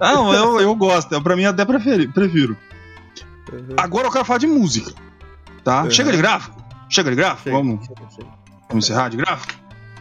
Não, 0.00 0.32
eu, 0.32 0.60
eu 0.60 0.74
gosto. 0.74 1.12
Eu, 1.12 1.22
pra 1.22 1.36
mim 1.36 1.44
até 1.44 1.64
preferi, 1.64 2.08
prefiro. 2.08 2.56
Agora 3.76 4.06
eu 4.06 4.12
quero 4.12 4.24
falar 4.24 4.38
de 4.38 4.46
música. 4.46 4.92
Tá? 5.64 5.84
Uhum. 5.84 5.90
Chega 5.90 6.12
de 6.12 6.18
gráfico? 6.18 6.56
Chega 6.88 7.10
de 7.10 7.16
gráfico? 7.16 7.44
Chega, 7.44 7.56
Vamos, 7.56 7.86
chega, 7.86 8.10
chega. 8.10 8.28
vamos 8.68 8.84
encerrar 8.84 9.08
de 9.08 9.16
gráfico? 9.16 9.54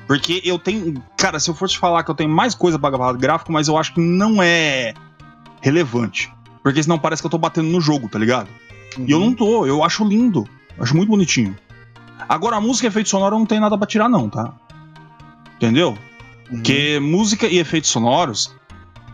Porque 0.05 0.41
eu 0.45 0.57
tenho. 0.57 1.03
Cara, 1.18 1.39
se 1.39 1.49
eu 1.49 1.55
fosse 1.55 1.78
falar 1.78 2.03
que 2.03 2.11
eu 2.11 2.15
tenho 2.15 2.30
mais 2.30 2.55
coisa 2.55 2.80
pra 2.80 2.91
falar 2.91 3.13
de 3.13 3.20
gráfico, 3.20 3.51
mas 3.51 3.68
eu 3.68 3.78
acho 3.78 3.93
que 3.93 3.99
não 3.99 4.41
é 4.41 4.93
relevante. 5.61 6.32
Porque 6.63 6.82
senão 6.82 6.97
parece 6.99 7.22
que 7.22 7.26
eu 7.26 7.32
tô 7.32 7.38
batendo 7.38 7.70
no 7.70 7.82
jogo, 7.82 8.07
tá 8.07 8.18
ligado? 8.18 8.47
E 8.97 9.11
eu 9.11 9.20
não 9.20 9.34
tô, 9.34 9.65
eu 9.65 9.84
acho 9.84 10.03
lindo. 10.05 10.47
Acho 10.80 10.95
muito 10.95 11.09
bonitinho. 11.09 11.57
Agora, 12.28 12.57
a 12.57 12.61
música 12.61 12.88
e 12.88 12.89
efeito 12.89 13.09
sonoro 13.09 13.38
não 13.38 13.45
tem 13.45 13.59
nada 13.59 13.78
pra 13.78 13.88
tirar, 13.88 14.09
não, 14.09 14.30
tá? 14.30 14.53
Entendeu? 15.55 15.97
Porque 16.50 17.00
música 17.00 17.45
e 17.48 17.58
efeitos 17.58 17.89
sonoros 17.89 18.56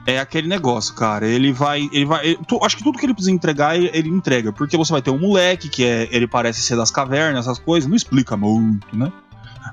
é 0.05 0.19
aquele 0.19 0.47
negócio, 0.47 0.93
cara. 0.93 1.27
Ele 1.27 1.51
vai. 1.51 1.89
Ele 1.91 2.05
vai. 2.05 2.25
ele- 2.27 2.39
tu- 2.47 2.59
acho 2.63 2.77
que 2.77 2.83
tudo 2.83 2.97
que 2.99 3.05
ele 3.05 3.13
precisa 3.13 3.31
entregar, 3.33 3.75
ele, 3.75 3.89
ele 3.93 4.09
entrega. 4.09 4.51
Porque 4.51 4.77
você 4.77 4.91
vai 4.91 5.01
ter 5.01 5.09
um 5.11 5.19
moleque 5.19 5.69
que 5.69 5.83
é, 5.83 6.07
ele 6.11 6.27
parece 6.27 6.61
ser 6.61 6.75
das 6.75 6.91
cavernas, 6.91 7.45
essas 7.45 7.59
coisas. 7.59 7.89
Não 7.89 7.95
explica 7.95 8.35
muito, 8.37 8.95
né? 8.95 9.11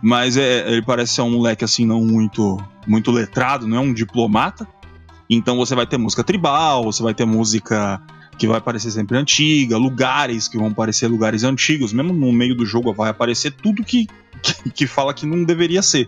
Mas 0.02 0.36
é, 0.36 0.70
ele 0.70 0.82
parece 0.82 1.14
ser 1.14 1.22
um 1.22 1.30
moleque 1.30 1.64
assim, 1.64 1.84
não 1.84 2.00
muito, 2.04 2.62
muito 2.86 3.10
letrado, 3.10 3.66
não 3.66 3.76
é 3.76 3.80
um 3.80 3.92
diplomata. 3.92 4.66
Então 5.28 5.56
você 5.56 5.74
vai 5.74 5.86
ter 5.86 5.98
música 5.98 6.24
tribal, 6.24 6.84
você 6.84 7.02
vai 7.02 7.12
ter 7.14 7.24
música 7.24 8.00
que 8.38 8.46
vai 8.46 8.60
parecer 8.60 8.90
sempre 8.90 9.18
antiga, 9.18 9.76
lugares 9.76 10.48
que 10.48 10.56
vão 10.56 10.72
parecer 10.72 11.06
lugares 11.08 11.44
antigos, 11.44 11.92
mesmo 11.92 12.12
no 12.12 12.32
meio 12.32 12.54
do 12.54 12.64
jogo 12.64 12.92
vai 12.94 13.10
aparecer 13.10 13.50
tudo 13.52 13.84
que, 13.84 14.06
que, 14.42 14.70
que 14.70 14.86
fala 14.86 15.12
que 15.12 15.26
não 15.26 15.44
deveria 15.44 15.82
ser. 15.82 16.06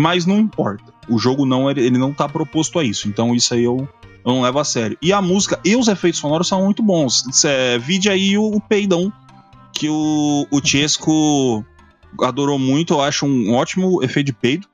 Mas 0.00 0.24
não 0.24 0.38
importa. 0.38 0.94
O 1.08 1.18
jogo 1.18 1.44
não 1.44 1.70
ele, 1.70 1.90
não 1.98 2.12
tá 2.12 2.26
proposto 2.26 2.78
a 2.78 2.84
isso. 2.84 3.06
Então 3.06 3.34
isso 3.34 3.52
aí 3.52 3.64
eu, 3.64 3.86
eu 4.24 4.32
não 4.32 4.40
levo 4.40 4.58
a 4.58 4.64
sério. 4.64 4.96
E 5.02 5.12
a 5.12 5.20
música 5.20 5.60
e 5.62 5.76
os 5.76 5.88
efeitos 5.88 6.20
sonoros 6.20 6.48
são 6.48 6.64
muito 6.64 6.82
bons. 6.82 7.24
Cê, 7.32 7.78
vide 7.78 8.08
aí 8.08 8.38
o, 8.38 8.44
o 8.44 8.60
peidão 8.60 9.12
que 9.74 9.90
o, 9.90 10.46
o 10.50 10.64
Chesco 10.64 11.62
adorou 12.22 12.58
muito. 12.58 12.94
Eu 12.94 13.02
acho 13.02 13.26
um 13.26 13.52
ótimo 13.52 14.02
efeito 14.02 14.28
de 14.28 14.32
peido. 14.32 14.66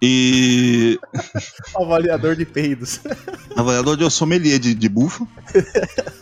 E 0.00 0.98
Avaliador 1.76 2.34
de 2.34 2.46
peidos. 2.46 3.00
avaliador 3.54 3.96
de 3.98 4.10
sommelier 4.10 4.58
de, 4.58 4.74
de 4.74 4.88
bufa. 4.88 5.28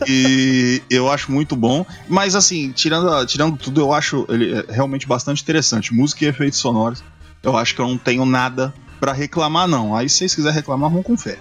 e 0.05 0.81
eu 0.89 1.09
acho 1.09 1.31
muito 1.31 1.55
bom. 1.55 1.85
Mas 2.09 2.35
assim, 2.35 2.73
tirando, 2.73 3.25
tirando 3.25 3.55
tudo, 3.55 3.79
eu 3.79 3.93
acho 3.93 4.25
ele 4.27 4.53
é 4.59 4.65
realmente 4.69 5.07
bastante 5.07 5.41
interessante. 5.41 5.93
Música 5.93 6.25
e 6.25 6.27
efeitos 6.27 6.59
sonoros. 6.59 7.01
Eu 7.43 7.57
acho 7.57 7.75
que 7.75 7.81
eu 7.81 7.87
não 7.87 7.97
tenho 7.97 8.25
nada 8.25 8.73
pra 8.99 9.13
reclamar, 9.13 9.67
não. 9.67 9.95
Aí 9.95 10.07
se 10.07 10.17
vocês 10.17 10.35
quiserem 10.35 10.55
reclamar, 10.55 10.89
vão 10.89 11.01
com 11.01 11.17
fé. 11.17 11.39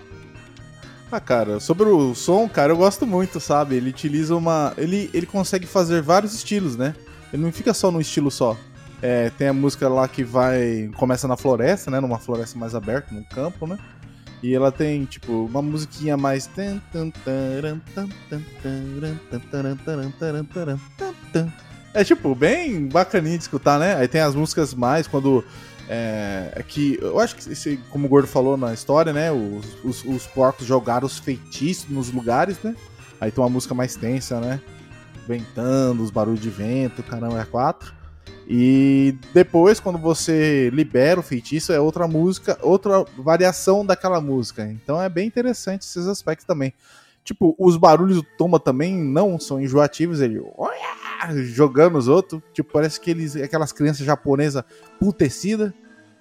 Ah, 1.13 1.21
cara, 1.21 1.59
sobre 1.59 1.89
o 1.89 2.15
som, 2.15 2.49
cara, 2.49 2.73
eu 2.73 2.77
gosto 2.77 3.07
muito, 3.07 3.41
sabe? 3.41 3.75
Ele 3.75 3.91
utiliza 3.91 4.35
uma. 4.37 4.73
Ele, 4.79 5.11
ele 5.13 5.27
consegue 5.27 5.67
fazer 5.67 6.01
vários 6.01 6.35
estilos, 6.35 6.77
né? 6.77 6.95
Ele 7.33 7.43
não 7.43 7.53
fica 7.53 7.75
só 7.75 7.91
num 7.91 8.01
estilo 8.01 8.31
só. 8.31 8.57
É, 9.03 9.31
tem 9.31 9.49
a 9.49 9.53
música 9.53 9.89
lá 9.89 10.07
que 10.07 10.23
vai. 10.23 10.91
Começa 10.97 11.27
na 11.27 11.37
floresta, 11.37 11.91
né? 11.91 11.99
Numa 12.01 12.19
floresta 12.19 12.59
mais 12.59 12.75
aberta, 12.75 13.15
num 13.15 13.25
campo, 13.25 13.67
né? 13.67 13.77
E 14.43 14.55
ela 14.55 14.71
tem, 14.73 15.05
tipo, 15.05 15.47
uma 15.47 15.61
musiquinha 15.61 16.17
mais. 16.17 16.49
É 21.93 22.05
tipo, 22.05 22.35
bem 22.35 22.87
bacaninha 22.87 23.37
de 23.37 23.43
escutar, 23.43 23.79
né? 23.79 23.97
Aí 23.97 24.07
tem 24.07 24.21
as 24.21 24.35
músicas 24.35 24.73
mais 24.75 25.07
quando. 25.07 25.45
É, 25.93 26.53
é 26.55 26.63
que 26.63 27.01
eu 27.03 27.19
acho 27.19 27.35
que, 27.35 27.53
esse, 27.53 27.77
como 27.91 28.07
o 28.07 28.09
Gordo 28.09 28.29
falou 28.29 28.57
na 28.57 28.73
história, 28.73 29.13
né? 29.13 29.33
Os, 29.33 29.85
os, 29.85 30.05
os 30.05 30.25
porcos 30.29 30.65
jogaram 30.65 31.05
os 31.05 31.19
feitiços 31.19 31.91
nos 31.91 32.13
lugares, 32.13 32.63
né? 32.63 32.77
Aí 33.21 33.33
tem 33.33 33.43
uma 33.43 33.51
música 33.51 33.75
mais 33.75 33.97
tensa, 33.97 34.41
né? 34.41 34.61
Ventando, 35.27 36.01
os 36.01 36.11
barulhos 36.11 36.41
de 36.41 36.49
vento, 36.49 37.03
caramba, 37.03 37.41
é 37.41 37.45
quatro. 37.45 37.93
E 38.49 39.17
depois, 39.35 39.81
quando 39.81 39.99
você 39.99 40.71
libera 40.71 41.19
o 41.19 41.25
feitiço, 41.25 41.73
é 41.73 41.81
outra 41.81 42.07
música, 42.07 42.57
outra 42.63 43.05
variação 43.19 43.85
daquela 43.85 44.21
música. 44.21 44.65
Então 44.65 45.03
é 45.03 45.09
bem 45.09 45.27
interessante 45.27 45.83
esses 45.83 46.07
aspectos 46.07 46.47
também. 46.47 46.73
Tipo, 47.25 47.57
os 47.59 47.77
barulhos 47.77 48.17
do 48.17 48.23
Tomba 48.39 48.61
também 48.61 48.97
não 48.97 49.41
são 49.41 49.61
enjoativos, 49.61 50.21
ele 50.21 50.41
jogando 51.45 51.99
os 51.99 52.07
outros. 52.07 52.41
Tipo, 52.53 52.73
parece 52.73 53.01
que 53.01 53.11
eles, 53.11 53.35
aquelas 53.35 53.73
crianças 53.73 54.07
japonesas 54.07 54.63
putecidas. 54.99 55.73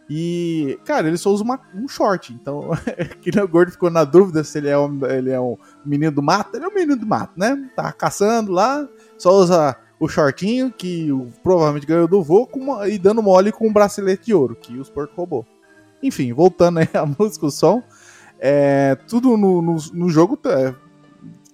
E, 0.09 0.79
cara, 0.85 1.07
ele 1.07 1.17
só 1.17 1.29
usa 1.29 1.43
uma- 1.43 1.59
um 1.75 1.87
short. 1.87 2.33
Então, 2.33 2.71
que 3.21 3.33
nem 3.33 3.43
o 3.43 3.47
gordo 3.47 3.71
ficou 3.71 3.89
na 3.91 4.03
dúvida 4.03 4.43
se 4.43 4.57
ele 4.57 4.67
é, 4.69 4.77
um, 4.77 5.05
ele 5.05 5.29
é 5.29 5.39
um 5.39 5.55
menino 5.85 6.11
do 6.11 6.23
mato. 6.23 6.55
Ele 6.55 6.65
é 6.65 6.67
um 6.67 6.73
menino 6.73 6.95
do 6.95 7.05
mato, 7.05 7.33
né? 7.37 7.69
Tá 7.75 7.91
caçando 7.91 8.51
lá, 8.51 8.87
só 9.17 9.31
usa 9.31 9.75
o 9.99 10.07
shortinho, 10.07 10.71
que 10.75 11.09
provavelmente 11.43 11.85
ganhou 11.85 12.07
do 12.07 12.23
vô, 12.23 12.49
e 12.89 12.97
dando 12.97 13.21
mole 13.21 13.51
com 13.51 13.67
um 13.67 13.73
bracelete 13.73 14.25
de 14.27 14.33
ouro, 14.33 14.55
que 14.55 14.77
os 14.79 14.89
porcos 14.89 15.15
roubou. 15.15 15.45
Enfim, 16.01 16.33
voltando 16.33 16.79
aí 16.79 16.89
à 16.95 17.05
música, 17.05 17.45
o 17.45 17.51
som. 17.51 17.83
É, 18.39 18.95
tudo 19.07 19.35
no, 19.35 19.61
no, 19.61 19.75
no 19.93 20.09
jogo 20.09 20.39
é, 20.45 20.73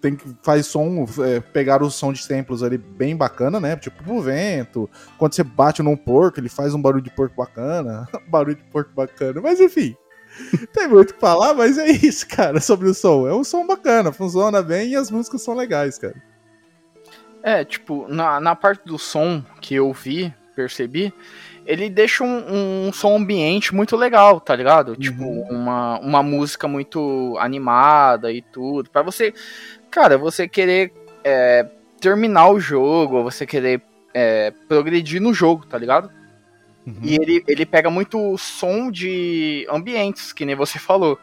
tem 0.06 0.16
que 0.16 0.36
faz 0.43 0.68
som, 0.68 1.03
é, 1.26 1.39
pegar 1.39 1.82
os 1.82 1.95
som 1.95 2.14
de 2.14 2.28
templos 2.28 2.62
ali 2.62 2.78
bem 2.78 3.16
bacana, 3.16 3.60
né? 3.60 3.76
Tipo 3.76 4.14
o 4.14 4.22
vento. 4.22 4.88
Quando 5.18 5.34
você 5.34 5.43
bate 5.43 5.82
num 5.82 5.97
porco, 5.97 6.39
ele 6.39 6.47
faz 6.47 6.76
um 6.76 6.82
barulho 6.82 7.01
de 7.01 7.10
porco 7.10 7.36
bacana. 7.36 8.08
barulho 8.30 8.56
de 8.56 8.64
porco 8.66 8.91
bacana. 8.93 9.41
Mas 9.41 9.60
enfim. 9.60 9.95
Tem 10.72 10.88
muito 10.88 11.10
o 11.10 11.14
que 11.16 11.20
falar, 11.20 11.56
mas 11.56 11.78
é 11.78 11.88
isso, 11.89 12.28
cara, 12.28 12.60
sobre 12.60 12.88
o 12.88 12.93
som. 12.93 13.28
É 13.28 13.34
um 13.34 13.43
som 13.43 13.66
bacana, 13.66 14.12
funciona 14.12 14.62
bem 14.62 14.91
e 14.91 14.95
as 14.95 15.10
músicas 15.10 15.41
são 15.41 15.56
legais, 15.56 15.97
cara. 15.97 16.22
É, 17.41 17.64
tipo, 17.64 18.06
na, 18.08 18.39
na 18.39 18.56
parte 18.56 18.86
do 18.86 18.99
som 18.99 19.43
que 19.62 19.76
eu 19.76 19.93
vi, 19.93 20.34
percebi, 20.56 21.14
ele 21.66 21.89
deixa 21.89 22.24
um, 22.24 22.88
um 22.88 22.93
som 22.93 23.16
ambiente 23.16 23.74
muito 23.74 23.95
legal, 23.95 24.39
tá 24.39 24.56
ligado? 24.56 24.95
Tipo, 24.95 25.24
uma, 25.24 25.99
uma 25.99 26.24
música 26.24 26.68
muito 26.68 27.36
animada 27.39 28.32
e 28.32 28.41
tudo. 28.41 28.89
Pra 28.89 29.01
você, 29.01 29.34
cara, 29.95 30.17
você 30.17 30.45
querer 30.45 30.91
é, 31.23 31.65
terminar 32.01 32.49
o 32.49 32.59
jogo, 32.59 33.15
ou 33.15 33.23
você 33.23 33.45
querer 33.45 33.81
é, 34.13 34.51
progredir 34.67 35.21
no 35.21 35.33
jogo, 35.33 35.65
tá 35.65 35.77
ligado? 35.77 36.11
Uhum. 36.85 36.99
E 37.01 37.15
ele, 37.15 37.41
ele 37.47 37.65
pega 37.65 37.89
muito 37.89 38.37
som 38.37 38.91
de 38.91 39.65
ambientes, 39.71 40.33
que 40.33 40.43
nem 40.43 40.53
você 40.53 40.77
falou. 40.77 41.17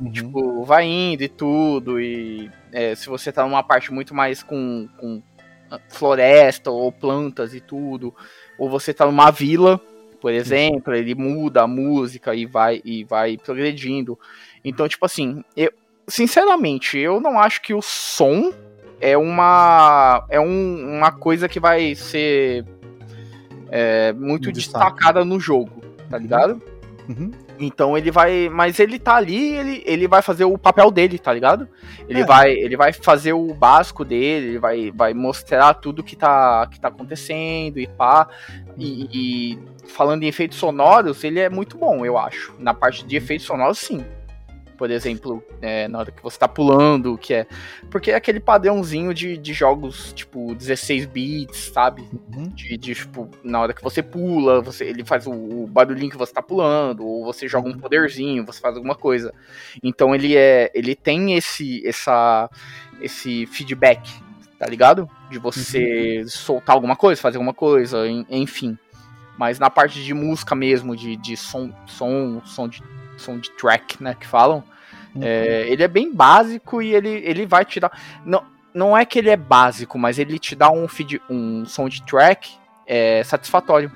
Uhum. 0.00 0.10
Tipo, 0.10 0.64
vai 0.64 0.84
indo 0.84 1.22
e 1.22 1.28
tudo. 1.28 2.00
E 2.00 2.50
é, 2.72 2.96
se 2.96 3.06
você 3.06 3.30
tá 3.30 3.44
numa 3.44 3.62
parte 3.62 3.92
muito 3.92 4.12
mais 4.12 4.42
com, 4.42 4.88
com 4.98 5.22
floresta 5.88 6.68
ou 6.68 6.90
plantas 6.90 7.54
e 7.54 7.60
tudo, 7.60 8.12
ou 8.58 8.68
você 8.68 8.92
tá 8.92 9.06
numa 9.06 9.30
vila, 9.30 9.80
por 10.20 10.32
exemplo, 10.32 10.92
ele 10.96 11.14
muda 11.14 11.62
a 11.62 11.68
música 11.68 12.34
e 12.34 12.44
vai 12.44 12.82
e 12.84 13.04
vai 13.04 13.38
progredindo. 13.38 14.18
Então, 14.64 14.88
tipo 14.88 15.06
assim, 15.06 15.44
eu 15.56 15.72
sinceramente, 16.06 16.98
eu 16.98 17.20
não 17.20 17.38
acho 17.38 17.60
que 17.62 17.74
o 17.74 17.82
som 17.82 18.52
é 19.00 19.16
uma 19.16 20.24
é 20.30 20.40
um- 20.40 20.96
uma 20.98 21.12
coisa 21.12 21.48
que 21.48 21.60
vai 21.60 21.94
ser 21.94 22.64
é, 23.70 24.12
muito 24.12 24.50
destaque. 24.52 24.84
destacada 24.94 25.24
no 25.24 25.38
jogo, 25.40 25.82
tá 26.08 26.16
ligado? 26.18 26.62
Uhum. 27.08 27.30
Então 27.58 27.96
ele 27.96 28.10
vai, 28.10 28.48
mas 28.48 28.78
ele 28.78 28.98
tá 28.98 29.14
ali, 29.16 29.54
ele, 29.56 29.82
ele 29.86 30.06
vai 30.08 30.20
fazer 30.22 30.44
o 30.44 30.58
papel 30.58 30.90
dele, 30.90 31.18
tá 31.18 31.32
ligado? 31.32 31.68
Ele 32.08 32.20
É. 32.20 32.24
vai, 32.24 32.52
ele 32.52 32.76
vai 32.76 32.92
fazer 32.92 33.32
o 33.32 33.52
básico 33.54 34.04
dele, 34.04 34.48
ele 34.48 34.58
vai, 34.58 34.90
vai 34.94 35.14
mostrar 35.14 35.74
tudo 35.74 36.02
que 36.02 36.14
tá, 36.16 36.66
que 36.70 36.78
tá 36.78 36.88
acontecendo 36.88 37.78
e 37.80 37.86
pá. 37.86 38.28
E, 38.76 39.08
e 39.54 39.58
falando 39.88 40.22
em 40.22 40.26
efeitos 40.26 40.58
sonoros, 40.58 41.24
ele 41.24 41.40
é 41.40 41.48
muito 41.48 41.76
bom, 41.78 42.04
eu 42.04 42.18
acho. 42.18 42.54
Na 42.58 42.74
parte 42.74 43.04
de 43.06 43.16
efeitos 43.16 43.46
sonoros, 43.46 43.78
sim. 43.78 44.04
Por 44.76 44.90
exemplo, 44.90 45.42
é, 45.62 45.88
na 45.88 45.98
hora 46.00 46.10
que 46.10 46.22
você 46.22 46.38
tá 46.38 46.46
pulando, 46.46 47.16
que 47.16 47.32
é. 47.32 47.46
Porque 47.90 48.10
é 48.10 48.14
aquele 48.14 48.40
padrãozinho 48.40 49.14
de, 49.14 49.38
de 49.38 49.52
jogos, 49.54 50.12
tipo, 50.12 50.54
16 50.54 51.06
bits, 51.06 51.70
sabe? 51.72 52.02
Uhum. 52.34 52.48
de, 52.48 52.76
de, 52.76 52.94
tipo, 52.94 53.28
na 53.42 53.60
hora 53.60 53.72
que 53.72 53.82
você 53.82 54.02
pula, 54.02 54.60
você, 54.60 54.84
ele 54.84 55.04
faz 55.04 55.26
o, 55.26 55.32
o 55.32 55.66
barulhinho 55.66 56.10
que 56.10 56.16
você 56.18 56.32
tá 56.32 56.42
pulando, 56.42 57.06
ou 57.06 57.24
você 57.24 57.48
joga 57.48 57.68
um 57.68 57.78
poderzinho, 57.78 58.44
você 58.44 58.60
faz 58.60 58.76
alguma 58.76 58.94
coisa. 58.94 59.32
Então 59.82 60.14
ele 60.14 60.36
é. 60.36 60.70
Ele 60.74 60.94
tem 60.94 61.34
esse, 61.34 61.86
essa, 61.86 62.50
esse 63.00 63.46
feedback, 63.46 64.08
tá 64.58 64.66
ligado? 64.66 65.08
De 65.30 65.38
você 65.38 66.22
soltar 66.26 66.74
alguma 66.76 66.96
coisa, 66.96 67.20
fazer 67.20 67.38
alguma 67.38 67.54
coisa, 67.54 68.06
en- 68.06 68.26
enfim. 68.28 68.76
Mas 69.38 69.58
na 69.58 69.68
parte 69.68 70.02
de 70.02 70.14
música 70.14 70.54
mesmo, 70.54 70.96
de, 70.96 71.16
de 71.16 71.36
som, 71.36 71.70
som, 71.86 72.40
som 72.44 72.68
de, 72.68 72.82
som 73.20 73.38
de 73.38 73.50
track, 73.52 74.02
né, 74.02 74.14
que 74.18 74.26
falam, 74.26 74.62
é, 75.20 75.66
ele 75.68 75.82
é 75.82 75.88
bem 75.88 76.12
básico 76.14 76.82
e 76.82 76.94
ele, 76.94 77.08
ele 77.08 77.46
vai 77.46 77.64
te 77.64 77.80
dar. 77.80 77.90
Não, 78.24 78.44
não 78.74 78.96
é 78.96 79.04
que 79.04 79.18
ele 79.18 79.30
é 79.30 79.36
básico, 79.36 79.98
mas 79.98 80.18
ele 80.18 80.38
te 80.38 80.54
dá 80.54 80.70
um 80.70 80.86
feed, 80.86 81.20
um 81.30 81.64
soundtrack 81.64 82.52
é, 82.86 83.22
satisfatório. 83.24 83.90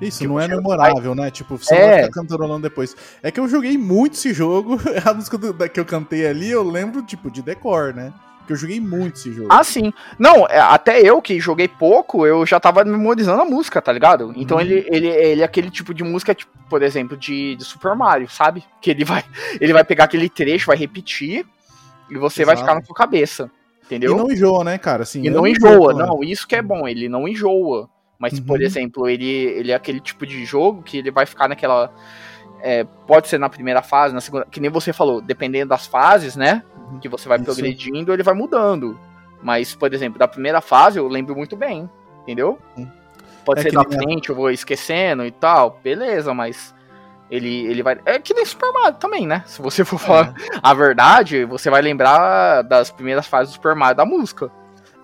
Isso, 0.00 0.18
Que 0.20 0.26
não 0.26 0.40
é 0.40 0.48
memorável, 0.48 1.14
né? 1.14 1.30
Tipo, 1.30 1.56
você 1.56 1.74
É. 1.74 1.88
vai 1.90 2.02
ficar 2.04 2.20
cantarolando 2.20 2.62
depois. 2.62 2.96
É 3.22 3.30
que 3.30 3.38
eu 3.38 3.48
joguei 3.48 3.78
muito 3.78 4.14
esse 4.14 4.34
jogo, 4.34 4.76
a 5.08 5.14
música 5.14 5.38
do- 5.38 5.52
da 5.52 5.68
que 5.68 5.78
eu 5.78 5.84
cantei 5.84 6.26
ali, 6.26 6.50
eu 6.50 6.62
lembro, 6.68 7.00
tipo, 7.02 7.30
de 7.30 7.40
decor, 7.42 7.94
né? 7.94 8.12
Que 8.46 8.52
eu 8.52 8.56
joguei 8.56 8.78
muito 8.80 9.16
esse 9.16 9.32
jogo. 9.32 9.48
Ah, 9.50 9.64
sim. 9.64 9.92
Não, 10.18 10.46
é, 10.46 10.58
até 10.58 11.00
eu 11.00 11.20
que 11.22 11.40
joguei 11.40 11.66
pouco, 11.68 12.26
eu 12.26 12.44
já 12.44 12.60
tava 12.60 12.84
memorizando 12.84 13.40
a 13.40 13.44
música, 13.44 13.80
tá 13.80 13.90
ligado? 13.92 14.32
Então 14.36 14.56
Uhum. 14.58 14.62
ele, 14.62 14.86
ele, 14.90 15.06
ele 15.08 15.40
é 15.42 15.44
aquele 15.44 15.70
tipo 15.70 15.94
de 15.94 16.04
música, 16.04 16.34
tipo, 16.34 16.52
por 16.68 16.82
exemplo, 16.82 17.16
de, 17.16 17.56
de 17.56 17.64
Super 17.64 17.94
Mario, 17.94 18.28
sabe? 18.28 18.62
Que 18.82 18.90
ele 18.90 19.04
vai, 19.04 19.24
ele 19.60 19.72
vai 19.72 19.84
pegar 19.84 20.04
aquele 20.04 20.28
trecho, 20.28 20.66
vai 20.66 20.76
repetir, 20.76 21.46
e 22.10 22.18
você 22.18 22.44
vai 22.44 22.54
Exato. 22.54 22.66
ficar 22.68 22.80
na 22.80 22.84
sua 22.86 22.94
cabeça. 22.94 23.50
Entendeu? 23.86 24.12
E 24.12 24.16
não 24.16 24.30
enjoa, 24.30 24.64
né, 24.64 24.78
cara? 24.78 25.02
Assim, 25.02 25.22
E 25.22 25.26
eu 25.26 25.32
não 25.34 25.46
enjoo 25.46 25.68
enjoa, 25.70 25.92
também. 25.92 26.06
não, 26.06 26.24
isso 26.24 26.46
que 26.48 26.56
é 26.56 26.62
bom, 26.62 26.88
ele 26.88 27.08
não 27.08 27.28
enjoa. 27.28 27.88
Mas, 28.18 28.40
por 28.40 28.58
Uhum. 28.58 28.64
exemplo, 28.64 29.08
ele, 29.08 29.26
ele 29.26 29.72
é 29.72 29.74
aquele 29.74 30.00
tipo 30.00 30.24
de 30.26 30.42
jogo 30.44 30.82
que 30.82 30.96
ele 30.98 31.10
vai 31.10 31.26
ficar 31.26 31.48
naquela. 31.48 31.92
É, 32.66 32.84
pode 33.06 33.28
ser 33.28 33.38
na 33.38 33.48
primeira 33.50 33.82
fase, 33.82 34.14
na 34.14 34.20
segunda. 34.22 34.46
Que 34.50 34.58
nem 34.58 34.70
você 34.70 34.90
falou, 34.92 35.20
dependendo 35.20 35.68
das 35.68 35.86
fases, 35.86 36.34
né? 36.34 36.62
Que 37.02 37.08
você 37.08 37.28
vai 37.28 37.36
Isso. 37.36 37.44
progredindo, 37.44 38.12
ele 38.12 38.22
vai 38.22 38.32
mudando. 38.34 38.98
Mas, 39.42 39.74
por 39.74 39.92
exemplo, 39.92 40.18
da 40.18 40.26
primeira 40.26 40.60
fase 40.62 40.98
eu 40.98 41.06
lembro 41.06 41.36
muito 41.36 41.54
bem, 41.56 41.88
entendeu? 42.22 42.58
Hum. 42.78 42.86
Pode 43.44 43.60
É 43.60 43.62
ser 43.64 43.68
que 43.68 43.74
da 43.76 43.82
nem 43.84 43.98
a- 43.98 44.02
frente, 44.02 44.30
eu 44.30 44.34
vou 44.34 44.50
esquecendo 44.50 45.24
e 45.26 45.30
tal, 45.30 45.78
beleza, 45.84 46.32
mas. 46.32 46.74
Ele, 47.30 47.66
ele 47.66 47.82
vai. 47.82 47.98
É 48.04 48.18
que 48.18 48.32
nem 48.34 48.44
Super 48.44 48.70
Mario 48.72 48.98
também, 48.98 49.26
né? 49.26 49.42
Se 49.46 49.60
você 49.60 49.84
for 49.84 49.98
falar 49.98 50.34
a 50.62 50.72
verdade, 50.74 51.44
você 51.44 51.68
vai 51.70 51.82
lembrar 51.82 52.62
das 52.62 52.90
primeiras 52.90 53.26
fases 53.26 53.52
do 53.52 53.56
Super 53.56 53.74
Mario 53.74 53.96
da 53.96 54.04
música. 54.06 54.50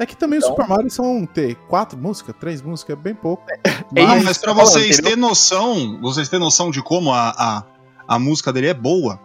É 0.00 0.06
que 0.06 0.16
também 0.16 0.38
Então- 0.38 0.50
o 0.50 0.52
Super 0.56 0.66
Mario 0.66 0.90
são 0.90 1.26
ter 1.26 1.54
quatro 1.68 1.98
músicas, 1.98 2.34
três 2.40 2.62
músicas, 2.62 2.96
é 2.96 3.00
bem 3.00 3.14
pouco. 3.14 3.44
É 3.94 4.02
Não, 4.02 4.16
isso 4.16 4.24
mas 4.24 4.38
pra 4.38 4.52
vocês 4.52 4.98
terem 4.98 5.16
noção, 5.16 5.98
vocês 6.00 6.28
terem 6.28 6.44
noção 6.44 6.70
de 6.70 6.80
como 6.80 7.12
a, 7.12 7.30
a, 7.36 7.64
a 8.06 8.18
música 8.20 8.52
dele 8.52 8.68
é 8.68 8.74
boa, 8.74 9.18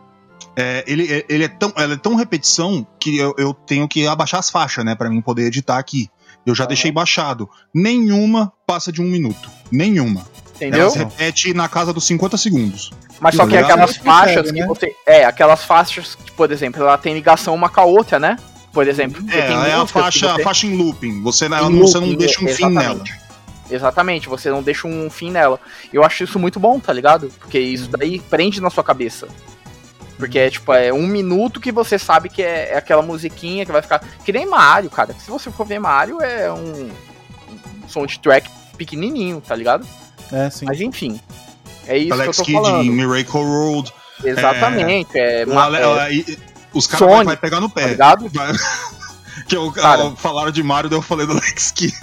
é, 0.56 0.84
ele, 0.88 1.24
ele 1.30 1.44
é 1.44 1.48
tão, 1.48 1.72
ela 1.78 1.94
é 1.94 1.98
tão 1.98 2.16
repetição 2.16 2.86
que 3.00 3.16
eu, 3.18 3.36
eu 3.38 3.54
tenho 3.54 3.88
que 3.88 4.08
abaixar 4.08 4.40
as 4.40 4.50
faixas, 4.50 4.84
né, 4.84 4.96
Pra 4.96 5.10
mim 5.10 5.22
poder 5.22 5.44
editar 5.44 5.78
aqui. 5.78 6.10
Eu 6.46 6.56
já 6.56 6.64
Aham. 6.64 6.70
deixei 6.70 6.92
baixado. 6.92 7.50
Nenhuma 7.74 8.52
passa 8.66 8.92
de 8.92 9.02
um 9.02 9.06
minuto. 9.06 9.50
Nenhuma. 9.72 10.26
Entendeu? 10.56 10.82
Ela 10.82 10.90
se 10.90 10.98
repete 10.98 11.54
na 11.54 11.68
casa 11.70 11.94
dos 11.94 12.06
50 12.06 12.38
segundos. 12.38 12.92
Mas 13.20 13.36
só 13.36 13.46
que 13.46 13.58
aquelas 13.58 13.98
faixas 13.98 14.52
que 14.52 14.60
né? 14.60 14.66
você. 14.68 14.96
É, 15.06 15.26
aquelas 15.26 15.64
faixas 15.64 16.16
que, 16.16 16.32
por 16.32 16.52
exemplo, 16.52 16.82
ela 16.82 16.98
tem 16.98 17.14
ligação 17.14 17.54
uma 17.54 17.70
com 17.70 17.82
a 17.82 17.86
outra, 17.86 18.20
né? 18.20 18.38
Por 18.76 18.88
exemplo. 18.88 19.24
É, 19.30 19.42
tem 19.48 19.56
ela 19.56 19.68
é 19.68 19.74
a 19.74 19.88
faixa, 19.88 20.20
você- 20.36 20.42
a 20.42 20.44
faixa 20.44 20.68
em 20.68 20.78
looping. 20.78 21.24
Você, 21.24 21.50
não, 21.50 21.58
você 21.80 21.98
não 22.00 22.06
looping, 22.08 22.18
deixa 22.18 22.46
um 22.46 22.48
fim 22.48 22.70
nela. 22.70 22.84
exatamente. 22.94 23.26
Exatamente, 23.72 24.30
você 24.30 24.52
não 24.52 24.62
deixa 24.62 24.88
um 24.88 25.10
fim 25.10 25.32
nela. 25.32 25.60
Eu 25.92 26.04
acho 26.04 26.24
isso 26.24 26.38
muito 26.38 26.60
bom, 26.60 26.80
tá 26.80 26.94
ligado? 26.94 27.32
Porque 27.40 27.58
isso 27.58 27.90
daí 27.90 28.20
prende 28.20 28.62
na 28.62 28.70
sua 28.70 28.84
cabeça. 28.84 29.28
Porque 30.20 30.38
é 30.38 30.50
tipo, 30.52 30.72
é 30.72 30.94
um 30.94 31.08
minuto 31.08 31.60
que 31.60 31.72
você 31.72 31.98
sabe 31.98 32.30
que 32.30 32.44
é, 32.44 32.74
é 32.74 32.78
aquela 32.78 33.02
musiquinha 33.02 33.66
que 33.66 33.72
vai 33.72 33.82
ficar. 33.82 34.04
Que 34.24 34.32
nem 34.32 34.46
Mario, 34.46 34.90
cara. 34.92 35.16
Se 35.18 35.32
você 35.32 35.50
for 35.50 35.66
ver 35.66 35.80
Mario, 35.80 36.22
é 36.22 36.52
um, 36.52 36.90
um 37.84 37.90
soundtrack 37.90 38.48
pequenininho, 38.78 39.42
tá 39.42 39.56
ligado? 39.56 39.86
É, 40.32 40.50
sim. 40.50 40.66
Mas 40.66 40.80
enfim. 40.80 41.20
É 41.88 41.98
isso 41.98 42.14
Alex 42.14 42.36
que 42.38 42.42
eu 42.42 42.46
tô 42.46 42.62
Kidd 42.62 42.62
falando. 42.72 42.92
Miracle 42.92 43.42
Road. 43.44 43.94
Exatamente. 44.24 45.18
É, 45.18 45.44
Ale- 45.44 45.78
é, 45.78 45.82
ela- 45.82 46.12
e- 46.12 46.38
os 46.76 46.86
caras 46.88 47.08
Sonic, 47.08 47.26
vai 47.26 47.38
pegar 47.38 47.60
no 47.60 47.70
tá 47.70 47.76
pé. 47.76 47.88
ligado? 47.88 48.30
Vai- 48.30 48.54
que 49.48 49.56
eu, 49.56 49.72
Cara. 49.72 50.12
falaram 50.16 50.50
de 50.52 50.64
Mario, 50.64 50.90
daí 50.90 50.98
eu 50.98 51.02
falei 51.04 51.26
do 51.28 51.34
Alex 51.34 51.72
Kidd. 51.72 51.94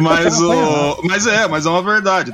mas, 0.00 0.40
o, 0.40 1.00
mas 1.02 1.26
é, 1.26 1.46
mas 1.48 1.66
é 1.66 1.68
uma 1.68 1.82
verdade. 1.82 2.32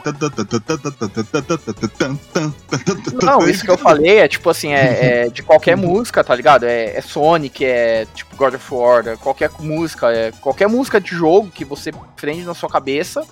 Não, 3.22 3.48
isso 3.48 3.64
que 3.64 3.70
eu 3.70 3.78
falei 3.78 4.18
é 4.18 4.28
tipo 4.28 4.48
assim, 4.50 4.72
é, 4.72 5.22
é 5.24 5.28
de 5.28 5.42
qualquer 5.42 5.76
música, 5.76 6.22
tá 6.22 6.34
ligado? 6.34 6.64
É, 6.64 6.96
é 6.96 7.00
Sonic, 7.00 7.64
é 7.64 8.06
tipo 8.14 8.36
God 8.36 8.54
of 8.54 8.74
War, 8.74 9.06
é 9.08 9.16
qualquer 9.16 9.50
música, 9.58 10.12
é 10.12 10.32
qualquer 10.32 10.68
música 10.68 11.00
de 11.00 11.10
jogo 11.10 11.50
que 11.50 11.64
você 11.64 11.90
prende 12.16 12.44
na 12.44 12.54
sua 12.54 12.68
cabeça 12.68 13.24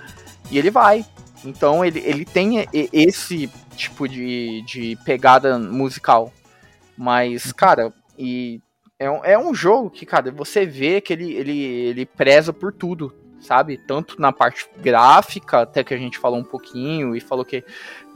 e 0.50 0.58
ele 0.58 0.70
vai. 0.70 1.04
Então 1.44 1.84
ele, 1.84 2.02
ele 2.04 2.24
tem 2.24 2.60
e- 2.72 2.88
esse 2.92 3.48
tipo 3.76 4.08
de, 4.08 4.62
de 4.66 4.98
pegada 5.04 5.58
musical. 5.58 6.32
Mas, 6.96 7.52
cara, 7.52 7.92
e 8.18 8.60
é, 8.98 9.10
um- 9.10 9.24
é 9.24 9.38
um 9.38 9.54
jogo 9.54 9.88
que, 9.90 10.04
cara, 10.04 10.30
você 10.32 10.66
vê 10.66 11.00
que 11.00 11.12
ele, 11.12 11.32
ele, 11.34 11.62
ele 11.62 12.06
preza 12.06 12.52
por 12.52 12.72
tudo, 12.72 13.14
sabe? 13.40 13.78
Tanto 13.78 14.20
na 14.20 14.32
parte 14.32 14.68
gráfica, 14.78 15.60
até 15.60 15.84
que 15.84 15.94
a 15.94 15.98
gente 15.98 16.18
falou 16.18 16.38
um 16.38 16.44
pouquinho 16.44 17.14
e 17.14 17.20
falou 17.20 17.44
que 17.44 17.64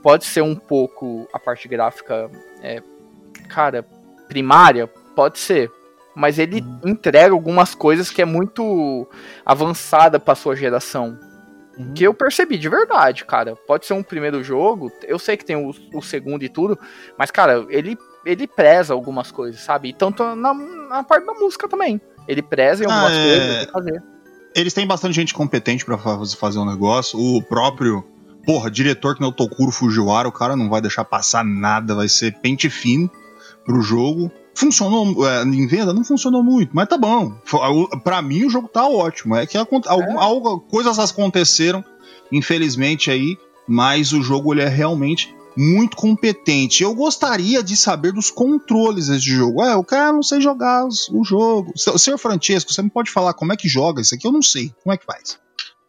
pode 0.01 0.25
ser 0.25 0.41
um 0.41 0.55
pouco 0.55 1.27
a 1.33 1.39
parte 1.39 1.67
gráfica, 1.67 2.29
é, 2.61 2.83
cara, 3.47 3.87
primária, 4.27 4.87
pode 5.15 5.39
ser. 5.39 5.71
Mas 6.15 6.37
ele 6.37 6.63
entrega 6.85 7.33
algumas 7.33 7.73
coisas 7.73 8.09
que 8.11 8.21
é 8.21 8.25
muito 8.25 9.07
avançada 9.45 10.19
pra 10.19 10.35
sua 10.35 10.55
geração. 10.55 11.17
Uhum. 11.77 11.93
Que 11.93 12.03
eu 12.03 12.13
percebi 12.13 12.57
de 12.57 12.69
verdade, 12.69 13.25
cara. 13.25 13.55
Pode 13.55 13.85
ser 13.85 13.93
um 13.93 14.03
primeiro 14.03 14.43
jogo, 14.43 14.91
eu 15.07 15.17
sei 15.17 15.37
que 15.37 15.45
tem 15.45 15.55
o, 15.55 15.73
o 15.93 16.01
segundo 16.01 16.43
e 16.43 16.49
tudo, 16.49 16.77
mas, 17.17 17.31
cara, 17.31 17.65
ele, 17.69 17.97
ele 18.25 18.47
preza 18.47 18.93
algumas 18.93 19.31
coisas, 19.31 19.61
sabe? 19.61 19.89
E 19.89 19.93
tanto 19.93 20.23
na, 20.35 20.53
na 20.53 21.03
parte 21.03 21.25
da 21.25 21.33
música 21.33 21.67
também. 21.67 21.99
Ele 22.27 22.41
preza 22.41 22.83
em 22.83 22.87
Ah, 22.87 22.93
algumas 22.93 23.13
é. 23.17 23.23
coisas 23.23 23.55
tem 23.57 23.65
que 23.65 23.71
fazer. 23.71 24.03
Eles 24.55 24.73
têm 24.73 24.87
bastante 24.87 25.13
gente 25.15 25.33
competente 25.33 25.83
pra 25.83 25.97
fa- 25.97 26.19
fazer 26.37 26.59
um 26.59 26.65
negócio. 26.65 27.19
O 27.19 27.41
próprio, 27.41 28.03
porra, 28.45 28.69
diretor 28.71 29.15
que 29.15 29.21
não 29.21 29.27
é 29.29 29.31
o 29.31 29.35
Tokuro 29.35 29.71
Fujiwara, 29.71 30.27
o 30.27 30.31
cara 30.31 30.55
não 30.55 30.69
vai 30.69 30.79
deixar 30.79 31.03
passar 31.03 31.43
nada, 31.43 31.95
vai 31.95 32.07
ser 32.07 32.33
pente 32.39 32.69
fino 32.69 33.09
pro 33.65 33.81
jogo. 33.81 34.31
Funcionou, 34.55 35.27
é, 35.27 35.41
em 35.43 35.65
venda 35.65 35.91
não 35.93 36.03
funcionou 36.03 36.43
muito, 36.43 36.69
mas 36.75 36.87
tá 36.87 36.95
bom. 36.97 37.33
Pra 38.03 38.21
mim 38.21 38.45
o 38.45 38.49
jogo 38.49 38.67
tá 38.67 38.87
ótimo. 38.87 39.35
É 39.35 39.47
que 39.47 39.57
acon- 39.57 39.81
algum- 39.87 40.19
algo- 40.19 40.59
coisas 40.61 40.99
aconteceram 40.99 41.83
infelizmente 42.31 43.09
aí, 43.11 43.37
mas 43.67 44.11
o 44.13 44.21
jogo 44.21 44.53
ele 44.53 44.61
é 44.61 44.67
realmente 44.67 45.33
muito 45.55 45.95
competente. 45.97 46.83
Eu 46.83 46.93
gostaria 46.95 47.61
de 47.63 47.75
saber 47.77 48.11
dos 48.11 48.29
controles 48.31 49.07
desse 49.07 49.25
jogo. 49.25 49.61
Ah, 49.61 49.77
o 49.77 49.83
cara 49.83 50.11
não 50.11 50.23
sei 50.23 50.41
jogar 50.41 50.85
o 50.85 51.23
jogo. 51.23 51.71
Se- 51.75 51.97
Senhor 51.99 52.17
Francesco, 52.17 52.71
você 52.73 52.81
me 52.81 52.89
pode 52.89 53.11
falar 53.11 53.33
como 53.33 53.53
é 53.53 53.57
que 53.57 53.67
joga 53.67 54.01
isso 54.01 54.15
aqui? 54.15 54.25
Eu 54.27 54.31
não 54.31 54.41
sei. 54.41 54.71
Como 54.83 54.93
é 54.93 54.97
que 54.97 55.05
faz? 55.05 55.37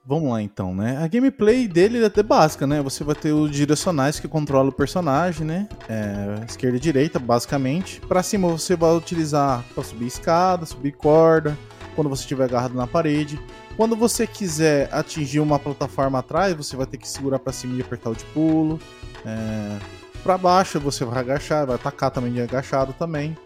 Vamos 0.07 0.31
lá 0.31 0.43
então, 0.43 0.75
né? 0.75 0.99
A 1.03 1.09
gameplay 1.09 1.67
dele 1.67 2.03
é 2.03 2.05
até 2.07 2.23
básica, 2.23 2.67
né? 2.67 2.83
Você 2.83 3.03
vai 3.03 3.15
ter 3.15 3.33
os 3.33 3.51
direcionais 3.51 4.21
que 4.21 4.29
controlam 4.29 4.69
o 4.69 4.73
personagem, 4.73 5.47
né? 5.47 5.67
É, 5.89 6.45
esquerda 6.47 6.77
e 6.77 6.81
direita, 6.81 7.19
basicamente. 7.19 8.01
Pra 8.07 8.23
cima 8.23 8.49
você 8.49 8.77
vai 8.77 8.95
utilizar 8.95 9.65
pra 9.75 9.83
subir 9.83 10.07
escada, 10.07 10.67
subir 10.67 10.93
corda, 10.93 11.57
quando 11.97 12.11
você 12.11 12.21
estiver 12.21 12.45
agarrado 12.45 12.75
na 12.75 12.87
parede. 12.87 13.41
Quando 13.77 13.97
você 13.97 14.27
quiser 14.27 14.89
atingir 14.93 15.41
uma 15.41 15.59
plataforma 15.59 16.21
atrás, 16.21 16.55
você 16.55 16.77
vai 16.77 16.87
ter 16.87 16.97
que 16.97 17.09
segurar 17.09 17.39
pra 17.41 17.53
cima 17.53 17.77
e 17.77 17.81
apertar 17.81 18.11
o 18.11 18.15
de 18.15 18.25
pulo. 18.27 18.79
É, 19.27 19.79
para 20.23 20.39
baixo 20.39 20.79
você 20.79 21.05
vai 21.05 21.19
agachar, 21.19 21.67
vai 21.67 21.75
atacar 21.75 22.11
também 22.11 22.33
de 22.33 22.41
agachado 22.41 22.93
também. 22.93 23.37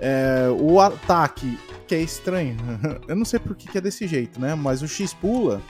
É, 0.00 0.48
o 0.58 0.80
ataque, 0.80 1.56
que 1.86 1.94
é 1.94 2.00
estranho, 2.00 2.56
eu 3.06 3.14
não 3.14 3.24
sei 3.24 3.38
por 3.38 3.54
que, 3.54 3.68
que 3.68 3.78
é 3.78 3.80
desse 3.80 4.06
jeito, 4.08 4.40
né? 4.40 4.54
Mas 4.56 4.82
o 4.82 4.88
X 4.88 5.14
pula 5.14 5.62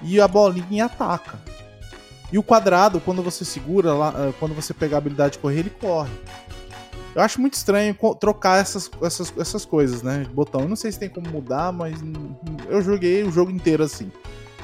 e 0.00 0.20
a 0.20 0.28
bolinha 0.28 0.84
ataca. 0.84 1.40
E 2.30 2.38
o 2.38 2.42
quadrado, 2.42 3.00
quando 3.00 3.22
você 3.22 3.44
segura 3.44 3.92
lá, 3.94 4.14
eh, 4.16 4.32
quando 4.38 4.54
você 4.54 4.74
pegar 4.74 4.98
a 4.98 4.98
habilidade 4.98 5.32
de 5.32 5.38
correr, 5.38 5.60
ele 5.60 5.70
corre. 5.70 6.10
Eu 7.18 7.24
acho 7.24 7.40
muito 7.40 7.54
estranho 7.54 7.96
trocar 8.20 8.60
essas, 8.60 8.88
essas, 9.02 9.34
essas 9.36 9.64
coisas, 9.64 10.04
né? 10.04 10.24
Botão. 10.32 10.60
Eu 10.60 10.68
não 10.68 10.76
sei 10.76 10.92
se 10.92 11.00
tem 11.00 11.08
como 11.08 11.28
mudar, 11.28 11.72
mas 11.72 11.98
eu 12.68 12.80
joguei 12.80 13.24
o 13.24 13.32
jogo 13.32 13.50
inteiro 13.50 13.82
assim. 13.82 14.08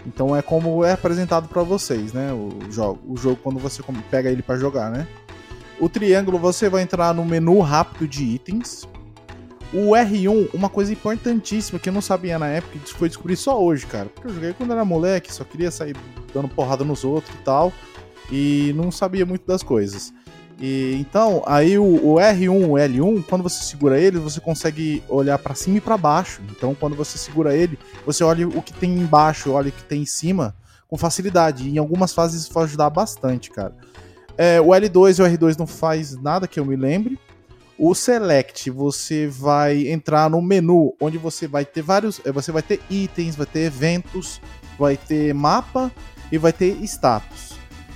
Então 0.07 0.37
é 0.37 0.41
como 0.41 0.85
é 0.85 0.93
apresentado 0.93 1.49
pra 1.49 1.65
vocês, 1.65 2.13
né? 2.13 2.33
O 2.33 2.71
jogo, 2.71 3.01
o 3.09 3.17
jogo 3.17 3.41
quando 3.43 3.59
você 3.59 3.83
pega 4.09 4.31
ele 4.31 4.41
pra 4.41 4.57
jogar, 4.57 4.89
né? 4.89 5.05
O 5.81 5.89
triângulo 5.89 6.39
você 6.39 6.69
vai 6.69 6.83
entrar 6.83 7.13
no 7.13 7.25
menu 7.25 7.59
rápido 7.59 8.07
de 8.07 8.23
itens. 8.23 8.87
O 9.73 9.91
R1, 9.91 10.51
uma 10.55 10.69
coisa 10.69 10.93
importantíssima 10.93 11.81
que 11.81 11.89
eu 11.89 11.93
não 11.93 12.01
sabia 12.01 12.39
na 12.39 12.47
época, 12.47 12.77
e 12.77 12.89
foi 12.89 13.09
descobrir 13.09 13.35
só 13.35 13.61
hoje, 13.61 13.85
cara. 13.85 14.09
Porque 14.15 14.29
eu 14.29 14.33
joguei 14.33 14.53
quando 14.53 14.71
era 14.71 14.85
moleque, 14.85 15.35
só 15.35 15.43
queria 15.43 15.73
sair 15.73 15.97
dando 16.33 16.47
porrada 16.47 16.85
nos 16.85 17.03
outros 17.03 17.35
e 17.35 17.43
tal. 17.43 17.73
E 18.31 18.73
não 18.77 18.93
sabia 18.93 19.27
muito 19.27 19.45
das 19.45 19.65
coisas. 19.65 20.15
E 20.61 20.97
então, 21.01 21.43
aí 21.47 21.79
o, 21.79 21.85
o 21.85 22.15
R1, 22.15 22.69
o 22.69 22.73
L1, 22.75 23.25
quando 23.25 23.43
você 23.43 23.63
segura 23.65 23.99
ele, 23.99 24.19
você 24.19 24.41
consegue 24.41 25.03
olhar 25.09 25.39
pra 25.39 25.55
cima 25.55 25.79
e 25.79 25.81
pra 25.81 25.97
baixo. 25.99 26.41
Então, 26.51 26.75
quando 26.75 26.95
você 26.97 27.19
segura 27.19 27.57
ele, 27.57 27.79
você 28.07 28.23
olha 28.23 28.47
o 28.47 28.63
que 28.63 28.73
tem 28.73 28.91
embaixo, 28.97 29.51
olha 29.53 29.69
o 29.69 29.73
que 29.73 29.83
tem 29.85 30.03
em 30.03 30.07
cima 30.07 30.55
com 30.89 30.97
facilidade. 30.97 31.69
E 31.69 31.75
em 31.75 31.79
algumas 31.79 32.13
fases 32.15 32.43
isso 32.43 32.53
vai 32.53 32.65
ajudar 32.65 32.89
bastante, 32.91 33.51
cara. 33.51 33.75
É, 34.39 34.61
o 34.61 34.67
L2 34.69 35.19
e 35.19 35.23
o 35.23 35.27
R2 35.27 35.59
não 35.59 35.67
faz 35.67 36.17
nada 36.21 36.47
que 36.47 36.59
eu 36.59 36.65
me 36.65 36.77
lembre. 36.77 37.19
O 37.77 37.93
Select, 37.93 38.71
você 38.71 39.27
vai 39.27 39.89
entrar 39.89 40.31
no 40.31 40.41
menu 40.41 40.95
onde 41.01 41.19
você 41.19 41.49
vai 41.49 41.65
ter 41.65 41.83
vários. 41.83 42.21
eh, 42.25 42.31
Você 42.31 42.53
vai 42.53 42.63
ter 42.63 42.81
itens, 42.89 43.35
vai 43.35 43.47
ter 43.47 43.61
eventos, 43.61 44.41
vai 44.79 44.97
ter 44.97 45.35
mapa 45.35 45.91
e 46.31 46.39
vai 46.39 46.53
ter 46.53 46.77
status. 46.85 47.54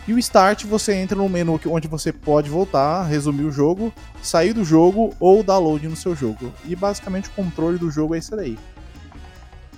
E 0.09 0.13
o 0.15 0.19
Start, 0.19 0.65
você 0.65 0.95
entra 0.95 1.17
no 1.19 1.29
menu 1.29 1.61
onde 1.67 1.87
você 1.87 2.13
pode 2.13 2.49
voltar, 2.49 3.05
resumir 3.05 3.45
o 3.45 3.53
jogo, 3.53 3.93
sair 4.23 4.55
do 4.55 4.65
jogo 4.65 5.15
ou 5.21 5.43
download 5.43 5.87
no 5.87 5.95
seu 5.95 6.17
jogo. 6.17 6.51
E 6.65 6.75
basicamente 6.75 7.29
o 7.29 7.33
controle 7.33 7.77
do 7.79 7.91
jogo 7.91 8.15
é 8.15 8.19
isso 8.19 8.35
daí. 8.35 8.59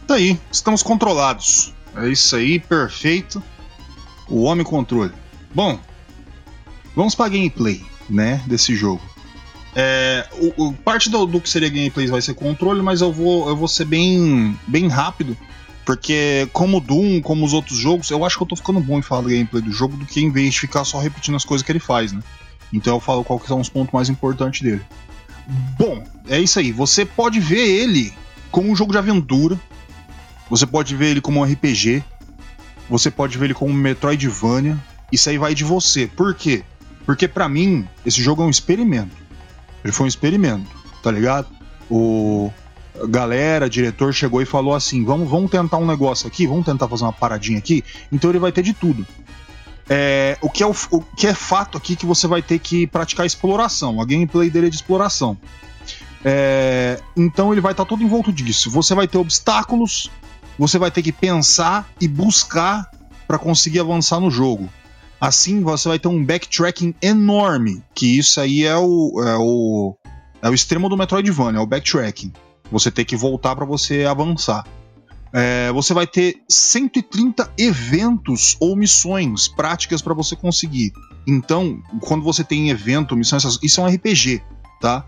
Tá 0.07 0.15
aí, 0.15 0.39
estamos 0.51 0.83
controlados. 0.85 1.75
É 1.97 2.09
isso 2.09 2.37
aí, 2.37 2.61
perfeito. 2.61 3.43
O 4.29 4.43
homem 4.43 4.65
controle. 4.65 5.13
Bom, 5.53 5.79
vamos 6.95 7.17
pra 7.17 7.29
gameplay, 7.29 7.85
né, 8.09 8.41
desse 8.47 8.77
jogo. 8.77 9.03
É, 9.75 10.29
o, 10.57 10.67
o- 10.69 10.73
parte 10.73 11.11
do, 11.11 11.27
do 11.27 11.41
que 11.41 11.51
seria 11.51 11.69
gameplay 11.69 12.07
vai 12.07 12.23
ser 12.23 12.35
controle, 12.35 12.83
mas 12.83 13.01
eu 13.01 13.13
vou, 13.13 13.49
eu 13.49 13.57
vou 13.57 13.67
ser 13.69 13.85
bem, 13.85 14.57
bem 14.67 14.87
rápido, 14.89 15.37
porque 15.85 16.49
como 16.53 16.79
o 16.79 16.81
Doom, 16.81 17.21
como 17.21 17.45
os 17.45 17.53
outros 17.53 17.79
jogos, 17.79 18.11
eu 18.11 18.25
acho 18.25 18.37
que 18.37 18.43
eu 18.43 18.49
tô 18.49 18.57
ficando 18.57 18.81
bom 18.81 18.99
em 18.99 19.03
falar 19.03 19.23
do 19.23 19.29
gameplay 19.29 19.63
do 19.63 19.73
jogo 19.73 19.97
do 19.97 20.07
que 20.07 20.21
em 20.21 20.31
vez 20.31 20.55
de 20.55 20.61
ficar 20.61 20.85
só 20.85 20.99
repetindo 20.99 21.37
as 21.37 21.45
coisas 21.45 21.65
que 21.65 21.73
ele 21.73 21.81
faz, 21.81 22.13
né? 22.13 22.23
Então 22.73 22.95
eu 22.95 23.01
falo 23.01 23.25
que 23.25 23.47
são 23.47 23.61
os 23.61 23.69
pontos 23.69 23.93
mais 23.93 24.09
importantes 24.09 24.63
dele. 24.63 24.83
Bom, 25.79 26.05
é 26.29 26.39
isso 26.39 26.59
aí. 26.59 26.71
Você 26.71 27.05
pode 27.05 27.41
ver 27.41 27.67
ele 27.67 28.13
como 28.51 28.71
um 28.71 28.77
jogo 28.77 28.93
de 28.93 28.99
aventura, 28.99 29.59
você 30.51 30.67
pode 30.67 30.97
ver 30.97 31.11
ele 31.11 31.21
como 31.21 31.41
um 31.41 31.45
RPG. 31.45 32.03
Você 32.89 33.09
pode 33.09 33.39
ver 33.39 33.47
ele 33.47 33.55
como 33.55 33.73
um 33.73 33.77
Metroidvania. 33.77 34.77
Isso 35.13 35.31
aí 35.31 35.39
vai 35.39 35.55
de 35.55 35.63
você. 35.63 36.09
Por 36.09 36.35
quê? 36.35 36.65
Porque 37.07 37.29
pra 37.29 37.49
mim, 37.49 37.89
esse 38.05 38.21
jogo 38.21 38.43
é 38.43 38.47
um 38.47 38.51
experimento. 38.51 39.17
Ele 39.85 39.93
foi 39.93 40.07
um 40.07 40.09
experimento, 40.09 40.69
tá 41.03 41.11
ligado? 41.11 41.47
O 41.89 42.53
galera, 43.09 43.69
diretor 43.69 44.13
chegou 44.13 44.41
e 44.43 44.47
falou 44.47 44.75
assim: 44.75 45.05
vamos, 45.05 45.29
vamos 45.29 45.51
tentar 45.51 45.79
um 45.79 45.87
negócio 45.87 46.27
aqui, 46.27 46.47
vamos 46.47 46.65
tentar 46.65 46.89
fazer 46.89 47.05
uma 47.05 47.13
paradinha 47.13 47.59
aqui. 47.59 47.85
Então 48.11 48.31
ele 48.31 48.39
vai 48.39 48.53
ter 48.53 48.63
de 48.63 48.73
tudo. 48.73 49.07
É, 49.89 50.39
o, 50.41 50.49
que 50.49 50.63
é 50.63 50.67
o, 50.67 50.75
o 50.93 51.01
que 51.01 51.27
é 51.27 51.35
fato 51.35 51.77
aqui 51.77 51.97
que 51.97 52.07
você 52.07 52.29
vai 52.29 52.41
ter 52.41 52.59
que 52.59 52.87
praticar 52.87 53.27
exploração. 53.27 54.01
A 54.01 54.05
gameplay 54.05 54.49
dele 54.49 54.69
é 54.69 54.71
de 54.71 54.77
exploração. 54.77 55.37
É, 56.25 57.01
então 57.17 57.53
ele 57.53 57.61
vai 57.61 57.73
estar 57.73 57.85
todo 57.85 58.03
envolto 58.03 58.33
disso. 58.33 58.71
Você 58.71 58.95
vai 58.95 59.09
ter 59.09 59.19
obstáculos, 59.19 60.11
você 60.59 60.79
vai 60.79 60.91
ter 60.91 61.03
que 61.03 61.13
pensar 61.13 61.89
e 62.01 62.07
buscar 62.07 62.89
para 63.27 63.39
conseguir 63.39 63.81
avançar 63.81 64.21
no 64.21 64.31
jogo. 64.31 64.69
Assim 65.21 65.61
você 65.61 65.89
vai 65.89 65.99
ter 65.99 66.09
um 66.09 66.25
backtracking 66.25 66.95
enorme, 67.03 67.83
que 67.95 68.19
isso 68.19 68.41
aí 68.41 68.65
é 68.65 68.77
o, 68.77 69.23
é 69.23 69.37
o, 69.37 69.97
é 70.41 70.49
o 70.49 70.55
extremo 70.55 70.89
do 70.89 70.97
Metroidvania, 70.97 71.59
é 71.59 71.63
o 71.63 71.67
backtracking. 71.67 72.33
Você 72.71 72.91
tem 72.91 73.05
que 73.05 73.17
voltar 73.17 73.55
para 73.57 73.65
você 73.65 74.05
avançar. 74.05 74.65
É, 75.33 75.71
você 75.73 75.95
vai 75.95 76.07
ter 76.07 76.43
130 76.49 77.51
eventos 77.57 78.57
ou 78.59 78.75
missões 78.75 79.47
práticas 79.47 80.03
para 80.03 80.13
você 80.15 80.35
conseguir. 80.35 80.93
Então, 81.27 81.81
quando 82.01 82.25
você 82.25 82.43
tem 82.43 82.71
evento, 82.71 83.17
missão, 83.17 83.37
essas- 83.37 83.59
isso 83.63 83.81
é 83.81 83.85
um 83.85 83.87
RPG, 83.87 84.43
tá? 84.81 85.05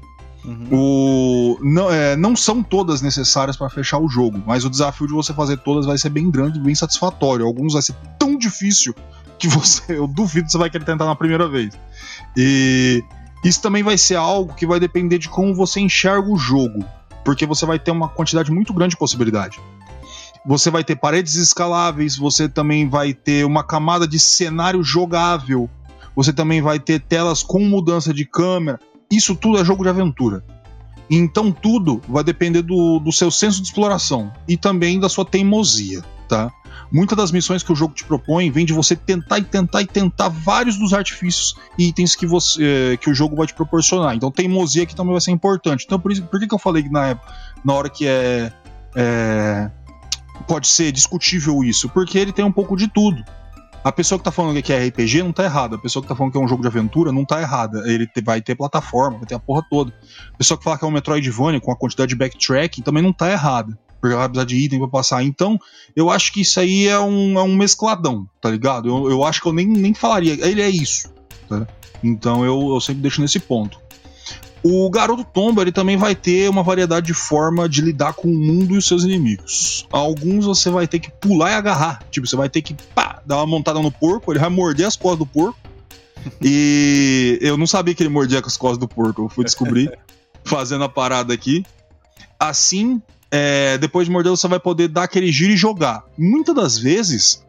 O, 0.73 1.57
não, 1.63 1.91
é, 1.93 2.17
não 2.17 2.35
são 2.35 2.63
todas 2.63 3.01
necessárias 3.01 3.57
para 3.57 3.69
fechar 3.71 3.99
o 3.99 4.09
jogo, 4.09 4.43
mas 4.47 4.65
o 4.65 4.71
desafio 4.71 5.07
de 5.07 5.13
você 5.13 5.33
fazer 5.33 5.57
todas 5.59 5.87
vai 5.87 5.97
ser 5.99 6.09
bem 6.11 6.31
grande 6.31 6.59
e 6.59 6.63
bem 6.63 6.75
satisfatório. 6.75 7.47
Alguns 7.47 7.73
vai 7.75 7.83
ser 7.83 7.95
tão 8.19 8.37
difícil 8.37 8.95
que 9.39 9.47
você, 9.49 9.83
eu 9.99 10.07
duvido 10.07 10.47
que 10.47 10.53
você 10.53 10.59
vai 10.59 10.71
querer 10.71 10.85
tentar 10.85 11.05
na 11.07 11.15
primeira 11.17 11.49
vez. 11.49 11.73
E 12.37 13.03
isso 13.45 13.61
também 13.63 13.83
vai 13.83 13.97
ser 13.99 14.17
algo 14.17 14.55
que 14.55 14.67
vai 14.67 14.79
depender 14.81 15.19
de 15.19 15.29
como 15.29 15.55
você 15.55 15.81
enxerga 15.81 16.29
o 16.29 16.37
jogo, 16.37 16.85
porque 17.25 17.47
você 17.47 17.65
vai 17.65 17.79
ter 17.79 17.91
uma 17.91 18.09
quantidade 18.09 18.51
muito 18.51 18.73
grande 18.73 18.91
de 18.91 18.99
possibilidade. 18.99 19.61
Você 20.45 20.71
vai 20.71 20.83
ter 20.83 20.97
paredes 20.97 21.37
escaláveis, 21.37 22.17
você 22.17 22.49
também 22.49 22.89
vai 22.89 23.15
ter 23.15 23.45
uma 23.45 23.63
camada 23.63 24.09
de 24.09 24.19
cenário 24.19 24.83
jogável, 24.83 25.71
você 26.17 26.33
também 26.33 26.61
vai 26.61 26.81
ter 26.81 27.01
telas 27.01 27.43
com 27.43 27.61
mudança 27.61 28.13
de 28.13 28.25
câmera. 28.25 28.81
Isso 29.11 29.37
tudo 29.37 29.59
é 29.59 29.65
jogo 29.65 29.85
de 29.85 29.89
aventura. 29.89 30.45
Então 31.09 31.53
tudo 31.53 32.01
vai 32.09 32.25
depender 32.25 32.63
do, 32.63 32.99
do 32.99 33.13
seu 33.13 33.31
senso 33.31 33.61
de 33.61 33.69
exploração 33.69 34.33
e 34.49 34.57
também 34.57 34.99
da 34.99 35.09
sua 35.09 35.25
teimosia, 35.25 36.03
tá? 36.29 36.51
Muitas 36.93 37.17
das 37.17 37.33
missões 37.33 37.63
que 37.63 37.73
o 37.73 37.75
jogo 37.75 37.95
te 37.95 38.05
propõe 38.05 38.51
vem 38.51 38.67
de 38.67 38.73
você 38.75 38.95
tentar 38.95 39.39
e 39.39 39.45
tentar 39.45 39.81
e 39.81 39.87
tentar 39.87 40.29
vários 40.29 40.77
dos 40.77 40.93
artifícios 40.93 41.57
e 41.79 41.89
itens 41.89 42.15
que, 42.15 42.27
você, 42.27 42.63
eh, 42.63 42.97
que 42.99 43.09
o 43.09 43.15
jogo 43.15 43.35
vai 43.35 43.47
te 43.47 43.55
proporcionar. 43.55 44.15
Então 44.15 44.31
teimosia 44.31 44.83
aqui 44.83 44.95
também 44.95 45.13
vai 45.13 45.21
ser 45.21 45.31
importante. 45.31 45.85
Então 45.87 45.99
por, 45.99 46.13
isso, 46.13 46.23
por 46.25 46.39
que, 46.39 46.47
que 46.47 46.55
eu 46.55 46.59
falei 46.59 46.83
que 46.83 46.91
na, 46.91 47.19
na 47.65 47.73
hora 47.73 47.89
que 47.89 48.07
é, 48.07 48.53
é 48.95 49.71
pode 50.47 50.69
ser 50.69 50.93
discutível 50.93 51.65
isso? 51.65 51.89
Porque 51.89 52.19
ele 52.19 52.33
tem 52.33 52.45
um 52.45 52.53
pouco 52.53 52.77
de 52.77 52.87
tudo. 52.89 53.25
A 53.83 53.91
pessoa 53.91 54.19
que 54.19 54.25
tá 54.25 54.31
falando 54.31 54.63
que 54.63 54.73
é 54.73 54.87
RPG 54.87 55.23
não 55.23 55.33
tá 55.33 55.45
errada. 55.45 55.77
A 55.77 55.79
pessoa 55.79 56.03
que 56.03 56.09
tá 56.09 56.15
falando 56.15 56.33
que 56.33 56.39
é 56.39 56.41
um 56.41 56.47
jogo 56.47 56.61
de 56.61 56.69
aventura 56.69 57.11
não 57.11 57.25
tá 57.25 57.41
errada. 57.41 57.83
Ele 57.87 58.09
vai 58.23 58.43
ter 58.43 58.55
plataforma, 58.55 59.17
vai 59.17 59.27
ter 59.27 59.35
a 59.35 59.41
porra 59.41 59.65
toda. 59.69 59.93
A 60.33 60.37
pessoa 60.37 60.59
que 60.59 60.63
fala 60.63 60.79
que 60.79 60.85
é 60.85 60.89
um 60.89 60.91
Metroidvania 60.91 61.61
com 61.61 61.73
a 61.73 61.77
quantidade 61.77 62.11
de 62.11 62.17
backtracking 62.17 62.83
também 62.83 63.03
não 63.03 63.15
tá 63.15 63.31
errada. 63.31 63.77
Porque 64.03 64.15
ela 64.15 64.23
vai 64.23 64.29
precisar 64.31 64.47
de 64.47 64.57
item 64.57 64.81
pra 64.81 64.89
passar. 64.89 65.23
Então, 65.23 65.57
eu 65.95 66.11
acho 66.11 66.33
que 66.33 66.41
isso 66.41 66.59
aí 66.59 66.89
é 66.89 66.99
um, 66.99 67.39
é 67.39 67.43
um 67.43 67.55
mescladão, 67.55 68.29
tá 68.41 68.51
ligado? 68.51 68.89
Eu, 68.89 69.09
eu 69.09 69.25
acho 69.25 69.41
que 69.41 69.47
eu 69.47 69.53
nem, 69.53 69.65
nem 69.65 69.95
falaria. 69.95 70.33
Ele 70.45 70.61
é 70.61 70.69
isso. 70.69 71.09
Tá? 71.49 71.65
Então 72.03 72.45
eu, 72.45 72.75
eu 72.75 72.81
sempre 72.81 73.01
deixo 73.01 73.21
nesse 73.21 73.39
ponto. 73.39 73.81
O 74.65 74.91
Garoto 74.91 75.25
Tomba 75.25 75.63
ele 75.63 75.73
também 75.73 75.97
vai 75.97 76.15
ter 76.15 76.51
uma 76.51 76.65
variedade 76.65 77.07
de 77.07 77.15
forma 77.15 77.69
de 77.69 77.81
lidar 77.81 78.13
com 78.13 78.29
o 78.29 78.35
mundo 78.35 78.75
e 78.75 78.79
os 78.79 78.87
seus 78.87 79.05
inimigos. 79.05 79.87
Alguns 79.91 80.47
você 80.47 80.69
vai 80.69 80.87
ter 80.89 80.99
que 80.99 81.11
pular 81.11 81.53
e 81.53 81.55
agarrar. 81.55 82.03
Tipo, 82.11 82.27
você 82.27 82.37
vai 82.37 82.49
ter 82.49 82.63
que 82.63 82.75
pá, 82.95 83.23
dar 83.25 83.37
uma 83.37 83.47
montada 83.47 83.81
no 83.81 83.91
porco, 83.91 84.33
ele 84.33 84.41
vai 84.41 84.51
morder 84.51 84.87
as 84.87 84.97
costas 84.97 85.21
do 85.21 85.27
porco. 85.27 85.59
e 86.43 87.39
eu 87.41 87.57
não 87.57 87.67
sabia 87.69 87.95
que 87.95 88.03
ele 88.03 88.11
mordia 88.11 88.43
com 88.43 88.49
as 88.49 88.57
costas 88.57 88.79
do 88.79 88.89
porco, 88.89 89.23
eu 89.23 89.29
fui 89.29 89.45
descobrir 89.45 89.97
fazendo 90.45 90.85
a 90.85 90.89
parada 90.89 91.33
aqui. 91.33 91.65
Assim, 92.39 93.01
é, 93.35 93.79
depois 93.79 94.07
de 94.07 94.13
morder, 94.13 94.31
você 94.31 94.47
vai 94.47 94.61
poder 94.61 94.89
dar 94.89 95.05
aquele 95.05 95.33
giro 95.33 95.55
e 95.55 95.57
jogar. 95.57 96.05
Muitas 96.19 96.55
das 96.55 96.79
vezes, 96.79 97.43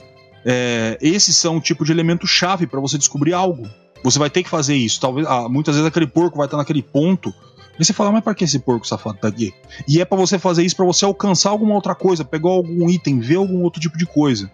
é, 0.45 0.97
esses 1.01 1.36
são 1.36 1.57
o 1.57 1.61
tipo 1.61 1.84
de 1.84 1.91
elemento 1.91 2.25
chave 2.25 2.65
para 2.65 2.79
você 2.79 2.97
descobrir 2.97 3.34
algo. 3.34 3.67
Você 4.01 4.17
vai 4.17 4.29
ter 4.29 4.43
que 4.43 4.49
fazer 4.49 4.75
isso. 4.75 5.01
Talvez, 5.01 5.27
ah, 5.27 5.49
muitas 5.49 5.75
vezes 5.75 5.86
aquele 5.86 6.07
porco 6.07 6.38
vai 6.38 6.47
estar 6.47 6.55
naquele 6.55 6.81
ponto. 6.81 7.34
E 7.77 7.84
você 7.84 7.91
fala, 7.91 8.13
mas 8.13 8.23
para 8.23 8.34
que 8.34 8.45
esse 8.45 8.59
porco 8.59 8.88
safado 8.88 9.17
tá 9.17 9.27
aqui? 9.27 9.53
E 9.86 9.99
é 9.99 10.05
para 10.05 10.17
você 10.17 10.39
fazer 10.39 10.63
isso 10.63 10.75
para 10.75 10.86
você 10.86 11.03
alcançar 11.03 11.49
alguma 11.49 11.75
outra 11.75 11.93
coisa, 11.93 12.23
pegar 12.23 12.49
algum 12.49 12.89
item, 12.89 13.19
ver 13.19 13.36
algum 13.36 13.61
outro 13.61 13.81
tipo 13.81 13.97
de 13.97 14.05
coisa. 14.05 14.49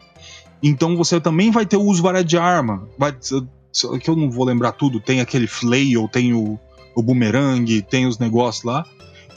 Então 0.63 0.97
você 0.97 1.21
também 1.21 1.51
vai 1.51 1.65
ter 1.65 1.77
o 1.77 1.83
uso 1.83 2.01
variado 2.01 2.27
de 2.27 2.37
arma. 2.39 2.87
Vai, 2.97 3.13
que 4.01 4.09
eu 4.09 4.15
não 4.15 4.31
vou 4.31 4.45
lembrar 4.45 4.71
tudo. 4.71 4.99
Tem 4.99 5.21
aquele 5.21 5.45
flail, 5.45 6.07
tem 6.07 6.33
o, 6.33 6.59
o 6.95 7.03
boomerang, 7.03 7.83
tem 7.83 8.07
os 8.07 8.17
negócios 8.17 8.63
lá. 8.63 8.83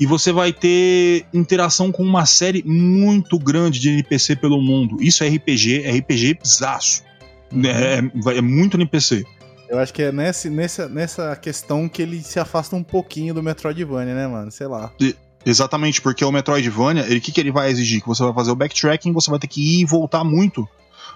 E 0.01 0.07
você 0.07 0.33
vai 0.33 0.53
ter 0.53 1.27
interação 1.33 1.93
com 1.93 2.03
uma 2.03 2.27
série 2.27 2.63
muito 2.65 3.39
grande 3.39 3.79
de 3.79 3.91
NPC 3.91 4.37
pelo 4.37 4.61
mundo. 4.61 4.97
Isso 5.01 5.23
é 5.23 5.29
RPG, 5.29 5.83
é 5.85 5.91
RPG 5.99 6.39
zaço. 6.45 7.03
É, 7.65 7.99
é, 7.99 8.39
é 8.39 8.41
muito 8.41 8.77
NPC. 8.77 9.25
Eu 9.69 9.79
acho 9.79 9.93
que 9.93 10.03
é 10.03 10.13
nesse, 10.13 10.51
nessa, 10.51 10.89
nessa 10.89 11.37
questão 11.37 11.89
que 11.89 12.03
ele 12.03 12.23
se 12.23 12.39
afasta 12.39 12.77
um 12.77 12.83
pouquinho 12.83 13.33
do 13.33 13.43
Metroidvania, 13.43 14.15
né, 14.15 14.27
mano? 14.27 14.51
Sei 14.51 14.67
lá. 14.67 14.93
Exatamente, 15.45 16.01
porque 16.01 16.25
o 16.25 16.31
Metroidvania, 16.31 17.07
ele 17.07 17.21
que, 17.21 17.33
que 17.33 17.41
ele 17.41 17.51
vai 17.51 17.71
exigir? 17.71 18.01
Que 18.01 18.07
você 18.07 18.23
vai 18.23 18.33
fazer 18.33 18.51
o 18.51 18.55
backtracking, 18.55 19.13
você 19.13 19.31
vai 19.31 19.39
ter 19.39 19.47
que 19.47 19.61
ir 19.61 19.81
e 19.81 19.85
voltar 19.85 20.25
muito 20.25 20.69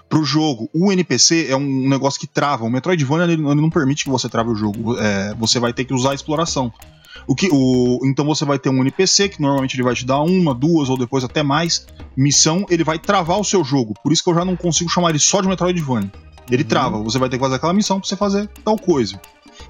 pro 0.09 0.23
jogo. 0.23 0.69
O 0.73 0.91
NPC 0.91 1.47
é 1.49 1.55
um 1.55 1.87
negócio 1.87 2.19
que 2.19 2.27
trava. 2.27 2.65
O 2.65 2.69
Metroidvania 2.69 3.25
ele, 3.25 3.33
ele 3.33 3.61
não 3.61 3.69
permite 3.69 4.03
que 4.03 4.09
você 4.09 4.27
trave 4.27 4.49
o 4.49 4.55
jogo. 4.55 4.97
É, 4.97 5.33
você 5.35 5.59
vai 5.59 5.73
ter 5.73 5.85
que 5.85 5.93
usar 5.93 6.11
a 6.11 6.15
exploração. 6.15 6.71
O 7.27 7.35
que, 7.35 7.49
o, 7.51 7.99
então 8.05 8.25
você 8.25 8.45
vai 8.45 8.57
ter 8.57 8.69
um 8.69 8.79
NPC 8.79 9.27
que 9.27 9.41
normalmente 9.41 9.75
ele 9.75 9.83
vai 9.83 9.93
te 9.93 10.05
dar 10.05 10.21
uma, 10.21 10.55
duas 10.55 10.89
ou 10.89 10.97
depois 10.97 11.23
até 11.23 11.43
mais 11.43 11.85
missão. 12.15 12.65
Ele 12.69 12.83
vai 12.83 12.97
travar 12.97 13.37
o 13.37 13.43
seu 13.43 13.63
jogo. 13.63 13.93
Por 14.01 14.13
isso 14.13 14.23
que 14.23 14.29
eu 14.29 14.35
já 14.35 14.45
não 14.45 14.55
consigo 14.55 14.89
chamar 14.89 15.09
ele 15.09 15.19
só 15.19 15.41
de 15.41 15.47
Metroidvania. 15.47 16.11
Ele 16.49 16.63
uhum. 16.63 16.69
trava. 16.69 17.03
Você 17.03 17.19
vai 17.19 17.27
ter 17.27 17.37
que 17.37 17.43
fazer 17.43 17.55
aquela 17.55 17.73
missão 17.73 17.99
pra 17.99 18.07
você 18.07 18.15
fazer 18.15 18.47
tal 18.63 18.77
coisa. 18.77 19.19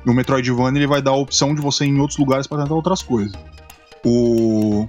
No 0.06 0.14
Metroidvania 0.14 0.80
ele 0.80 0.88
vai 0.88 1.02
dar 1.02 1.12
a 1.12 1.16
opção 1.16 1.56
de 1.56 1.62
você 1.62 1.86
ir 1.86 1.90
em 1.90 2.00
outros 2.00 2.20
lugares 2.20 2.46
para 2.46 2.62
tentar 2.62 2.76
outras 2.76 3.02
coisas. 3.02 3.34
O 4.06 4.88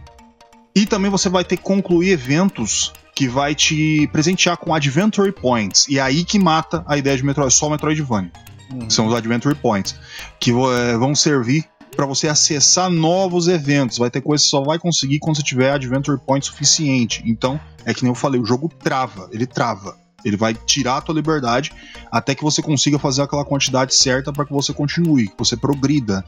e 0.75 0.87
também 0.87 1.11
você 1.11 1.29
vai 1.29 1.43
ter 1.43 1.57
que 1.57 1.63
concluir 1.63 2.11
eventos 2.11 2.93
que 3.13 3.27
vai 3.27 3.53
te 3.53 4.09
presentear 4.13 4.57
com 4.57 4.73
Adventure 4.73 5.33
Points. 5.33 5.89
E 5.89 5.99
é 5.99 6.03
aí 6.03 6.25
que 6.25 6.39
mata 6.39 6.85
a 6.87 6.97
ideia 6.97 7.17
de 7.17 7.25
Metroid, 7.25 7.53
só 7.53 7.69
Metroidvania. 7.69 8.31
Uhum. 8.73 8.89
São 8.89 9.09
os 9.09 9.15
Adventure 9.15 9.57
Points. 9.57 9.97
Que 10.39 10.53
é, 10.53 10.97
vão 10.97 11.17
servir 11.17 11.65
para 11.99 12.07
você 12.07 12.29
acessar 12.29 12.89
novos 12.89 13.49
eventos. 13.49 13.99
Vai 13.99 14.09
ter 14.09 14.21
coisa 14.21 14.45
que 14.45 14.49
só 14.49 14.63
vai 14.63 14.79
conseguir 14.79 15.19
quando 15.19 15.35
você 15.35 15.43
tiver 15.43 15.73
Adventure 15.73 16.17
Point 16.25 16.47
suficiente. 16.47 17.25
Então, 17.27 17.59
é 17.85 17.93
que 17.93 18.05
nem 18.05 18.13
eu 18.13 18.15
falei, 18.15 18.41
o 18.41 18.45
jogo 18.45 18.69
trava, 18.69 19.29
ele 19.33 19.45
trava. 19.45 19.97
Ele 20.25 20.37
vai 20.37 20.55
tirar 20.55 20.99
a 20.99 21.01
tua 21.01 21.17
liberdade 21.17 21.73
até 22.09 22.37
que 22.37 22.45
você 22.45 22.63
consiga 22.63 23.01
fazer 23.01 23.23
aquela 23.23 23.45
quantidade 23.45 23.97
certa 23.97 24.33
para 24.33 24.45
que 24.45 24.53
você 24.53 24.73
continue, 24.73 25.27
que 25.27 25.35
você 25.37 25.57
progrida. 25.57 26.25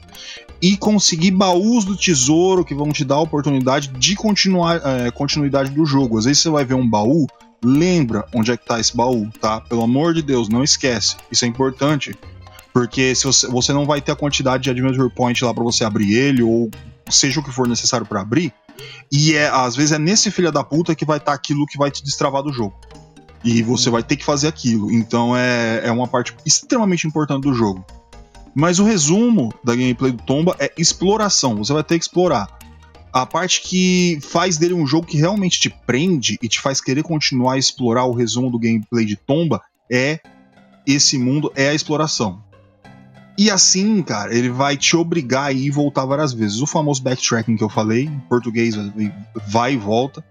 E 0.60 0.76
conseguir 0.76 1.30
baús 1.30 1.84
do 1.84 1.96
tesouro 1.96 2.64
que 2.64 2.74
vão 2.74 2.90
te 2.90 3.04
dar 3.04 3.16
a 3.16 3.20
oportunidade 3.20 3.88
de 3.96 4.16
continuar 4.16 4.80
é, 4.84 5.12
continuidade 5.12 5.70
do 5.70 5.86
jogo. 5.86 6.18
Às 6.18 6.24
vezes 6.24 6.42
você 6.42 6.50
vai 6.50 6.64
ver 6.64 6.74
um 6.74 6.88
baú, 6.88 7.28
lembra 7.64 8.26
onde 8.34 8.50
é 8.50 8.56
que 8.56 8.66
tá 8.66 8.80
esse 8.80 8.96
baú, 8.96 9.30
tá? 9.40 9.60
Pelo 9.60 9.84
amor 9.84 10.14
de 10.14 10.22
Deus, 10.22 10.48
não 10.48 10.64
esquece. 10.64 11.14
Isso 11.30 11.44
é 11.44 11.48
importante. 11.48 12.12
Porque 12.72 13.14
se 13.14 13.24
você, 13.24 13.46
você 13.48 13.72
não 13.72 13.84
vai 13.84 14.00
ter 14.00 14.12
a 14.12 14.16
quantidade 14.16 14.64
de 14.64 14.70
Adventure 14.70 15.10
Point 15.10 15.44
lá 15.44 15.52
para 15.52 15.64
você 15.64 15.84
abrir 15.84 16.14
ele, 16.14 16.42
ou 16.42 16.70
seja 17.08 17.40
o 17.40 17.42
que 17.42 17.50
for 17.50 17.66
necessário 17.66 18.06
para 18.06 18.20
abrir. 18.20 18.52
E 19.12 19.34
é, 19.34 19.48
às 19.48 19.74
vezes 19.74 19.92
é 19.92 19.98
nesse 19.98 20.30
filho 20.30 20.52
da 20.52 20.62
puta 20.62 20.94
que 20.94 21.04
vai 21.04 21.18
estar 21.18 21.32
tá 21.32 21.36
aquilo 21.36 21.66
que 21.66 21.76
vai 21.76 21.90
te 21.90 22.02
destravar 22.02 22.42
do 22.42 22.52
jogo. 22.52 22.78
E 23.44 23.62
você 23.62 23.90
vai 23.90 24.02
ter 24.02 24.16
que 24.16 24.24
fazer 24.24 24.48
aquilo. 24.48 24.90
Então 24.92 25.36
é, 25.36 25.82
é 25.84 25.92
uma 25.92 26.06
parte 26.06 26.34
extremamente 26.46 27.06
importante 27.06 27.42
do 27.42 27.54
jogo. 27.54 27.84
Mas 28.54 28.78
o 28.78 28.84
resumo 28.84 29.52
da 29.64 29.74
gameplay 29.74 30.12
do 30.12 30.22
Tomba 30.22 30.56
é 30.58 30.72
exploração. 30.76 31.56
Você 31.56 31.72
vai 31.72 31.84
ter 31.84 31.98
que 31.98 32.04
explorar. 32.04 32.58
A 33.12 33.26
parte 33.26 33.62
que 33.62 34.18
faz 34.22 34.56
dele 34.56 34.74
um 34.74 34.86
jogo 34.86 35.06
que 35.06 35.16
realmente 35.16 35.58
te 35.58 35.68
prende 35.68 36.38
e 36.40 36.48
te 36.48 36.60
faz 36.60 36.80
querer 36.80 37.02
continuar 37.02 37.54
a 37.54 37.58
explorar 37.58 38.04
o 38.04 38.12
resumo 38.12 38.50
do 38.50 38.58
gameplay 38.58 39.04
de 39.04 39.16
Tomba 39.16 39.60
é 39.90 40.20
esse 40.86 41.18
mundo, 41.18 41.52
é 41.56 41.68
a 41.68 41.74
exploração. 41.74 42.42
E 43.40 43.50
assim, 43.50 44.02
cara, 44.02 44.36
ele 44.36 44.50
vai 44.50 44.76
te 44.76 44.94
obrigar 44.94 45.46
a 45.46 45.52
ir 45.52 45.64
e 45.64 45.70
voltar 45.70 46.04
várias 46.04 46.30
vezes. 46.30 46.60
O 46.60 46.66
famoso 46.66 47.02
backtracking 47.02 47.56
que 47.56 47.64
eu 47.64 47.70
falei, 47.70 48.04
em 48.04 48.18
português 48.28 48.74
vai 49.48 49.72
e 49.72 49.76
volta 49.78 50.22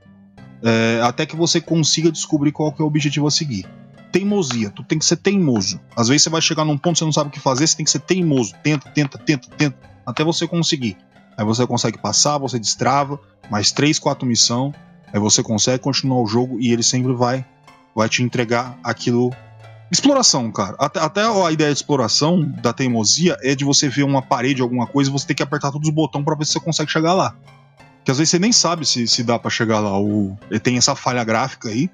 é, 0.61 1.01
até 1.03 1.25
que 1.25 1.35
você 1.35 1.59
consiga 1.59 2.11
descobrir 2.11 2.51
qual 2.51 2.71
que 2.71 2.79
é 2.79 2.85
o 2.85 2.87
objetivo 2.87 3.25
a 3.25 3.31
seguir. 3.31 3.65
Teimosia, 4.11 4.69
tu 4.69 4.83
tem 4.83 4.99
que 4.99 5.05
ser 5.05 5.17
teimoso. 5.17 5.81
Às 5.95 6.07
vezes 6.07 6.21
você 6.21 6.29
vai 6.29 6.39
chegar 6.39 6.63
num 6.63 6.77
ponto 6.77 6.99
você 6.99 7.03
não 7.05 7.11
sabe 7.11 7.29
o 7.29 7.31
que 7.31 7.39
fazer, 7.39 7.65
você 7.65 7.77
tem 7.77 7.83
que 7.83 7.89
ser 7.89 8.01
teimoso. 8.01 8.53
Tenta, 8.61 8.87
tenta, 8.91 9.17
tenta, 9.17 9.49
tenta, 9.57 9.77
até 10.05 10.23
você 10.23 10.47
conseguir. 10.47 10.95
Aí 11.35 11.43
você 11.43 11.65
consegue 11.65 11.97
passar, 11.97 12.37
você 12.37 12.59
destrava, 12.59 13.19
mais 13.49 13.71
três, 13.71 13.97
quatro 13.97 14.27
missão, 14.27 14.71
aí 15.11 15.19
você 15.19 15.41
consegue 15.41 15.81
continuar 15.81 16.21
o 16.21 16.27
jogo 16.27 16.59
e 16.59 16.71
ele 16.71 16.83
sempre 16.83 17.13
vai, 17.13 17.43
vai 17.95 18.07
te 18.07 18.21
entregar 18.21 18.77
aquilo. 18.83 19.31
Exploração, 19.91 20.51
cara. 20.51 20.75
Até, 20.77 20.99
até 20.99 21.21
a 21.21 21.51
ideia 21.51 21.71
de 21.71 21.77
exploração 21.77 22.41
da 22.61 22.71
teimosia 22.71 23.37
é 23.41 23.55
de 23.55 23.65
você 23.65 23.89
ver 23.89 24.03
uma 24.03 24.21
parede, 24.21 24.61
alguma 24.61 24.85
coisa, 24.85 25.09
e 25.09 25.13
você 25.13 25.27
tem 25.27 25.35
que 25.35 25.43
apertar 25.43 25.71
todos 25.71 25.87
os 25.87 25.93
botões 25.93 26.23
para 26.23 26.35
ver 26.35 26.45
se 26.45 26.53
você 26.53 26.59
consegue 26.59 26.91
chegar 26.91 27.13
lá 27.13 27.35
que 28.09 28.11
às 28.11 28.17
vezes 28.17 28.31
você 28.31 28.39
nem 28.39 28.51
sabe 28.51 28.87
se, 28.87 29.07
se 29.07 29.23
dá 29.23 29.37
para 29.37 29.51
chegar 29.51 29.79
lá. 29.79 29.95
Ou 29.95 30.35
tem 30.63 30.77
essa 30.77 30.95
falha 30.95 31.23
gráfica 31.23 31.69
aí 31.69 31.89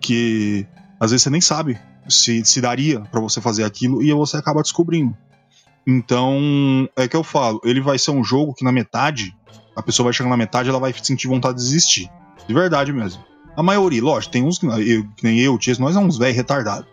que 0.00 0.64
às 1.00 1.10
vezes 1.10 1.24
você 1.24 1.30
nem 1.30 1.40
sabe 1.40 1.76
se, 2.08 2.44
se 2.44 2.60
daria 2.60 3.00
para 3.00 3.20
você 3.20 3.40
fazer 3.40 3.64
aquilo 3.64 4.00
e 4.00 4.12
você 4.12 4.36
acaba 4.36 4.62
descobrindo. 4.62 5.16
Então, 5.86 6.88
é 6.96 7.08
que 7.08 7.16
eu 7.16 7.24
falo, 7.24 7.60
ele 7.64 7.80
vai 7.80 7.98
ser 7.98 8.12
um 8.12 8.22
jogo 8.22 8.54
que 8.54 8.64
na 8.64 8.70
metade, 8.70 9.34
a 9.74 9.82
pessoa 9.82 10.04
vai 10.04 10.12
chegar 10.12 10.30
na 10.30 10.36
metade 10.36 10.68
ela 10.68 10.78
vai 10.78 10.94
sentir 11.02 11.26
vontade 11.26 11.58
de 11.58 11.64
desistir. 11.64 12.08
De 12.46 12.54
verdade 12.54 12.92
mesmo. 12.92 13.22
A 13.56 13.62
maioria, 13.62 14.02
lógico, 14.02 14.32
tem 14.32 14.44
uns 14.44 14.56
que, 14.56 14.66
eu, 14.66 15.04
que 15.16 15.24
nem 15.24 15.40
eu, 15.40 15.58
Tia, 15.58 15.74
nós 15.80 15.96
é 15.96 15.98
uns 15.98 16.16
velho 16.16 16.34
retardado. 16.34 16.86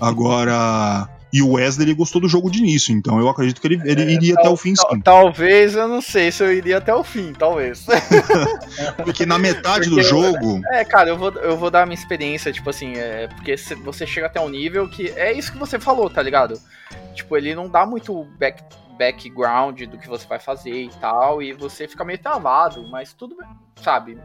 Agora, 0.00 1.08
e 1.32 1.40
o 1.40 1.52
Wesley 1.52 1.88
ele 1.88 1.94
gostou 1.94 2.20
do 2.20 2.28
jogo 2.28 2.50
de 2.50 2.58
início, 2.58 2.94
então 2.94 3.18
eu 3.18 3.26
acredito 3.26 3.58
que 3.58 3.66
ele, 3.66 3.80
ele 3.84 4.02
é, 4.02 4.10
iria 4.10 4.34
tal, 4.34 4.44
até 4.44 4.52
o 4.52 4.56
fim 4.56 4.76
sim. 4.76 5.00
Talvez, 5.00 5.74
eu 5.74 5.88
não 5.88 6.02
sei 6.02 6.30
se 6.30 6.42
eu 6.42 6.52
iria 6.52 6.76
até 6.76 6.94
o 6.94 7.02
fim, 7.02 7.32
talvez. 7.32 7.86
porque 9.02 9.24
na 9.24 9.38
metade 9.38 9.88
porque, 9.88 10.02
do 10.02 10.06
jogo. 10.06 10.60
É, 10.70 10.84
cara, 10.84 11.08
eu 11.08 11.16
vou, 11.16 11.32
eu 11.32 11.56
vou 11.56 11.70
dar 11.70 11.84
a 11.84 11.86
minha 11.86 11.98
experiência, 11.98 12.52
tipo 12.52 12.68
assim, 12.68 12.92
é, 12.96 13.28
porque 13.28 13.56
você 13.56 14.06
chega 14.06 14.26
até 14.26 14.40
um 14.40 14.48
nível 14.48 14.86
que. 14.88 15.08
É 15.10 15.32
isso 15.32 15.50
que 15.50 15.58
você 15.58 15.78
falou, 15.78 16.10
tá 16.10 16.20
ligado? 16.20 16.60
Tipo, 17.14 17.34
ele 17.36 17.54
não 17.54 17.66
dá 17.66 17.86
muito 17.86 18.24
back, 18.38 18.62
background 18.98 19.84
do 19.84 19.96
que 19.96 20.08
você 20.08 20.26
vai 20.26 20.38
fazer 20.38 20.82
e 20.82 20.90
tal, 21.00 21.42
e 21.42 21.54
você 21.54 21.88
fica 21.88 22.04
meio 22.04 22.18
travado, 22.18 22.86
mas 22.90 23.14
tudo 23.14 23.36
bem, 23.36 23.48
sabe? 23.76 24.18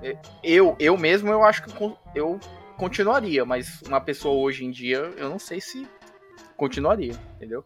Eu, 0.44 0.76
eu 0.78 0.98
mesmo, 0.98 1.30
eu 1.30 1.46
acho 1.46 1.64
que 1.64 1.72
eu 2.14 2.38
continuaria, 2.78 3.44
mas 3.44 3.82
uma 3.86 4.00
pessoa 4.00 4.36
hoje 4.36 4.64
em 4.64 4.72
dia, 4.72 5.12
eu 5.18 5.30
não 5.30 5.40
sei 5.40 5.60
se 5.60 5.88
continuaria, 6.56 7.14
entendeu? 7.36 7.66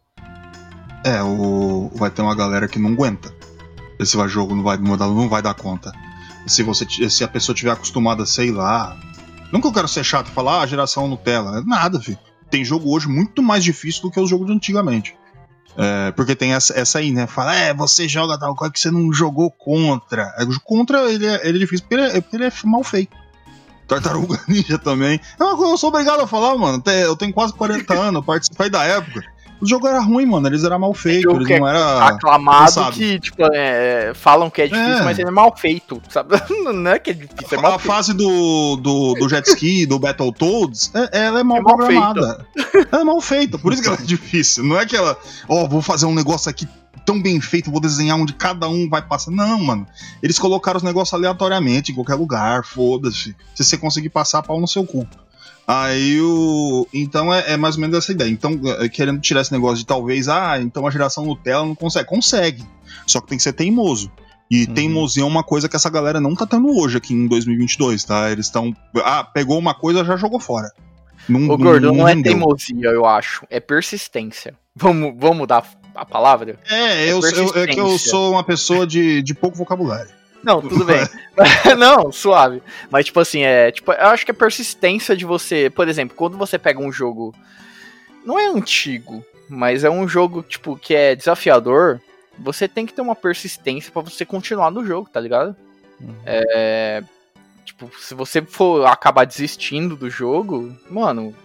É, 1.06 1.22
o, 1.22 1.92
vai 1.94 2.10
ter 2.10 2.22
uma 2.22 2.36
galera 2.36 2.68
que 2.68 2.80
não 2.80 2.92
aguenta. 2.92 3.34
Esse 4.00 4.18
jogo 4.28 4.56
não 4.56 4.64
vai, 4.64 4.78
não 4.78 5.30
vai 5.30 5.42
dar 5.42 5.54
conta. 5.54 5.92
Se, 6.48 6.64
você, 6.64 6.88
se 7.10 7.24
a 7.24 7.28
pessoa 7.28 7.56
tiver 7.56 7.72
acostumada, 7.72 8.26
sei 8.26 8.52
lá. 8.52 8.98
Nunca 9.52 9.68
eu 9.68 9.74
quero 9.74 9.88
ser 9.88 10.04
chato 10.04 10.30
e 10.30 10.32
falar, 10.32 10.62
ah, 10.62 10.66
geração 10.66 11.08
Nutella. 11.08 11.62
Nada, 11.66 12.00
filho. 12.00 12.18
Tem 12.50 12.66
jogo 12.66 12.94
hoje 12.94 13.08
muito 13.08 13.44
mais 13.44 13.64
difícil 13.64 14.02
do 14.04 14.12
que 14.12 14.20
os 14.20 14.30
jogos 14.30 14.48
de 14.48 14.54
antigamente. 14.54 15.16
É, 15.78 16.12
porque 16.12 16.36
tem 16.36 16.54
essa, 16.54 16.78
essa 16.78 17.00
aí, 17.00 17.12
né? 17.12 17.28
Fala, 17.28 17.56
é, 17.56 17.74
você 17.74 18.08
joga 18.08 18.38
tal 18.38 18.56
coisa 18.56 18.74
que 18.74 18.80
você 18.80 18.92
não 18.92 19.14
jogou 19.14 19.52
contra. 19.52 20.34
É, 20.38 20.46
contra 20.64 21.12
ele 21.12 21.26
é, 21.26 21.48
ele 21.48 21.58
é 21.58 21.60
difícil 21.60 21.86
porque 21.88 21.96
ele 21.96 22.18
é, 22.18 22.22
porque 22.22 22.36
ele 22.36 22.46
é 22.46 22.52
mal 22.66 22.84
feito. 22.84 23.16
Tartaruga 23.92 24.40
Ninja 24.48 24.78
também. 24.78 25.20
É 25.38 25.44
uma 25.44 25.58
coisa 25.58 25.74
eu 25.74 25.78
sou 25.78 25.90
obrigado 25.90 26.22
a 26.22 26.28
falar, 26.28 26.58
mano. 26.58 26.82
Eu 26.86 27.16
tenho 27.18 27.34
quase 27.34 27.54
40 27.54 27.94
anos, 27.94 28.16
eu 28.16 28.24
participei 28.24 28.70
da 28.70 28.84
época. 28.84 29.22
O 29.60 29.68
jogo 29.68 29.88
era 29.88 30.00
ruim, 30.00 30.26
mano. 30.26 30.48
Eles 30.48 30.64
eram 30.64 30.80
mal 30.80 30.94
feitos, 30.94 31.36
eles 31.36 31.60
não 31.60 31.68
era 31.68 32.08
aclamado 32.08 32.92
que, 32.94 33.20
tipo, 33.20 33.44
é, 33.54 34.12
falam 34.16 34.50
que 34.50 34.64
é 34.64 34.68
difícil, 34.68 34.94
é. 34.94 35.04
mas 35.04 35.20
ele 35.20 35.28
é 35.28 35.32
mal 35.32 35.56
feito, 35.56 36.02
sabe? 36.10 36.36
Não 36.74 36.92
é 36.92 36.98
que 36.98 37.12
é 37.12 37.14
difícil, 37.14 37.60
é 37.60 37.62
mal 37.62 37.74
A 37.74 37.80
feito. 37.80 37.94
fase 37.94 38.14
do, 38.14 38.76
do, 38.78 39.14
do 39.14 39.30
jet 39.30 39.48
ski, 39.48 39.86
do 39.86 40.00
Battletoads, 40.00 40.92
é, 40.96 41.26
ela 41.26 41.42
é 41.42 41.44
mal, 41.44 41.58
é 41.58 41.62
mal 41.62 41.78
programada. 41.78 42.48
Ela 42.92 43.02
é 43.02 43.04
mal 43.04 43.22
feita, 43.22 43.60
por 43.60 43.72
isso 43.72 43.84
que 43.84 43.88
ela 43.88 43.98
é 43.98 44.02
difícil. 44.04 44.64
Não 44.64 44.80
é 44.80 44.86
que 44.86 44.96
ela, 44.96 45.16
ó, 45.48 45.64
oh, 45.64 45.68
vou 45.68 45.82
fazer 45.84 46.08
um 46.08 46.16
negócio 46.16 46.50
aqui 46.50 46.68
tão 47.06 47.22
bem 47.22 47.40
feito, 47.42 47.72
vou 47.72 47.82
desenhar 47.82 48.18
onde 48.18 48.34
cada 48.34 48.68
um 48.68 48.90
vai 48.90 49.02
passar. 49.02 49.32
Não, 49.32 49.60
mano. 49.60 49.88
Eles 50.22 50.40
colocaram 50.40 50.78
os 50.78 50.84
negócios 50.84 51.14
aleatoriamente, 51.14 51.92
em 51.92 51.96
qualquer 51.96 52.16
lugar, 52.16 52.66
foda-se. 52.66 53.36
Se 53.56 53.64
você 53.64 53.78
conseguir 53.78 54.10
passar, 54.10 54.44
pau 54.44 54.60
no 54.60 54.68
seu 54.68 54.86
cu. 54.86 55.08
Aí 55.68 56.20
o. 56.22 56.88
Então 56.94 57.34
é, 57.34 57.54
é, 57.54 57.58
mais 57.58 57.76
ou 57.76 57.82
menos 57.82 57.98
essa 57.98 58.12
ideia. 58.12 58.30
Então, 58.30 58.60
é, 58.80 58.90
querendo 58.90 59.22
tirar 59.22 59.42
esse 59.42 59.52
negócio 59.52 59.78
de 59.78 59.86
talvez, 59.86 60.28
ah, 60.28 60.60
então 60.60 60.86
a 60.86 60.92
geração 60.92 61.26
Nutella 61.26 61.66
não 61.66 61.76
consegue. 61.76 62.08
Consegue. 62.08 62.66
Só 63.06 63.22
que 63.22 63.28
tem 63.28 63.38
que 63.38 63.44
ser 63.44 63.54
teimoso. 63.54 64.12
E 64.50 64.66
uhum. 64.66 64.74
teimosia 64.74 65.24
é 65.24 65.26
uma 65.26 65.44
coisa 65.44 65.70
que 65.70 65.76
essa 65.78 65.90
galera 65.90 66.20
não 66.20 66.36
tá 66.36 66.46
tendo 66.46 66.68
hoje 66.78 66.98
aqui 66.98 67.14
em 67.14 67.26
2022, 67.26 68.04
tá? 68.04 68.30
Eles 68.30 68.48
estão. 68.48 68.76
Ah, 68.98 69.24
pegou 69.24 69.58
uma 69.58 69.74
coisa, 69.74 70.04
já 70.04 70.18
jogou 70.18 70.42
fora. 70.42 70.70
Não, 71.30 71.50
Ô, 71.50 71.58
gordo, 71.58 71.94
não, 71.94 72.08
é 72.08 72.14
rendeu. 72.14 72.34
teimosia, 72.34 72.90
eu 72.90 73.06
acho. 73.06 73.46
É 73.50 73.60
persistência. 73.60 74.54
Vamos, 74.76 75.14
vamos 75.18 75.38
mudar 75.38 75.66
a 75.96 76.06
palavra? 76.06 76.58
É, 76.70 77.06
É 77.08 77.12
eu, 77.12 77.20
eu- 77.22 77.64
é 77.64 77.68
que 77.68 77.80
eu 77.80 77.98
sou 77.98 78.32
uma 78.32 78.44
pessoa 78.44 78.86
de, 78.88 79.22
de 79.22 79.34
pouco 79.34 79.58
vocabulário. 79.58 80.10
Não, 80.44 80.60
tudo 80.62 80.84
bem. 80.86 80.98
não, 81.78 82.12
suave. 82.12 82.64
Mas, 82.90 83.06
tipo 83.06 83.20
assim, 83.20 83.42
é. 83.44 83.72
Tipo, 83.72 83.92
eu 83.92 84.08
acho 84.08 84.26
que 84.26 84.32
é 84.32 84.34
persistência 84.34 85.16
de 85.16 85.24
você. 85.24 85.70
Por 85.70 85.88
exemplo, 85.88 86.16
quando 86.18 86.36
você 86.38 86.58
pega 86.58 86.80
um 86.80 86.92
jogo. 86.92 87.34
Não 88.26 88.40
é 88.40 88.48
antigo, 88.48 89.24
mas 89.50 89.84
é 89.84 89.90
um 89.90 90.08
jogo, 90.08 90.42
tipo, 90.44 90.76
que 90.78 90.96
é 90.96 91.16
desafiador. 91.16 92.00
Você 92.40 92.68
tem 92.68 92.86
que 92.88 92.94
ter 92.94 93.02
uma 93.02 93.16
persistência 93.16 93.92
pra 93.92 94.02
você 94.02 94.26
continuar 94.26 94.72
no 94.72 94.84
jogo, 94.86 95.08
tá 95.12 95.20
ligado? 95.20 95.56
Uhum. 96.00 96.16
É. 96.26 97.04
Tipo, 97.64 97.92
se 98.00 98.16
você 98.16 98.42
for 98.42 98.86
acabar 98.88 99.26
desistindo 99.26 99.96
do 99.96 100.10
jogo, 100.10 100.76
mano. 100.90 101.36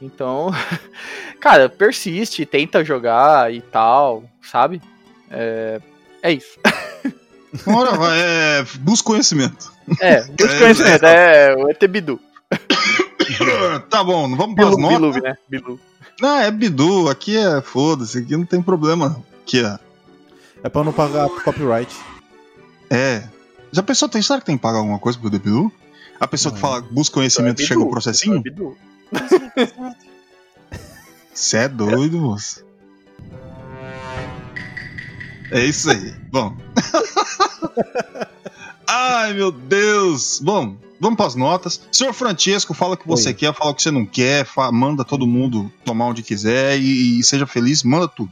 Então. 0.00 0.50
Cara, 1.40 1.68
persiste, 1.68 2.44
tenta 2.46 2.84
jogar 2.84 3.52
e 3.52 3.60
tal, 3.60 4.24
sabe? 4.42 4.80
É. 5.30 5.80
É 6.22 6.32
isso. 6.32 6.58
Ora, 7.66 7.92
vai, 7.96 8.18
é, 8.18 8.64
busca 8.80 9.06
conhecimento. 9.06 9.72
É, 10.00 10.24
busca 10.24 10.58
conhecimento, 10.58 11.04
é 11.04 11.54
o 11.54 11.70
ET 11.70 11.86
Bidu. 11.86 12.18
tá 13.90 14.02
bom, 14.02 14.26
não 14.26 14.36
vamos 14.36 14.56
para 14.56 14.68
as 14.70 14.76
notas. 14.76 14.98
Bilu, 14.98 15.22
né? 15.22 15.36
Bilu. 15.48 15.80
Não, 16.20 16.36
é 16.38 16.50
Bidu, 16.50 17.08
aqui 17.08 17.36
é 17.36 17.60
foda-se, 17.60 18.18
aqui 18.18 18.36
não 18.36 18.44
tem 18.44 18.62
problema. 18.62 19.22
Aqui 19.42 19.64
é. 19.64 19.78
É 20.62 20.68
pra 20.68 20.82
não 20.82 20.92
pagar 20.92 21.28
copyright. 21.28 21.94
É. 22.90 23.22
Já 23.70 23.82
pensou, 23.82 24.08
tem, 24.08 24.22
será 24.22 24.40
que 24.40 24.46
tem 24.46 24.56
que 24.56 24.62
pagar 24.62 24.78
alguma 24.78 24.98
coisa 24.98 25.18
pro 25.18 25.30
The 25.30 25.38
Bidu? 25.38 25.70
A 26.18 26.26
pessoa 26.26 26.54
que 26.54 26.60
Não. 26.62 26.68
fala 26.68 26.80
busca 26.90 27.14
conhecimento 27.14 27.60
É 27.60 27.64
chega 27.66 27.80
o 27.80 27.84
Bidu, 27.84 27.90
processinho? 27.90 28.36
é 28.36 28.40
Bidu. 28.40 28.76
Você 31.32 31.58
é 31.58 31.68
doido, 31.68 32.18
moço. 32.18 32.64
É 35.50 35.64
isso 35.64 35.90
aí. 35.90 36.14
Bom. 36.30 36.56
Ai, 38.88 39.32
meu 39.34 39.50
Deus. 39.50 40.40
Bom, 40.42 40.76
vamos 41.00 41.16
para 41.16 41.26
as 41.26 41.34
notas. 41.34 41.80
Senhor 41.90 42.12
Francesco, 42.12 42.74
fala 42.74 42.94
o 42.94 42.96
que 42.96 43.06
você 43.06 43.28
Oi. 43.28 43.34
quer, 43.34 43.54
fala 43.54 43.70
o 43.70 43.74
que 43.74 43.82
você 43.82 43.90
não 43.90 44.06
quer, 44.06 44.46
manda 44.72 45.04
todo 45.04 45.26
mundo 45.26 45.70
tomar 45.84 46.06
onde 46.06 46.22
quiser 46.22 46.78
e, 46.78 47.18
e 47.18 47.24
seja 47.24 47.46
feliz, 47.46 47.82
manda 47.82 48.08
tudo. 48.08 48.30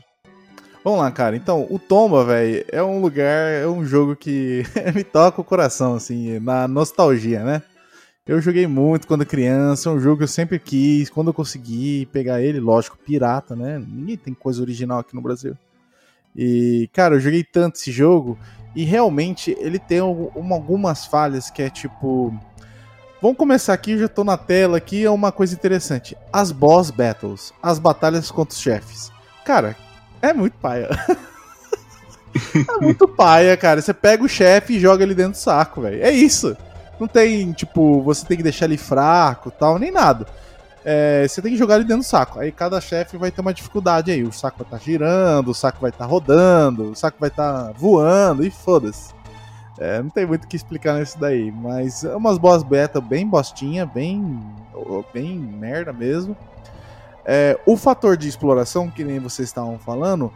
Vamos 0.84 1.00
lá, 1.00 1.10
cara. 1.10 1.36
Então, 1.36 1.66
o 1.70 1.78
Tomba, 1.78 2.24
velho, 2.24 2.64
é 2.68 2.82
um 2.82 3.00
lugar, 3.00 3.52
é 3.52 3.66
um 3.66 3.84
jogo 3.84 4.16
que 4.16 4.64
me 4.94 5.04
toca 5.04 5.40
o 5.40 5.44
coração, 5.44 5.94
assim, 5.94 6.38
na 6.40 6.66
nostalgia, 6.66 7.44
né? 7.44 7.62
Eu 8.24 8.40
joguei 8.40 8.68
muito 8.68 9.08
quando 9.08 9.26
criança, 9.26 9.88
é 9.88 9.92
um 9.92 9.98
jogo 9.98 10.18
que 10.18 10.22
eu 10.22 10.28
sempre 10.28 10.56
quis, 10.58 11.10
quando 11.10 11.28
eu 11.28 11.34
consegui 11.34 12.06
pegar 12.12 12.40
ele, 12.40 12.60
lógico, 12.60 12.96
pirata, 12.96 13.56
né? 13.56 13.82
Ninguém 13.84 14.16
tem 14.16 14.32
coisa 14.32 14.62
original 14.62 15.00
aqui 15.00 15.12
no 15.14 15.20
Brasil. 15.20 15.56
E, 16.36 16.88
cara, 16.92 17.16
eu 17.16 17.20
joguei 17.20 17.42
tanto 17.42 17.76
esse 17.76 17.90
jogo 17.90 18.38
e 18.76 18.84
realmente 18.84 19.56
ele 19.58 19.78
tem 19.78 20.00
um- 20.00 20.28
uma- 20.36 20.54
algumas 20.54 21.04
falhas 21.04 21.50
que 21.50 21.62
é 21.62 21.68
tipo. 21.68 22.32
Vamos 23.20 23.36
começar 23.36 23.72
aqui, 23.72 23.92
eu 23.92 23.98
já 23.98 24.08
tô 24.08 24.22
na 24.22 24.36
tela 24.36 24.76
aqui, 24.76 25.04
é 25.04 25.10
uma 25.10 25.32
coisa 25.32 25.54
interessante. 25.54 26.16
As 26.32 26.52
boss 26.52 26.90
battles, 26.90 27.52
as 27.60 27.78
batalhas 27.80 28.30
contra 28.30 28.54
os 28.54 28.60
chefes. 28.60 29.10
Cara, 29.44 29.76
é 30.20 30.32
muito 30.32 30.56
paia. 30.58 30.88
é 32.78 32.80
muito 32.80 33.06
paia, 33.08 33.56
cara. 33.56 33.82
Você 33.82 33.92
pega 33.92 34.22
o 34.22 34.28
chefe 34.28 34.74
e 34.74 34.80
joga 34.80 35.02
ele 35.02 35.14
dentro 35.14 35.32
do 35.32 35.38
saco, 35.38 35.82
velho. 35.82 36.02
É 36.02 36.10
isso. 36.12 36.56
Não 37.02 37.08
tem, 37.08 37.50
tipo, 37.50 38.00
você 38.00 38.24
tem 38.24 38.36
que 38.36 38.44
deixar 38.44 38.66
ele 38.66 38.76
fraco 38.76 39.50
tal, 39.50 39.76
nem 39.76 39.90
nada. 39.90 40.24
É, 40.84 41.26
você 41.26 41.42
tem 41.42 41.50
que 41.50 41.58
jogar 41.58 41.74
ele 41.74 41.84
dentro 41.84 42.04
do 42.04 42.06
saco. 42.06 42.38
Aí 42.38 42.52
cada 42.52 42.80
chefe 42.80 43.16
vai 43.16 43.28
ter 43.32 43.40
uma 43.40 43.52
dificuldade 43.52 44.12
aí. 44.12 44.22
O 44.22 44.30
saco 44.30 44.58
vai 44.58 44.64
estar 44.64 44.78
girando, 44.78 45.48
o 45.50 45.54
saco 45.54 45.80
vai 45.80 45.90
estar 45.90 46.06
rodando, 46.06 46.92
o 46.92 46.94
saco 46.94 47.16
vai 47.18 47.28
estar 47.28 47.72
voando 47.72 48.46
e 48.46 48.52
foda-se. 48.52 49.12
É, 49.80 50.00
não 50.00 50.10
tem 50.10 50.24
muito 50.24 50.44
o 50.44 50.46
que 50.46 50.54
explicar 50.54 51.00
nisso 51.00 51.18
daí. 51.18 51.50
Mas 51.50 52.04
é 52.04 52.14
umas 52.14 52.38
boss 52.38 52.62
beta 52.62 53.00
bem 53.00 53.26
bostinha, 53.26 53.84
bem, 53.84 54.40
bem 55.12 55.36
merda 55.36 55.92
mesmo. 55.92 56.36
É, 57.24 57.58
o 57.66 57.76
fator 57.76 58.16
de 58.16 58.28
exploração, 58.28 58.88
que 58.88 59.02
nem 59.02 59.18
vocês 59.18 59.48
estavam 59.48 59.76
falando, 59.76 60.32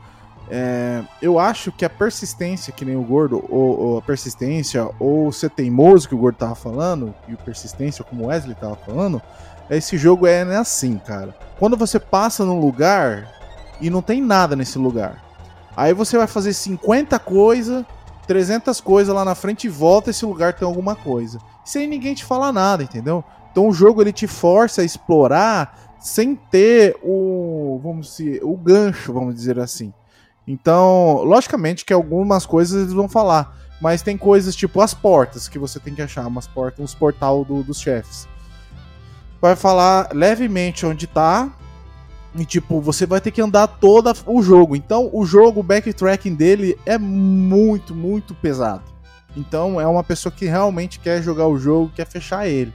é, 0.49 1.03
eu 1.21 1.39
acho 1.39 1.73
que 1.73 1.85
a 1.85 1.91
persistência, 1.91 2.73
que 2.73 2.85
nem 2.85 2.97
o 2.97 3.03
gordo, 3.03 3.45
ou, 3.49 3.79
ou 3.79 3.99
a 3.99 4.03
persistência, 4.03 4.89
ou 4.99 5.33
ser 5.33 5.51
teimoso 5.51 6.09
que 6.09 6.15
o 6.15 6.19
gordo 6.19 6.37
tava 6.37 6.55
falando, 6.55 7.15
e 7.27 7.35
o 7.35 7.39
persistência, 7.39 8.05
como 8.05 8.25
o 8.25 8.27
Wesley 8.29 8.55
tava 8.55 8.77
falando, 8.77 9.21
esse 9.69 9.99
jogo 9.99 10.27
é 10.27 10.45
né, 10.45 10.57
assim, 10.57 10.99
cara. 10.99 11.35
Quando 11.59 11.77
você 11.77 11.99
passa 11.99 12.45
num 12.45 12.61
lugar 12.61 13.29
e 13.81 13.91
não 13.91 14.01
tem 14.01 14.23
nada 14.23 14.55
nesse 14.55 14.79
lugar, 14.79 15.23
aí 15.77 15.93
você 15.93 16.17
vai 16.17 16.27
fazer 16.27 16.53
50 16.53 17.19
coisas, 17.19 17.85
300 18.27 18.81
coisas 18.81 19.15
lá 19.15 19.25
na 19.25 19.35
frente 19.35 19.67
e 19.67 19.71
volta, 19.71 20.11
esse 20.11 20.25
lugar 20.25 20.55
tem 20.55 20.67
alguma 20.67 20.95
coisa. 20.95 21.39
Sem 21.65 21.89
ninguém 21.89 22.15
te 22.15 22.25
falar 22.25 22.53
nada, 22.53 22.85
entendeu? 22.85 23.25
Então 23.51 23.69
o 23.69 23.73
jogo 23.73 24.01
ele 24.01 24.13
te 24.13 24.27
força 24.27 24.83
a 24.83 24.85
explorar 24.85 25.97
sem 25.99 26.37
ter 26.37 26.97
o, 27.03 27.81
vamos 27.83 28.17
dizer, 28.17 28.41
o 28.45 28.57
gancho, 28.57 29.13
vamos 29.13 29.35
dizer 29.35 29.59
assim. 29.59 29.93
Então, 30.47 31.23
logicamente 31.25 31.85
que 31.85 31.93
algumas 31.93 32.47
coisas 32.47 32.83
eles 32.83 32.93
vão 32.93 33.09
falar, 33.09 33.57
mas 33.81 34.03
tem 34.03 34.17
coisas 34.17 34.55
tipo 34.55 34.81
as 34.81 34.95
portas 34.95 35.49
que 35.49 35.59
você 35.59 35.81
tem 35.81 35.95
que 35.95 36.03
achar, 36.03 36.27
umas 36.27 36.47
portas, 36.47 36.81
uns 36.81 36.95
portal 36.95 37.45
do- 37.45 37.63
dos 37.63 37.81
chefes. 37.81 38.29
Vai 39.41 39.57
falar 39.57 40.11
levemente 40.13 40.87
onde 40.87 41.07
tá 41.07 41.51
e 42.35 42.45
tipo, 42.45 42.81
você 42.81 43.07
vai 43.07 43.21
ter 43.21 43.31
que 43.31 43.41
andar 43.41 43.67
todo 43.67 44.13
o 44.27 44.43
jogo. 44.43 44.77
Então, 44.77 45.11
o 45.13 45.25
jogo, 45.25 45.61
o 45.61 45.63
backtracking 45.63 46.35
dele 46.35 46.79
é 46.87 46.99
muito, 46.99 47.95
muito 47.95 48.35
pesado. 48.35 48.83
Então, 49.37 49.81
é 49.81 49.87
uma 49.87 50.05
pessoa 50.05 50.33
que 50.33 50.47
realmente 50.47 50.99
quer 51.01 51.23
jogar 51.23 51.47
o 51.47 51.59
jogo, 51.59 51.93
quer 51.95 52.07
fechar 52.07 52.47
ele. 52.49 52.73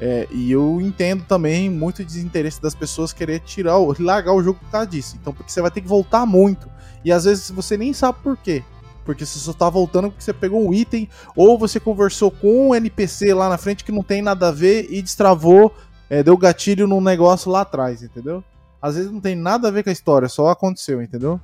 É, 0.00 0.28
e 0.30 0.52
eu 0.52 0.78
entendo 0.80 1.24
também 1.24 1.70
muito 1.70 2.00
o 2.00 2.04
desinteresse 2.04 2.60
das 2.60 2.74
pessoas 2.74 3.12
querer 3.12 3.40
tirar, 3.40 3.76
largar 3.98 4.32
o 4.34 4.42
jogo 4.42 4.58
por 4.60 4.70
causa 4.70 4.86
disso. 4.86 5.16
Então, 5.20 5.32
porque 5.32 5.50
você 5.50 5.62
vai 5.62 5.70
ter 5.70 5.80
que 5.80 5.88
voltar 5.88 6.26
muito. 6.26 6.68
E 7.06 7.12
às 7.12 7.24
vezes 7.24 7.52
você 7.52 7.76
nem 7.76 7.92
sabe 7.92 8.18
por 8.20 8.36
quê. 8.36 8.64
Porque 9.04 9.24
você 9.24 9.38
só 9.38 9.52
tá 9.52 9.70
voltando 9.70 10.10
porque 10.10 10.24
você 10.24 10.32
pegou 10.32 10.68
um 10.68 10.74
item, 10.74 11.08
ou 11.36 11.56
você 11.56 11.78
conversou 11.78 12.32
com 12.32 12.70
um 12.70 12.74
NPC 12.74 13.32
lá 13.32 13.48
na 13.48 13.56
frente 13.56 13.84
que 13.84 13.92
não 13.92 14.02
tem 14.02 14.20
nada 14.20 14.48
a 14.48 14.50
ver 14.50 14.88
e 14.90 15.00
destravou, 15.00 15.72
é, 16.10 16.20
deu 16.20 16.36
gatilho 16.36 16.88
num 16.88 17.00
negócio 17.00 17.48
lá 17.48 17.60
atrás, 17.60 18.02
entendeu? 18.02 18.42
Às 18.82 18.96
vezes 18.96 19.12
não 19.12 19.20
tem 19.20 19.36
nada 19.36 19.68
a 19.68 19.70
ver 19.70 19.84
com 19.84 19.90
a 19.90 19.92
história, 19.92 20.28
só 20.28 20.48
aconteceu, 20.48 21.00
entendeu? 21.00 21.40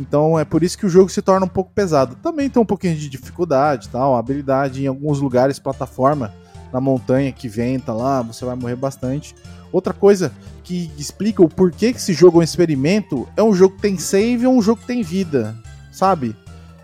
Então 0.00 0.38
é 0.38 0.46
por 0.46 0.62
isso 0.62 0.78
que 0.78 0.86
o 0.86 0.88
jogo 0.88 1.10
se 1.10 1.20
torna 1.20 1.44
um 1.44 1.50
pouco 1.50 1.70
pesado. 1.74 2.16
Também 2.22 2.48
tem 2.48 2.62
um 2.62 2.66
pouquinho 2.66 2.96
de 2.96 3.10
dificuldade, 3.10 3.90
tal, 3.90 4.16
habilidade 4.16 4.82
em 4.82 4.86
alguns 4.86 5.20
lugares, 5.20 5.58
plataforma 5.58 6.32
na 6.72 6.80
montanha 6.80 7.30
que 7.32 7.48
venta 7.48 7.92
lá, 7.92 8.22
você 8.22 8.46
vai 8.46 8.56
morrer 8.56 8.76
bastante. 8.76 9.34
Outra 9.72 9.92
coisa 9.92 10.32
que 10.64 10.90
explica 10.98 11.42
o 11.42 11.48
porquê 11.48 11.92
que 11.92 11.98
esse 11.98 12.12
jogo 12.12 12.38
é 12.38 12.40
um 12.40 12.44
experimento 12.44 13.28
é 13.36 13.42
um 13.42 13.54
jogo 13.54 13.76
que 13.76 13.82
tem 13.82 13.98
save 13.98 14.44
e 14.44 14.48
um 14.48 14.60
jogo 14.62 14.80
que 14.80 14.86
tem 14.86 15.02
vida, 15.02 15.56
sabe? 15.92 16.34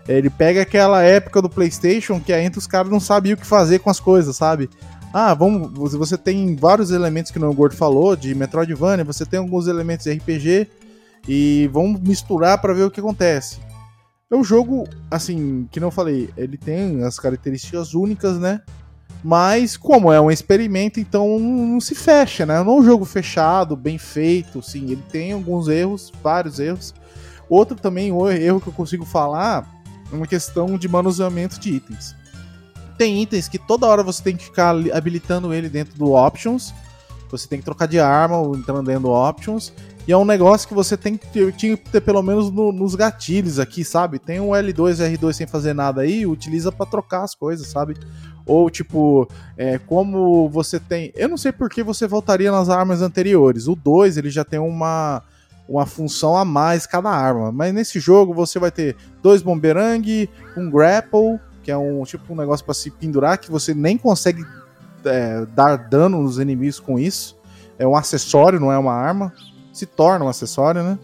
Ele 0.07 0.29
pega 0.29 0.61
aquela 0.61 1.01
época 1.01 1.41
do 1.41 1.49
PlayStation 1.49 2.19
que 2.19 2.33
ainda 2.33 2.59
os 2.59 2.67
caras 2.67 2.91
não 2.91 2.99
sabiam 2.99 3.35
o 3.35 3.37
que 3.37 3.45
fazer 3.45 3.79
com 3.79 3.89
as 3.89 3.99
coisas, 3.99 4.35
sabe? 4.35 4.69
Ah, 5.13 5.33
vamos. 5.33 5.71
você- 5.73 6.17
tem 6.17 6.55
vários 6.55 6.91
elementos 6.91 7.31
que 7.31 7.39
o 7.39 7.53
Gordo 7.53 7.75
falou 7.75 8.15
de 8.15 8.33
Metroidvania, 8.33 9.03
você 9.05 9.25
tem 9.25 9.39
alguns 9.39 9.67
elementos 9.67 10.05
de 10.05 10.11
RPG 10.11 10.67
e 11.27 11.69
vamos 11.71 12.01
misturar 12.01 12.59
pra 12.59 12.73
ver 12.73 12.83
o 12.83 12.91
que 12.91 12.99
acontece. 12.99 13.59
É 14.31 14.35
um 14.35 14.43
jogo, 14.43 14.85
assim, 15.11 15.67
que 15.71 15.79
não 15.79 15.91
falei, 15.91 16.29
ele 16.35 16.57
tem 16.57 17.03
as 17.03 17.19
características 17.19 17.93
únicas, 17.93 18.39
né? 18.39 18.61
Mas, 19.23 19.77
como 19.77 20.11
é 20.11 20.19
um 20.19 20.29
experimento, 20.29 20.99
então 20.99 21.39
não 21.39 21.79
se 21.79 21.95
fecha, 21.95 22.45
né? 22.45 22.61
Não 22.61 22.73
é 22.73 22.79
um 22.79 22.83
jogo 22.83 23.05
fechado, 23.05 23.75
bem 23.75 23.97
feito, 23.97 24.61
sim. 24.61 24.83
Ele 24.91 25.03
tem 25.09 25.31
alguns 25.31 25.69
erros, 25.69 26.11
vários 26.21 26.59
erros. 26.59 26.93
Outro 27.49 27.77
também, 27.77 28.11
o 28.11 28.29
erro 28.29 28.59
que 28.59 28.67
eu 28.67 28.73
consigo 28.73 29.05
falar, 29.05 29.65
é 30.11 30.15
uma 30.15 30.27
questão 30.27 30.77
de 30.77 30.87
manuseamento 30.89 31.57
de 31.59 31.69
itens. 31.69 32.13
Tem 32.97 33.21
itens 33.21 33.47
que 33.47 33.57
toda 33.57 33.87
hora 33.87 34.03
você 34.03 34.21
tem 34.21 34.35
que 34.35 34.43
ficar 34.43 34.75
habilitando 34.93 35.53
ele 35.53 35.69
dentro 35.69 35.97
do 35.97 36.11
Options. 36.11 36.73
Você 37.31 37.47
tem 37.47 37.59
que 37.59 37.65
trocar 37.65 37.87
de 37.87 37.99
arma 37.99 38.37
ou 38.37 38.55
entrando 38.55 38.83
dentro 38.85 39.03
do 39.03 39.09
Options. 39.11 39.71
E 40.05 40.11
é 40.11 40.17
um 40.17 40.25
negócio 40.25 40.67
que 40.67 40.73
você 40.73 40.97
tem 40.97 41.15
que 41.15 41.25
ter, 41.27 41.53
tinha 41.53 41.77
que 41.77 41.89
ter 41.89 42.01
pelo 42.01 42.21
menos 42.21 42.51
no- 42.51 42.73
nos 42.73 42.93
gatilhos 42.93 43.57
aqui, 43.57 43.85
sabe? 43.85 44.19
Tem 44.19 44.39
um 44.39 44.49
L2 44.53 44.99
e 44.99 45.03
R2 45.17 45.33
sem 45.33 45.47
fazer 45.47 45.73
nada 45.73 46.01
aí, 46.01 46.25
utiliza 46.25 46.73
pra 46.73 46.85
trocar 46.85 47.23
as 47.23 47.33
coisas, 47.33 47.67
sabe? 47.67 47.95
Ou 48.45 48.69
tipo, 48.69 49.27
é, 49.57 49.77
como 49.77 50.49
você 50.49 50.79
tem. 50.79 51.11
Eu 51.15 51.29
não 51.29 51.37
sei 51.37 51.51
por 51.51 51.69
que 51.69 51.81
você 51.83 52.05
voltaria 52.07 52.51
nas 52.51 52.69
armas 52.69 53.01
anteriores. 53.01 53.67
O 53.67 53.75
2 53.75 54.17
ele 54.17 54.29
já 54.29 54.43
tem 54.43 54.59
uma, 54.59 55.21
uma 55.67 55.85
função 55.85 56.35
a 56.35 56.43
mais 56.43 56.85
cada 56.85 57.09
arma. 57.09 57.51
Mas 57.51 57.73
nesse 57.73 57.99
jogo 57.99 58.33
você 58.33 58.59
vai 58.59 58.69
ter 58.71 58.95
dois 59.21 59.41
bomberang, 59.41 60.29
um 60.57 60.69
grapple, 60.69 61.39
que 61.63 61.71
é 61.71 61.77
um 61.77 62.03
tipo 62.03 62.33
um 62.33 62.35
negócio 62.35 62.65
pra 62.65 62.73
se 62.73 62.91
pendurar 62.91 63.37
que 63.37 63.49
você 63.49 63.73
nem 63.73 63.97
consegue 63.97 64.43
é, 65.05 65.45
dar 65.55 65.77
dano 65.77 66.21
nos 66.21 66.37
inimigos 66.37 66.79
com 66.79 66.99
isso. 66.99 67.37
é 67.79 67.87
um 67.87 67.95
acessório, 67.95 68.59
não 68.59 68.71
é 68.71 68.77
uma 68.77 68.93
arma. 68.93 69.33
Se 69.71 69.85
torna 69.85 70.25
um 70.25 70.29
acessório, 70.29 70.83
né? 70.83 70.99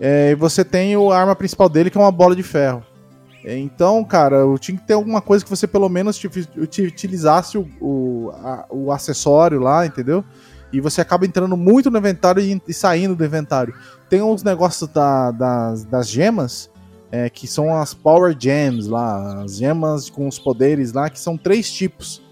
É, 0.00 0.30
e 0.30 0.34
você 0.34 0.64
tem 0.64 0.96
o- 0.96 1.10
arma 1.12 1.36
principal 1.36 1.68
dele, 1.68 1.90
que 1.90 1.98
é 1.98 2.00
uma 2.00 2.10
bola 2.10 2.34
de 2.34 2.42
ferro. 2.42 2.82
Então, 3.44 4.04
cara, 4.04 4.36
eu 4.36 4.58
tinha 4.58 4.76
que 4.76 4.86
ter 4.86 4.92
alguma 4.94 5.20
coisa 5.20 5.44
que 5.44 5.50
você 5.50 5.66
pelo 5.66 5.88
menos 5.88 6.18
tive- 6.18 6.46
uti- 6.56 6.82
utilizasse 6.82 7.56
o, 7.56 7.66
o, 7.80 8.30
a- 8.34 8.66
o 8.70 8.92
acessório 8.92 9.60
lá, 9.60 9.86
entendeu? 9.86 10.24
E 10.72 10.80
você 10.80 11.00
acaba 11.00 11.26
entrando 11.26 11.56
muito 11.56 11.90
no 11.90 11.98
inventário 11.98 12.42
e, 12.42 12.60
e 12.68 12.72
saindo 12.74 13.16
do 13.16 13.24
inventário. 13.24 13.74
Tem 14.08 14.22
uns 14.22 14.42
negócios 14.42 14.88
da- 14.90 15.30
das, 15.30 15.84
das 15.84 16.08
gemas, 16.08 16.70
é, 17.10 17.28
que 17.30 17.46
são 17.46 17.74
as 17.74 17.92
Power 17.94 18.36
Gems 18.38 18.86
lá, 18.86 19.42
as 19.42 19.56
gemas 19.56 20.08
com 20.10 20.28
os 20.28 20.38
poderes 20.38 20.92
lá, 20.92 21.08
que 21.10 21.18
são 21.18 21.36
três 21.36 21.72
tipos. 21.72 22.22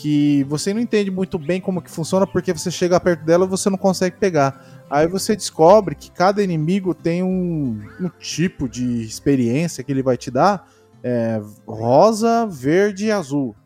Que 0.00 0.44
você 0.44 0.72
não 0.72 0.80
entende 0.80 1.10
muito 1.10 1.38
bem 1.38 1.60
como 1.60 1.82
que 1.82 1.90
funciona, 1.90 2.24
porque 2.24 2.52
você 2.52 2.70
chega 2.70 3.00
perto 3.00 3.24
dela 3.24 3.44
e 3.44 3.48
você 3.48 3.68
não 3.68 3.76
consegue 3.76 4.16
pegar. 4.16 4.84
Aí 4.88 5.08
você 5.08 5.34
descobre 5.34 5.96
que 5.96 6.08
cada 6.10 6.40
inimigo 6.42 6.94
tem 6.94 7.22
um, 7.22 7.82
um 8.00 8.08
tipo 8.18 8.68
de 8.68 9.02
experiência 9.02 9.82
que 9.82 9.90
ele 9.90 10.02
vai 10.02 10.16
te 10.16 10.30
dar: 10.30 10.68
é, 11.02 11.40
rosa, 11.66 12.46
verde 12.46 13.06
e 13.06 13.10
azul. 13.12 13.56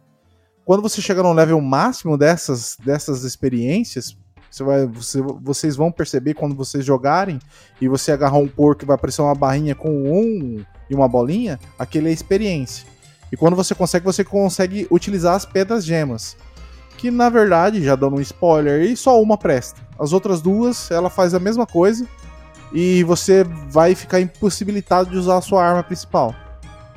Quando 0.64 0.80
você 0.82 1.02
chega 1.02 1.22
no 1.22 1.32
level 1.34 1.60
máximo 1.60 2.16
dessas, 2.16 2.78
dessas 2.82 3.24
experiências, 3.24 4.16
você 4.50 4.64
vai, 4.64 4.86
você- 4.86 5.20
vocês 5.20 5.76
vão 5.76 5.92
perceber 5.92 6.34
quando 6.34 6.54
vocês 6.54 6.84
jogarem 6.84 7.38
e 7.80 7.88
você 7.88 8.10
agarrar 8.10 8.38
um 8.38 8.48
porco 8.48 8.84
e 8.84 8.86
vai 8.86 8.94
aparecer 8.94 9.20
uma 9.20 9.34
barrinha 9.34 9.74
com 9.74 9.90
um 9.90 10.64
e 10.88 10.94
uma 10.94 11.08
bolinha, 11.08 11.60
aquele 11.78 12.08
é 12.08 12.12
experiência. 12.12 12.86
E 13.32 13.36
quando 13.36 13.56
você 13.56 13.74
consegue, 13.74 14.04
você 14.04 14.22
consegue 14.22 14.86
utilizar 14.90 15.34
as 15.34 15.46
pedras 15.46 15.84
gemas. 15.84 16.36
Que 16.98 17.10
na 17.10 17.30
verdade, 17.30 17.82
já 17.82 17.96
dando 17.96 18.16
um 18.16 18.20
spoiler 18.20 18.82
aí, 18.82 18.94
só 18.94 19.20
uma 19.20 19.38
presta. 19.38 19.80
As 19.98 20.12
outras 20.12 20.42
duas, 20.42 20.90
ela 20.90 21.08
faz 21.08 21.32
a 21.32 21.40
mesma 21.40 21.66
coisa 21.66 22.06
e 22.72 23.02
você 23.04 23.44
vai 23.70 23.94
ficar 23.94 24.20
impossibilitado 24.20 25.10
de 25.10 25.16
usar 25.16 25.38
a 25.38 25.40
sua 25.40 25.64
arma 25.64 25.82
principal. 25.82 26.34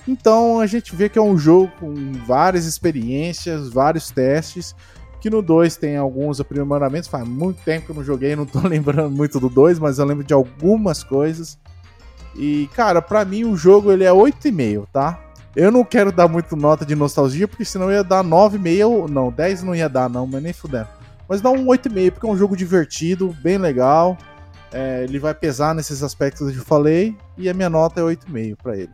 Então 0.08 0.60
a 0.60 0.68
gente 0.68 0.96
vê 0.96 1.10
que 1.10 1.18
é 1.18 1.22
um 1.22 1.38
jogo 1.38 1.72
com 1.80 2.14
várias 2.28 2.66
experiências, 2.66 3.70
vários 3.70 4.12
testes. 4.12 4.76
Que 5.20 5.30
no 5.30 5.42
2 5.42 5.78
tem 5.78 5.98
alguns 5.98 6.40
aprimoramentos. 6.40 7.10
Faz 7.10 7.28
muito 7.28 7.64
tempo 7.64 7.86
que 7.86 7.92
eu 7.92 7.96
não 7.96 8.04
joguei, 8.04 8.36
não 8.36 8.46
tô 8.46 8.60
lembrando 8.68 9.10
muito 9.10 9.40
do 9.40 9.50
2, 9.50 9.80
mas 9.80 9.98
eu 9.98 10.06
lembro 10.06 10.24
de 10.24 10.34
algumas 10.34 11.04
coisas. 11.04 11.58
E, 12.36 12.70
cara, 12.76 13.02
pra 13.02 13.24
mim 13.26 13.46
o 13.46 13.56
jogo 13.56 13.92
ele 13.92 14.04
é 14.04 14.12
8,5, 14.12 14.86
tá? 14.92 15.20
Eu 15.56 15.72
não 15.72 15.84
quero 15.84 16.12
dar 16.12 16.28
muito 16.28 16.56
nota 16.56 16.86
de 16.86 16.96
nostalgia, 16.96 17.48
porque 17.48 17.64
senão 17.64 17.92
ia 17.92 18.04
dar 18.04 18.24
9,5 18.24 18.88
ou. 18.88 19.08
Não, 19.08 19.32
10 19.32 19.64
não 19.64 19.74
ia 19.74 19.88
dar, 19.88 20.10
não, 20.10 20.28
mas 20.28 20.44
nem 20.44 20.52
fudendo. 20.52 20.88
Mas 21.28 21.42
dá 21.42 21.50
um 21.50 21.66
8,5, 21.66 22.12
porque 22.12 22.28
é 22.28 22.30
um 22.30 22.38
jogo 22.38 22.58
divertido, 22.58 23.36
bem 23.42 23.58
legal. 23.58 24.18
É, 24.72 25.04
ele 25.04 25.20
vai 25.20 25.34
pesar 25.34 25.74
nesses 25.74 26.04
aspectos 26.04 26.52
que 26.52 26.58
eu 26.58 26.66
falei. 26.66 27.16
E 27.38 27.50
a 27.50 27.54
minha 27.54 27.70
nota 27.70 28.02
é 28.02 28.04
8,5 28.04 28.58
pra 28.62 28.78
ele. 28.78 28.92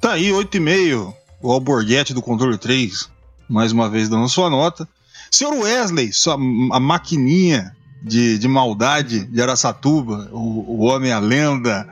Tá 0.00 0.12
aí, 0.12 0.30
8,5. 0.30 1.14
O 1.42 1.50
Alborguete 1.50 2.12
do 2.12 2.20
controle 2.20 2.58
3, 2.58 3.08
mais 3.48 3.72
uma 3.72 3.88
vez 3.88 4.08
dando 4.08 4.28
sua 4.28 4.50
nota. 4.50 4.86
Senhor 5.30 5.54
Wesley, 5.54 6.12
sua, 6.12 6.34
a 6.34 6.80
maquininha 6.80 7.74
de, 8.02 8.38
de 8.38 8.48
maldade 8.48 9.24
de 9.26 9.40
Araçatuba, 9.40 10.28
o, 10.32 10.76
o 10.76 10.80
Homem, 10.80 11.12
a 11.12 11.18
Lenda, 11.18 11.88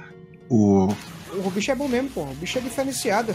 o. 0.51 0.95
O 1.45 1.51
bicho 1.51 1.71
é 1.71 1.75
bom 1.75 1.89
mesmo, 1.89 2.11
pô. 2.11 2.23
O 2.23 2.35
bicho 2.35 2.59
é 2.59 2.61
diferenciado. 2.61 3.35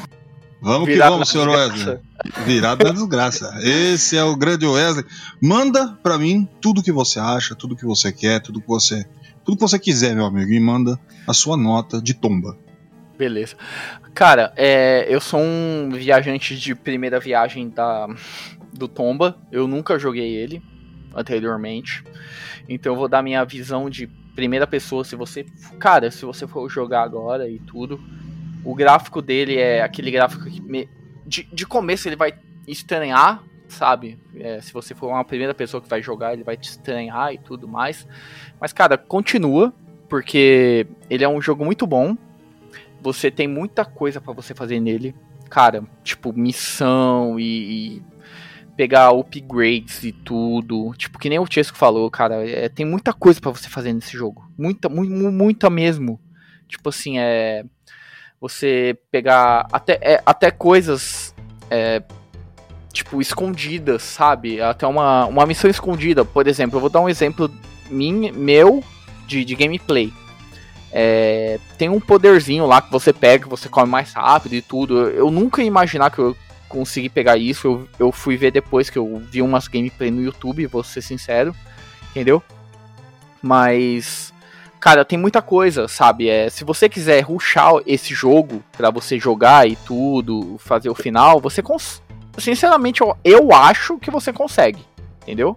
Vamos 0.62 0.88
que 0.88 0.94
Virado 0.94 1.12
vamos, 1.12 1.28
na 1.28 1.32
senhor. 1.32 1.50
Wesley. 1.50 2.00
Virado 2.46 2.86
na 2.86 2.92
desgraça. 2.92 3.54
Esse 3.62 4.16
é 4.16 4.24
o 4.24 4.36
grande 4.36 4.66
Wesley. 4.66 5.06
Manda 5.42 5.98
pra 6.02 6.18
mim 6.18 6.48
tudo 6.62 6.82
que 6.82 6.92
você 6.92 7.20
acha, 7.20 7.54
tudo 7.54 7.76
que 7.76 7.86
você 7.86 8.12
quer, 8.12 8.40
tudo 8.42 8.62
que 8.62 8.68
você. 8.68 9.06
Tudo 9.44 9.58
que 9.58 9.62
você 9.62 9.78
quiser, 9.78 10.16
meu 10.16 10.26
amigo. 10.26 10.52
E 10.52 10.60
manda 10.60 10.98
a 11.28 11.34
sua 11.34 11.58
nota 11.58 12.02
de 12.02 12.14
tomba. 12.14 12.58
Beleza. 13.18 13.56
Cara, 14.14 14.54
é, 14.56 15.06
eu 15.10 15.20
sou 15.20 15.40
um 15.42 15.90
viajante 15.92 16.58
de 16.58 16.74
primeira 16.74 17.20
viagem 17.20 17.70
da, 17.70 18.08
do 18.72 18.88
Tomba. 18.88 19.38
Eu 19.52 19.68
nunca 19.68 20.00
joguei 20.00 20.34
ele 20.36 20.62
anteriormente. 21.16 22.04
Então 22.70 22.94
eu 22.94 22.98
vou 22.98 23.08
dar 23.08 23.22
minha 23.22 23.44
visão 23.44 23.90
de 23.90 24.10
primeira 24.36 24.66
pessoa. 24.68 25.04
Se 25.04 25.16
você. 25.16 25.46
Cara, 25.80 26.10
se 26.12 26.26
você 26.26 26.48
for 26.48 26.70
jogar 26.70 27.04
agora 27.04 27.50
e 27.50 27.60
tudo. 27.60 28.00
O 28.66 28.74
gráfico 28.74 29.22
dele 29.22 29.58
é 29.58 29.82
aquele 29.82 30.10
gráfico 30.12 30.46
que. 30.46 30.62
me- 30.62 30.88
de, 31.26 31.44
de 31.44 31.66
começo 31.66 32.08
ele 32.08 32.16
vai 32.16 32.34
estranhar, 32.68 33.44
sabe? 33.68 34.18
É, 34.36 34.60
se 34.62 34.72
você 34.74 34.94
for 34.94 35.08
uma 35.08 35.24
primeira 35.24 35.54
pessoa 35.54 35.82
que 35.82 35.90
vai 35.90 36.02
jogar, 36.02 36.34
ele 36.34 36.44
vai 36.44 36.56
te 36.58 36.70
estranhar 36.70 37.34
e 37.34 37.38
tudo 37.38 37.68
mais. 37.68 38.08
Mas, 38.60 38.72
cara, 38.74 38.98
continua. 38.98 39.74
Porque 40.10 40.86
ele 41.10 41.24
é 41.24 41.28
um 41.30 41.42
jogo 41.42 41.66
muito 41.66 41.88
bom. 41.88 42.16
Você 43.02 43.32
tem 43.32 43.48
muita 43.48 43.84
coisa 43.84 44.22
pra 44.22 44.32
você 44.32 44.54
fazer 44.54 44.80
nele. 44.80 45.16
Cara, 45.50 45.84
tipo, 46.04 46.32
missão 46.34 47.40
e, 47.40 47.98
e 47.98 48.02
pegar 48.76 49.12
upgrades 49.12 50.04
e 50.04 50.12
tudo. 50.12 50.94
Tipo, 50.98 51.20
que 51.20 51.30
nem 51.30 51.40
o 51.40 51.46
Chesco 51.50 51.78
falou, 51.78 52.10
cara. 52.10 52.48
é, 52.50 52.68
tem 52.70 52.86
muita 52.86 53.14
coisa 53.14 53.40
pra 53.40 53.52
você 53.52 53.70
fazer 53.70 53.94
nesse 53.94 54.18
jogo. 54.18 54.50
Muita, 54.58 54.90
mu- 54.90 55.04
mu- 55.10 55.32
muita 55.32 55.70
mesmo. 55.70 56.20
Tipo 56.68 56.90
assim, 56.90 57.18
é. 57.20 57.64
Você 58.42 58.98
pegar 59.12 59.68
até, 59.72 59.94
é, 60.02 60.22
até 60.26 60.52
coisas. 60.52 61.34
é, 61.72 62.04
tipo, 62.92 63.20
escondidas, 63.22 64.04
sabe? 64.04 64.62
Até 64.62 64.86
uma, 64.86 65.26
uma 65.26 65.46
missão 65.46 65.70
escondida. 65.70 66.24
Por 66.26 66.48
exemplo, 66.48 66.78
eu 66.78 66.82
vou 66.82 66.90
dar 66.90 67.02
um 67.02 67.10
exemplo 67.10 67.50
min, 67.90 68.32
meu 68.32 68.84
de, 69.26 69.44
de 69.46 69.56
gameplay. 69.56 70.12
É, 70.92 71.60
tem 71.78 71.90
um 71.90 72.00
poderzinho 72.00 72.68
lá 72.68 72.80
que 72.82 72.92
você 72.92 73.12
pega, 73.12 73.48
você 73.48 73.68
come 73.68 73.90
mais 73.90 74.14
rápido 74.14 74.54
e 74.54 74.62
tudo. 74.62 75.00
Eu, 75.00 75.10
eu 75.26 75.32
nunca 75.32 75.62
ia 75.62 75.68
imaginar 75.68 76.12
que 76.12 76.20
eu 76.20 76.36
consegui 76.74 77.08
pegar 77.08 77.38
isso. 77.38 77.68
Eu, 77.68 77.90
eu 78.08 78.12
fui 78.12 78.36
ver 78.36 78.50
depois 78.50 78.90
que 78.90 78.98
eu 78.98 79.22
vi 79.30 79.42
umas 79.44 79.68
gameplay 79.68 80.10
no 80.10 80.22
YouTube, 80.22 80.66
vou 80.66 80.84
ser 80.84 81.02
sincero. 81.02 81.56
Entendeu? 82.10 82.42
Mas. 83.42 84.34
Cara, 84.80 85.06
tem 85.06 85.18
muita 85.18 85.42
coisa, 85.42 85.88
sabe? 85.88 86.28
É, 86.28 86.50
se 86.50 86.66
você 86.66 86.90
quiser 86.90 87.22
ruxar 87.22 87.72
esse 87.86 88.14
jogo 88.14 88.62
pra 88.76 88.90
você 88.90 89.18
jogar 89.18 89.70
e 89.70 89.78
tudo, 89.78 90.58
fazer 90.60 90.90
o 90.90 90.96
final, 90.96 91.40
você 91.40 91.62
cons... 91.62 92.02
Sinceramente, 92.38 93.00
eu, 93.00 93.16
eu 93.24 93.54
acho 93.54 93.98
que 93.98 94.12
você 94.12 94.34
consegue. 94.34 94.84
Entendeu? 95.22 95.56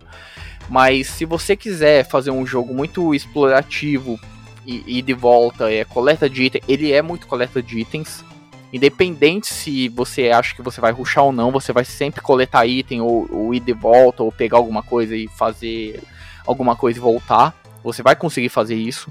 Mas 0.68 1.08
se 1.08 1.24
você 1.24 1.56
quiser 1.56 2.04
fazer 2.08 2.30
um 2.30 2.46
jogo 2.46 2.72
muito 2.72 3.14
explorativo 3.14 4.16
e, 4.64 4.98
e 4.98 5.02
de 5.02 5.12
volta, 5.12 5.72
é 5.72 5.84
coleta 5.84 6.30
de 6.30 6.44
itens, 6.44 6.64
ele 6.68 6.92
é 6.92 7.02
muito 7.02 7.26
coleta 7.26 7.60
de 7.60 7.80
itens. 7.80 8.24
Independente 8.72 9.46
se 9.46 9.88
você 9.88 10.30
acha 10.30 10.54
que 10.54 10.62
você 10.62 10.80
vai 10.80 10.92
ruxar 10.92 11.24
ou 11.24 11.32
não, 11.32 11.50
você 11.50 11.72
vai 11.72 11.84
sempre 11.84 12.20
coletar 12.20 12.66
item 12.66 13.00
ou, 13.00 13.26
ou 13.30 13.54
ir 13.54 13.60
de 13.60 13.72
volta 13.72 14.22
ou 14.22 14.32
pegar 14.32 14.58
alguma 14.58 14.82
coisa 14.82 15.16
e 15.16 15.28
fazer 15.28 16.02
alguma 16.46 16.76
coisa 16.76 16.98
e 16.98 17.02
voltar. 17.02 17.54
Você 17.82 18.02
vai 18.02 18.16
conseguir 18.16 18.48
fazer 18.48 18.74
isso. 18.74 19.10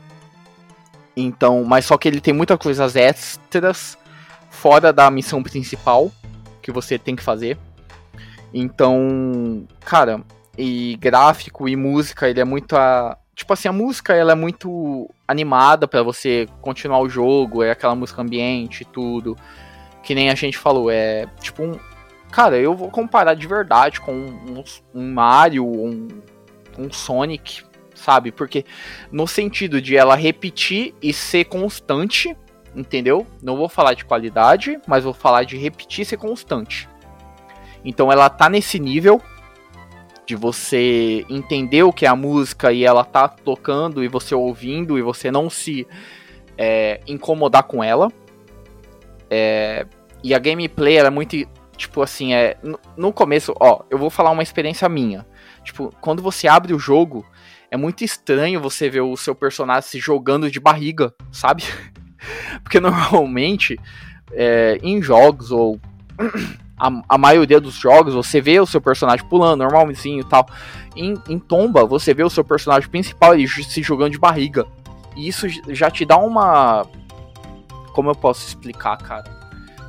Então, 1.15 1.63
mas 1.63 1.85
só 1.85 1.97
que 1.97 2.07
ele 2.07 2.19
tem 2.19 2.33
muitas 2.33 2.57
coisas 2.57 2.95
extras 2.95 3.97
fora 4.49 4.91
da 4.91 5.09
missão 5.09 5.41
principal 5.41 6.11
que 6.61 6.71
você 6.71 6.97
tem 6.97 7.15
que 7.15 7.23
fazer. 7.23 7.57
Então, 8.53 9.65
cara, 9.81 10.21
e 10.57 10.97
gráfico 10.99 11.67
e 11.67 11.75
música, 11.75 12.29
ele 12.29 12.39
é 12.39 12.45
muito 12.45 12.75
a... 12.75 13.17
tipo 13.35 13.51
assim, 13.53 13.67
a 13.67 13.73
música 13.73 14.13
ela 14.13 14.31
é 14.31 14.35
muito 14.35 15.09
animada 15.27 15.87
pra 15.87 16.01
você 16.01 16.47
continuar 16.61 16.99
o 16.99 17.09
jogo, 17.09 17.61
é 17.61 17.71
aquela 17.71 17.95
música 17.95 18.21
ambiente 18.21 18.81
e 18.81 18.85
tudo. 18.85 19.37
Que 20.01 20.15
nem 20.15 20.29
a 20.29 20.35
gente 20.35 20.57
falou, 20.57 20.89
é 20.89 21.27
tipo 21.41 21.63
um 21.63 21.77
Cara, 22.31 22.57
eu 22.57 22.75
vou 22.75 22.89
comparar 22.91 23.33
de 23.33 23.47
verdade 23.47 24.01
com 24.01 24.11
um, 24.13 24.63
um 24.93 25.13
Mario, 25.13 25.65
um, 25.65 26.09
um 26.77 26.91
Sonic, 26.91 27.63
sabe? 27.93 28.29
Porque 28.29 28.65
no 29.09 29.25
sentido 29.25 29.81
de 29.81 29.95
ela 29.95 30.15
repetir 30.15 30.93
e 31.01 31.13
ser 31.13 31.45
constante, 31.45 32.35
entendeu? 32.75 33.25
Não 33.41 33.55
vou 33.55 33.69
falar 33.69 33.93
de 33.93 34.03
qualidade, 34.03 34.77
mas 34.85 35.05
vou 35.05 35.13
falar 35.13 35.43
de 35.43 35.55
repetir 35.55 36.01
e 36.01 36.05
ser 36.05 36.17
constante. 36.17 36.89
Então 37.85 38.11
ela 38.11 38.29
tá 38.29 38.49
nesse 38.49 38.79
nível 38.79 39.21
de 40.25 40.35
você 40.35 41.25
entender 41.29 41.83
o 41.83 41.93
que 41.93 42.05
é 42.05 42.09
a 42.09 42.15
música 42.15 42.71
e 42.71 42.83
ela 42.83 43.03
tá 43.03 43.27
tocando 43.27 44.03
e 44.03 44.07
você 44.07 44.33
ouvindo 44.33 44.97
e 44.97 45.01
você 45.01 45.29
não 45.29 45.49
se 45.49 45.87
é, 46.57 46.99
incomodar 47.07 47.63
com 47.63 47.83
ela. 47.83 48.11
É, 49.29 49.85
e 50.23 50.33
a 50.33 50.39
gameplay 50.39 50.97
ela 50.97 51.07
é 51.07 51.11
muito 51.11 51.35
tipo 51.77 52.01
assim 52.01 52.33
é 52.33 52.57
no, 52.63 52.79
no 52.95 53.11
começo, 53.11 53.53
ó, 53.59 53.83
eu 53.89 53.97
vou 53.97 54.09
falar 54.09 54.31
uma 54.31 54.43
experiência 54.43 54.87
minha. 54.89 55.25
Tipo, 55.63 55.93
quando 56.01 56.21
você 56.21 56.47
abre 56.47 56.73
o 56.73 56.79
jogo, 56.79 57.25
é 57.69 57.77
muito 57.77 58.03
estranho 58.03 58.61
você 58.61 58.89
ver 58.89 59.01
o 59.01 59.17
seu 59.17 59.35
personagem 59.35 59.89
se 59.89 59.99
jogando 59.99 60.49
de 60.49 60.59
barriga, 60.59 61.13
sabe? 61.31 61.63
Porque 62.63 62.79
normalmente 62.79 63.77
é, 64.31 64.79
em 64.81 65.01
jogos 65.01 65.51
ou 65.51 65.79
a, 66.77 66.91
a 67.07 67.17
maioria 67.17 67.59
dos 67.59 67.75
jogos 67.75 68.13
você 68.13 68.41
vê 68.41 68.59
o 68.59 68.65
seu 68.65 68.81
personagem 68.81 69.25
pulando 69.25 69.63
normalzinho 69.63 70.21
e 70.21 70.25
tal. 70.25 70.47
Em, 70.95 71.15
em 71.29 71.39
Tomba, 71.39 71.85
você 71.85 72.13
vê 72.13 72.23
o 72.23 72.29
seu 72.29 72.43
personagem 72.43 72.89
principal 72.89 73.33
ele 73.33 73.47
se 73.47 73.81
jogando 73.81 74.11
de 74.11 74.19
barriga. 74.19 74.65
E 75.15 75.27
isso 75.27 75.47
já 75.69 75.89
te 75.89 76.05
dá 76.05 76.17
uma. 76.17 76.85
Como 77.93 78.09
eu 78.09 78.15
posso 78.15 78.45
explicar, 78.45 78.97
cara? 78.97 79.23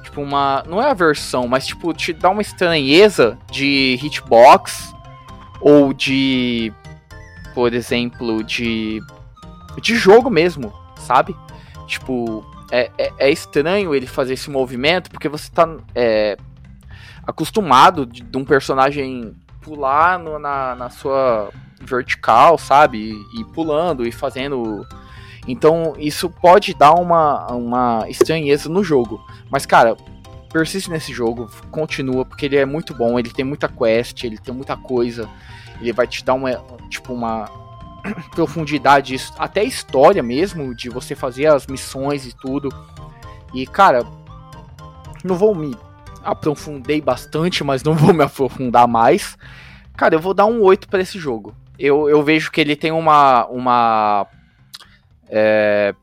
Tipo, 0.03 0.21
uma. 0.21 0.63
Não 0.69 0.81
é 0.81 0.91
aversão, 0.91 1.49
mas 1.49 1.67
tipo, 1.67 1.93
te 1.93 2.13
dá 2.13 2.31
uma 2.31 2.43
estranheza 2.43 3.37
de 3.51 3.99
hitbox 4.01 4.95
ou 5.61 5.93
de. 5.93 6.73
Por 7.55 7.75
exemplo, 7.75 8.45
de. 8.45 9.03
De 9.81 9.95
jogo 9.97 10.31
mesmo, 10.31 10.73
sabe? 10.97 11.37
Tipo, 11.87 12.45
é, 12.71 12.91
é, 12.97 13.13
é 13.19 13.31
estranho 13.31 13.95
ele 13.95 14.07
fazer 14.07 14.35
esse 14.35 14.51
movimento 14.51 15.11
porque 15.11 15.29
você 15.29 15.51
tá 15.51 15.69
é, 15.95 16.37
acostumado 17.27 18.07
de, 18.07 18.23
de 18.23 18.39
um 18.39 18.45
personagem 18.45 19.35
pular 19.61 20.19
no- 20.19 20.39
na, 20.39 20.75
na 20.77 20.91
sua 20.91 21.51
vertical, 21.81 22.57
sabe? 22.57 23.13
E, 23.35 23.41
e 23.41 23.45
pulando 23.45 24.07
e 24.07 24.13
fazendo. 24.13 24.87
Então 25.47 25.95
isso 25.99 26.29
pode 26.31 26.75
dar 26.75 26.95
uma, 26.95 27.47
uma 27.53 28.09
estranheza 28.09 28.69
no 28.69 28.83
jogo. 28.83 29.25
Mas, 29.51 29.67
cara, 29.67 29.97
persiste 30.53 30.91
nesse 30.91 31.13
jogo, 31.13 31.51
continua, 31.71 32.25
porque 32.25 32.47
ele 32.47 32.57
é 32.57 32.65
muito 32.65 32.95
bom, 32.95 33.19
ele 33.19 33.31
tem 33.31 33.45
muita 33.45 33.69
quest, 33.69 34.25
ele 34.25 34.39
tem 34.39 34.55
muita 34.55 34.77
coisa. 34.77 35.29
Ele 35.81 35.93
vai 35.93 36.07
te 36.07 36.25
dar 36.25 36.35
uma. 36.35 36.53
Tipo, 36.89 37.13
uma 37.13 37.51
profundidade, 38.35 39.17
até 39.39 39.63
história 39.65 40.23
mesmo, 40.23 40.75
de 40.75 40.89
você 40.89 41.15
fazer 41.15 41.47
as 41.47 41.67
missões 41.67 42.25
e 42.25 42.33
tudo. 42.35 42.69
E, 43.53 43.67
cara, 43.67 44.05
não 45.25 45.37
vou 45.37 45.55
me 45.55 45.77
aprofundei 46.27 47.01
bastante, 47.01 47.63
mas 47.65 47.83
não 47.83 47.95
vou 47.97 48.13
me 48.13 48.25
aprofundar 48.25 48.87
mais. 48.87 49.37
Cara, 49.97 50.15
eu 50.15 50.21
vou 50.21 50.35
dar 50.35 50.47
um 50.47 50.63
8 50.63 50.89
pra 50.89 51.01
esse 51.01 51.19
jogo. 51.19 51.55
Eu, 51.79 52.09
eu 52.09 52.23
vejo 52.23 52.51
que 52.51 52.61
ele 52.61 52.77
tem 52.77 52.93
uma. 52.93 53.47
uma 53.47 54.27
é, 55.29 55.95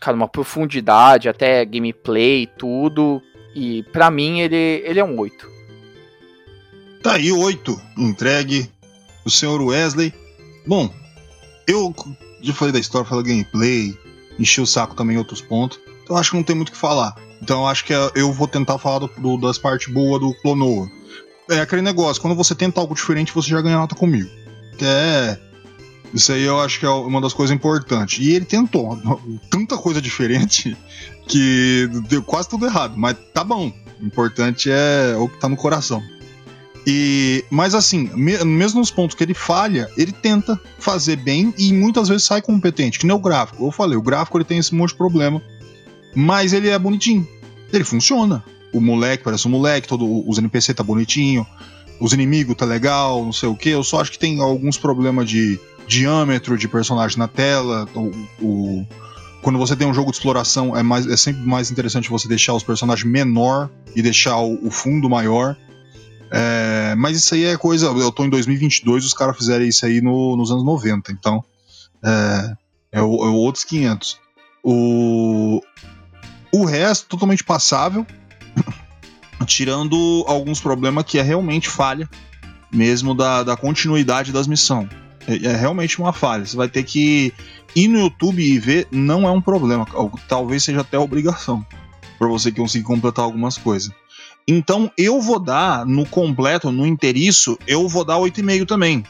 cara, 0.00 0.16
uma 0.16 0.28
profundidade, 0.28 1.28
até 1.28 1.64
gameplay, 1.64 2.46
tudo. 2.58 3.22
E 3.54 3.82
pra 3.92 4.10
mim 4.10 4.40
ele, 4.40 4.82
ele 4.84 5.00
é 5.00 5.04
um 5.04 5.18
8. 5.18 5.48
Tá 7.02 7.14
aí, 7.14 7.32
oito. 7.32 7.80
Entregue. 7.96 8.70
O 9.24 9.30
senhor 9.30 9.60
Wesley. 9.60 10.12
Bom, 10.66 10.92
eu 11.66 11.94
já 12.42 12.52
falei 12.52 12.72
da 12.72 12.78
história, 12.78 13.08
falei 13.08 13.24
gameplay, 13.24 13.98
enchi 14.38 14.60
o 14.60 14.66
saco 14.66 14.94
também 14.94 15.16
em 15.16 15.18
outros 15.18 15.40
pontos. 15.40 15.78
Então 16.10 16.18
acho 16.18 16.32
que 16.32 16.36
não 16.36 16.42
tem 16.42 16.56
muito 16.56 16.70
o 16.70 16.72
que 16.72 16.76
falar. 16.78 17.14
Então 17.40 17.68
acho 17.68 17.84
que 17.84 17.94
é- 17.94 18.10
eu 18.16 18.32
vou 18.32 18.48
tentar 18.48 18.78
falar 18.78 18.98
do- 18.98 19.10
do- 19.16 19.36
das 19.38 19.58
partes 19.58 19.92
boas 19.94 20.20
do 20.20 20.34
Clonoa. 20.42 20.90
É 21.48 21.60
aquele 21.60 21.82
negócio, 21.82 22.20
quando 22.20 22.34
você 22.34 22.52
tenta 22.52 22.80
algo 22.80 22.96
diferente, 22.96 23.32
você 23.32 23.48
já 23.48 23.60
ganha 23.60 23.76
nota 23.78 23.94
comigo. 23.94 24.28
Que 24.76 24.84
é. 24.84 25.38
Isso 26.12 26.32
aí 26.32 26.42
eu 26.42 26.60
acho 26.60 26.80
que 26.80 26.84
é 26.86 26.88
uma 26.88 27.20
das 27.20 27.32
coisas 27.32 27.54
importantes. 27.54 28.18
E 28.26 28.32
ele 28.32 28.44
tentou 28.44 28.98
tanta 29.48 29.78
coisa 29.78 30.02
diferente 30.02 30.76
que 31.28 31.88
deu 32.08 32.24
quase 32.24 32.48
tudo 32.48 32.66
errado. 32.66 32.94
Mas 32.96 33.16
tá 33.32 33.44
bom. 33.44 33.72
O 34.00 34.04
importante 34.04 34.68
é 34.68 35.14
o 35.16 35.28
que 35.28 35.38
tá 35.38 35.48
no 35.48 35.56
coração. 35.56 36.02
E, 36.84 37.44
mas 37.50 37.72
assim, 37.72 38.10
me- 38.16 38.42
mesmo 38.44 38.80
nos 38.80 38.90
pontos 38.90 39.14
que 39.14 39.22
ele 39.22 39.34
falha, 39.34 39.88
ele 39.96 40.10
tenta 40.10 40.58
fazer 40.78 41.14
bem 41.14 41.54
e 41.56 41.72
muitas 41.72 42.08
vezes 42.08 42.24
sai 42.24 42.42
competente, 42.42 42.98
que 42.98 43.06
nem 43.06 43.14
o 43.14 43.20
gráfico. 43.20 43.64
Eu 43.64 43.70
falei, 43.70 43.96
o 43.96 44.02
gráfico 44.02 44.38
ele 44.38 44.44
tem 44.44 44.58
esse 44.58 44.74
monte 44.74 44.90
de 44.90 44.96
problema, 44.96 45.40
mas 46.14 46.52
ele 46.52 46.68
é 46.68 46.78
bonitinho. 46.78 47.26
Ele 47.72 47.84
funciona. 47.84 48.42
O 48.72 48.80
moleque 48.80 49.24
parece 49.24 49.46
um 49.48 49.50
moleque, 49.50 49.88
todo, 49.88 50.28
os 50.28 50.38
NPC 50.38 50.74
tá 50.74 50.82
bonitinho, 50.82 51.46
os 52.00 52.12
inimigos 52.12 52.56
tá 52.56 52.64
legal, 52.64 53.24
não 53.24 53.32
sei 53.32 53.48
o 53.48 53.56
que. 53.56 53.68
Eu 53.70 53.82
só 53.84 54.00
acho 54.00 54.12
que 54.12 54.18
tem 54.18 54.40
alguns 54.40 54.76
problemas 54.78 55.28
de 55.28 55.58
diâmetro 55.88 56.56
de 56.56 56.68
personagem 56.68 57.18
na 57.18 57.26
tela. 57.28 57.88
O, 57.94 58.10
o- 58.44 58.86
quando 59.42 59.58
você 59.58 59.74
tem 59.74 59.86
um 59.86 59.94
jogo 59.94 60.10
de 60.10 60.18
exploração, 60.18 60.76
é, 60.76 60.82
mais, 60.82 61.06
é 61.06 61.16
sempre 61.16 61.42
mais 61.46 61.70
interessante 61.70 62.10
você 62.10 62.28
deixar 62.28 62.54
os 62.54 62.62
personagens 62.62 63.10
menor 63.10 63.70
e 63.96 64.02
deixar 64.02 64.36
o- 64.38 64.66
o 64.66 64.70
fundo 64.70 65.08
maior. 65.10 65.56
É, 66.30 66.94
mas 66.96 67.16
isso 67.16 67.34
aí 67.34 67.44
é 67.44 67.56
coisa. 67.56 67.86
Eu 67.86 68.12
tô 68.12 68.24
em 68.24 68.30
2022, 68.30 69.04
os 69.04 69.14
caras 69.14 69.36
fizeram 69.36 69.64
isso 69.64 69.84
aí 69.84 70.00
no- 70.00 70.36
nos 70.36 70.50
anos 70.52 70.64
90, 70.64 71.10
então. 71.10 71.42
É, 72.04 72.54
é, 72.92 72.98
é 72.98 73.02
outros 73.02 73.64
500. 73.64 74.18
O, 74.62 75.60
o 76.52 76.64
resto, 76.64 77.06
totalmente 77.06 77.44
passável. 77.44 78.06
tirando 79.46 80.24
alguns 80.26 80.60
problemas 80.60 81.04
que 81.04 81.18
é 81.18 81.22
realmente 81.22 81.68
falha, 81.68 82.08
mesmo 82.72 83.14
da, 83.14 83.42
da 83.42 83.56
continuidade 83.56 84.32
das 84.32 84.46
missões. 84.46 84.88
É, 85.26 85.46
é 85.46 85.56
realmente 85.56 85.98
uma 85.98 86.12
falha. 86.12 86.44
Você 86.44 86.56
vai 86.56 86.68
ter 86.68 86.82
que 86.84 87.32
ir 87.74 87.88
no 87.88 87.98
YouTube 87.98 88.42
e 88.42 88.58
ver, 88.58 88.86
não 88.90 89.26
é 89.26 89.30
um 89.30 89.40
problema. 89.40 89.86
Talvez 90.28 90.64
seja 90.64 90.80
até 90.80 90.98
obrigação 90.98 91.64
para 92.18 92.28
você 92.28 92.52
conseguir 92.52 92.84
completar 92.84 93.24
algumas 93.24 93.56
coisas. 93.56 93.90
Então 94.46 94.90
eu 94.96 95.20
vou 95.20 95.38
dar 95.38 95.86
no 95.86 96.04
completo, 96.06 96.72
no 96.72 96.86
inteiriço, 96.86 97.58
eu 97.66 97.88
vou 97.88 98.04
dar 98.04 98.16
8,5 98.16 98.66
também. 98.66 99.04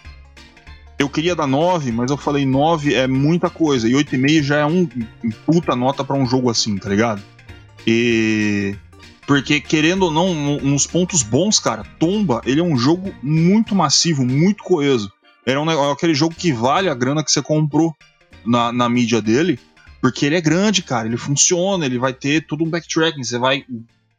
Eu 1.01 1.09
queria 1.09 1.35
dar 1.35 1.47
9, 1.47 1.91
mas 1.93 2.11
eu 2.11 2.17
falei 2.19 2.45
9 2.45 2.95
é 2.95 3.07
muita 3.07 3.49
coisa. 3.49 3.89
E 3.89 3.93
8,5 3.93 4.43
já 4.43 4.59
é 4.59 4.67
um 4.67 4.87
puta 5.47 5.75
nota 5.75 6.05
pra 6.05 6.15
um 6.15 6.27
jogo 6.27 6.51
assim, 6.51 6.77
tá 6.77 6.91
ligado? 6.91 7.23
E. 7.87 8.77
Porque, 9.27 9.63
querendo 9.63 10.03
ou 10.03 10.11
não, 10.11 10.35
no- 10.35 10.61
nos 10.61 10.87
pontos 10.87 11.23
bons, 11.23 11.59
cara, 11.59 11.85
Tomba, 11.99 12.43
ele 12.45 12.61
é 12.61 12.63
um 12.63 12.77
jogo 12.77 13.15
muito 13.23 13.75
massivo, 13.75 14.27
muito 14.27 14.63
coeso. 14.63 15.11
Ele 15.47 15.57
é, 15.57 15.59
um, 15.59 15.71
é 15.71 15.91
aquele 15.93 16.13
jogo 16.13 16.35
que 16.35 16.53
vale 16.53 16.91
a 16.91 16.95
grana 16.95 17.25
que 17.25 17.33
você 17.33 17.41
comprou 17.41 17.95
na, 18.45 18.71
na 18.71 18.87
mídia 18.87 19.23
dele, 19.23 19.59
porque 20.03 20.27
ele 20.27 20.35
é 20.37 20.41
grande, 20.43 20.83
cara, 20.83 21.07
ele 21.09 21.17
funciona, 21.17 21.87
ele 21.87 21.99
vai 21.99 22.13
ter 22.13 22.45
todo 22.47 22.63
um 22.63 22.69
backtracking, 22.69 23.25
você 23.25 23.39
vai 23.39 23.65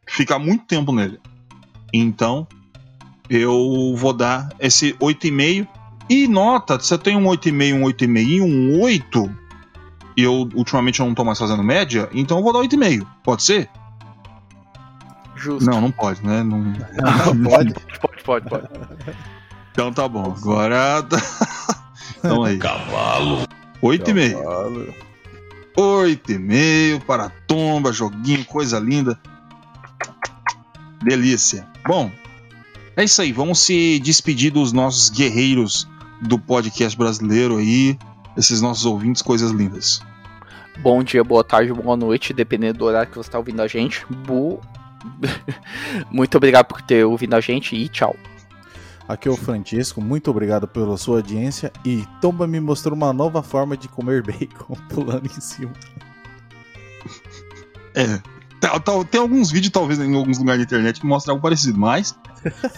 ficar 0.08 0.40
muito 0.40 0.64
tempo 0.64 0.92
nele. 0.92 1.20
Então, 1.92 2.44
eu 3.30 3.94
vou 3.96 4.12
dar 4.12 4.48
esse 4.58 4.94
8,5. 4.94 5.68
E 6.08 6.28
nota, 6.28 6.78
você 6.78 6.98
tem 6.98 7.16
um 7.16 7.24
8,5, 7.24 7.74
um 7.74 7.82
8,5 7.82 8.26
e 8.26 8.40
um 8.40 8.80
8. 8.80 9.36
E 10.16 10.22
eu, 10.22 10.48
ultimamente, 10.54 11.00
eu 11.00 11.06
não 11.06 11.14
tô 11.14 11.24
mais 11.24 11.38
fazendo 11.38 11.62
média, 11.62 12.08
então 12.12 12.38
eu 12.38 12.42
vou 12.42 12.52
dar 12.52 12.60
8,5. 12.60 13.06
Pode 13.24 13.42
ser? 13.42 13.70
Justo. 15.36 15.68
Não, 15.68 15.80
não 15.80 15.90
pode, 15.90 16.24
né? 16.24 16.42
Não... 16.44 16.72
Pode? 17.44 17.74
Pode, 18.00 18.22
pode, 18.24 18.48
pode. 18.48 18.68
Então 19.72 19.92
tá 19.92 20.06
bom. 20.06 20.34
Agora. 20.36 21.04
então 22.18 22.44
aí. 22.44 22.58
Cavalo. 22.58 23.48
8,5. 23.82 24.34
Cavalo. 24.34 24.94
8,5 25.76 27.00
para 27.04 27.24
a 27.24 27.30
tomba, 27.30 27.92
joguinho, 27.92 28.44
coisa 28.44 28.78
linda. 28.78 29.18
Delícia. 31.02 31.66
Bom, 31.84 32.10
é 32.96 33.04
isso 33.04 33.20
aí. 33.20 33.32
Vamos 33.32 33.58
se 33.60 33.98
despedir 33.98 34.52
dos 34.52 34.72
nossos 34.72 35.08
guerreiros 35.08 35.88
do 36.22 36.38
podcast 36.38 36.96
brasileiro 36.96 37.56
aí. 37.58 37.98
Esses 38.36 38.60
nossos 38.62 38.86
ouvintes, 38.86 39.20
coisas 39.20 39.50
lindas. 39.50 40.00
Bom 40.80 41.02
dia, 41.02 41.22
boa 41.22 41.44
tarde, 41.44 41.72
boa 41.72 41.96
noite, 41.96 42.32
dependendo 42.32 42.78
do 42.78 42.84
horário 42.86 43.10
que 43.10 43.16
você 43.18 43.28
está 43.28 43.38
ouvindo 43.38 43.60
a 43.60 43.68
gente. 43.68 44.06
Bu... 44.26 44.58
Muito 46.10 46.36
obrigado 46.36 46.66
por 46.66 46.80
ter 46.80 47.04
ouvido 47.04 47.34
a 47.34 47.40
gente 47.40 47.76
e 47.76 47.88
tchau. 47.88 48.16
Aqui 49.08 49.28
é 49.28 49.30
o 49.30 49.36
Francisco, 49.36 50.00
muito 50.00 50.30
obrigado 50.30 50.66
pela 50.68 50.96
sua 50.96 51.16
audiência 51.16 51.72
e 51.84 52.06
Tomba 52.20 52.46
me 52.46 52.60
mostrou 52.60 52.96
uma 52.96 53.12
nova 53.12 53.42
forma 53.42 53.76
de 53.76 53.88
comer 53.88 54.22
bacon 54.24 54.74
pulando 54.88 55.26
em 55.26 55.40
cima. 55.40 55.72
É. 57.94 58.22
Tá- 58.58 58.80
tá- 58.80 59.04
Tem 59.04 59.20
alguns 59.20 59.50
vídeos, 59.50 59.70
talvez, 59.70 59.98
em 60.00 60.14
alguns 60.16 60.38
lugares 60.38 60.60
da 60.60 60.64
internet 60.64 60.98
que 60.98 61.06
mostram 61.06 61.32
algo 61.34 61.42
parecido, 61.42 61.78
mas. 61.78 62.16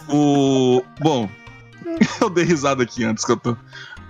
O. 0.08 0.82
Bom, 0.98 1.28
eu 2.20 2.30
dei 2.30 2.44
risada 2.44 2.82
aqui 2.82 3.04
antes 3.04 3.24
que 3.24 3.32
eu 3.32 3.36
tô. 3.36 3.56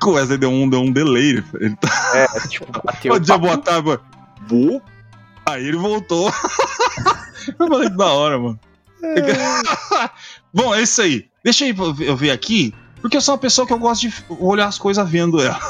O 0.02 0.10
Wesley 0.10 0.36
deu 0.36 0.51
um, 0.51 0.68
deu 0.68 0.80
um 0.80 0.92
delay. 0.92 1.42
Ele 1.55 1.76
tá. 1.76 2.12
É, 2.14 2.48
tipo, 2.48 2.66
bateu. 2.84 3.14
Bom 3.14 3.18
dia, 3.18 3.38
boa 3.38 3.56
tarde, 3.56 3.88
mano. 3.88 4.01
Bo? 4.48 4.82
Aí 5.46 5.66
ele 5.66 5.76
voltou. 5.76 6.28
eu 7.59 7.68
falei 7.68 7.88
que 7.88 7.96
da 7.96 8.06
hora, 8.06 8.38
mano. 8.38 8.60
Bom, 10.52 10.74
é 10.74 10.82
isso 10.82 11.01
aí. 11.02 11.28
Deixa 11.42 11.66
eu 11.66 12.16
ver 12.16 12.30
aqui, 12.30 12.74
porque 13.01 13.16
eu 13.16 13.20
sou 13.20 13.34
uma 13.34 13.40
pessoa 13.40 13.66
que 13.66 13.72
eu 13.72 13.78
gosto 13.78 14.09
de 14.09 14.14
olhar 14.28 14.66
as 14.66 14.78
coisas 14.78 15.09
vendo 15.09 15.40
ela. 15.40 15.60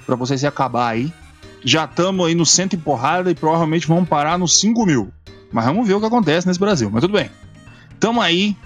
pra 0.07 0.17
você 0.17 0.39
se 0.39 0.47
acabar 0.47 0.89
aí. 0.89 1.13
Já 1.65 1.85
estamos 1.85 2.27
aí 2.27 2.35
no 2.35 2.47
cento 2.47 2.75
e 2.75 2.77
porrada 2.77 3.31
e 3.31 3.35
provavelmente 3.35 3.87
vamos 3.87 4.09
parar 4.09 4.39
nos 4.39 4.59
5 4.61 4.87
mil. 4.87 5.13
Mas 5.53 5.67
vamos 5.67 5.87
ver 5.87 5.95
o 5.95 6.01
que 6.01 6.07
acontece 6.07 6.47
nesse 6.47 6.61
Brasil. 6.61 6.89
Mas 6.91 7.03
tudo 7.03 7.13
bem. 7.15 7.31
Tamo 7.99 8.21
aí, 8.21 8.57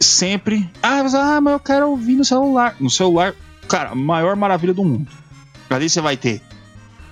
sempre. 0.00 0.68
Ah, 0.82 1.02
mas, 1.02 1.14
ah, 1.14 1.40
mas 1.40 1.52
eu 1.52 1.60
quero 1.60 1.88
ouvir 1.88 2.16
no 2.16 2.24
celular. 2.24 2.74
No 2.80 2.90
celular, 2.90 3.34
cara, 3.68 3.90
a 3.90 3.94
maior 3.94 4.36
maravilha 4.36 4.72
do 4.74 4.84
mundo. 4.84 5.10
Ali 5.70 5.88
você 5.88 6.00
vai 6.00 6.16
ter 6.16 6.40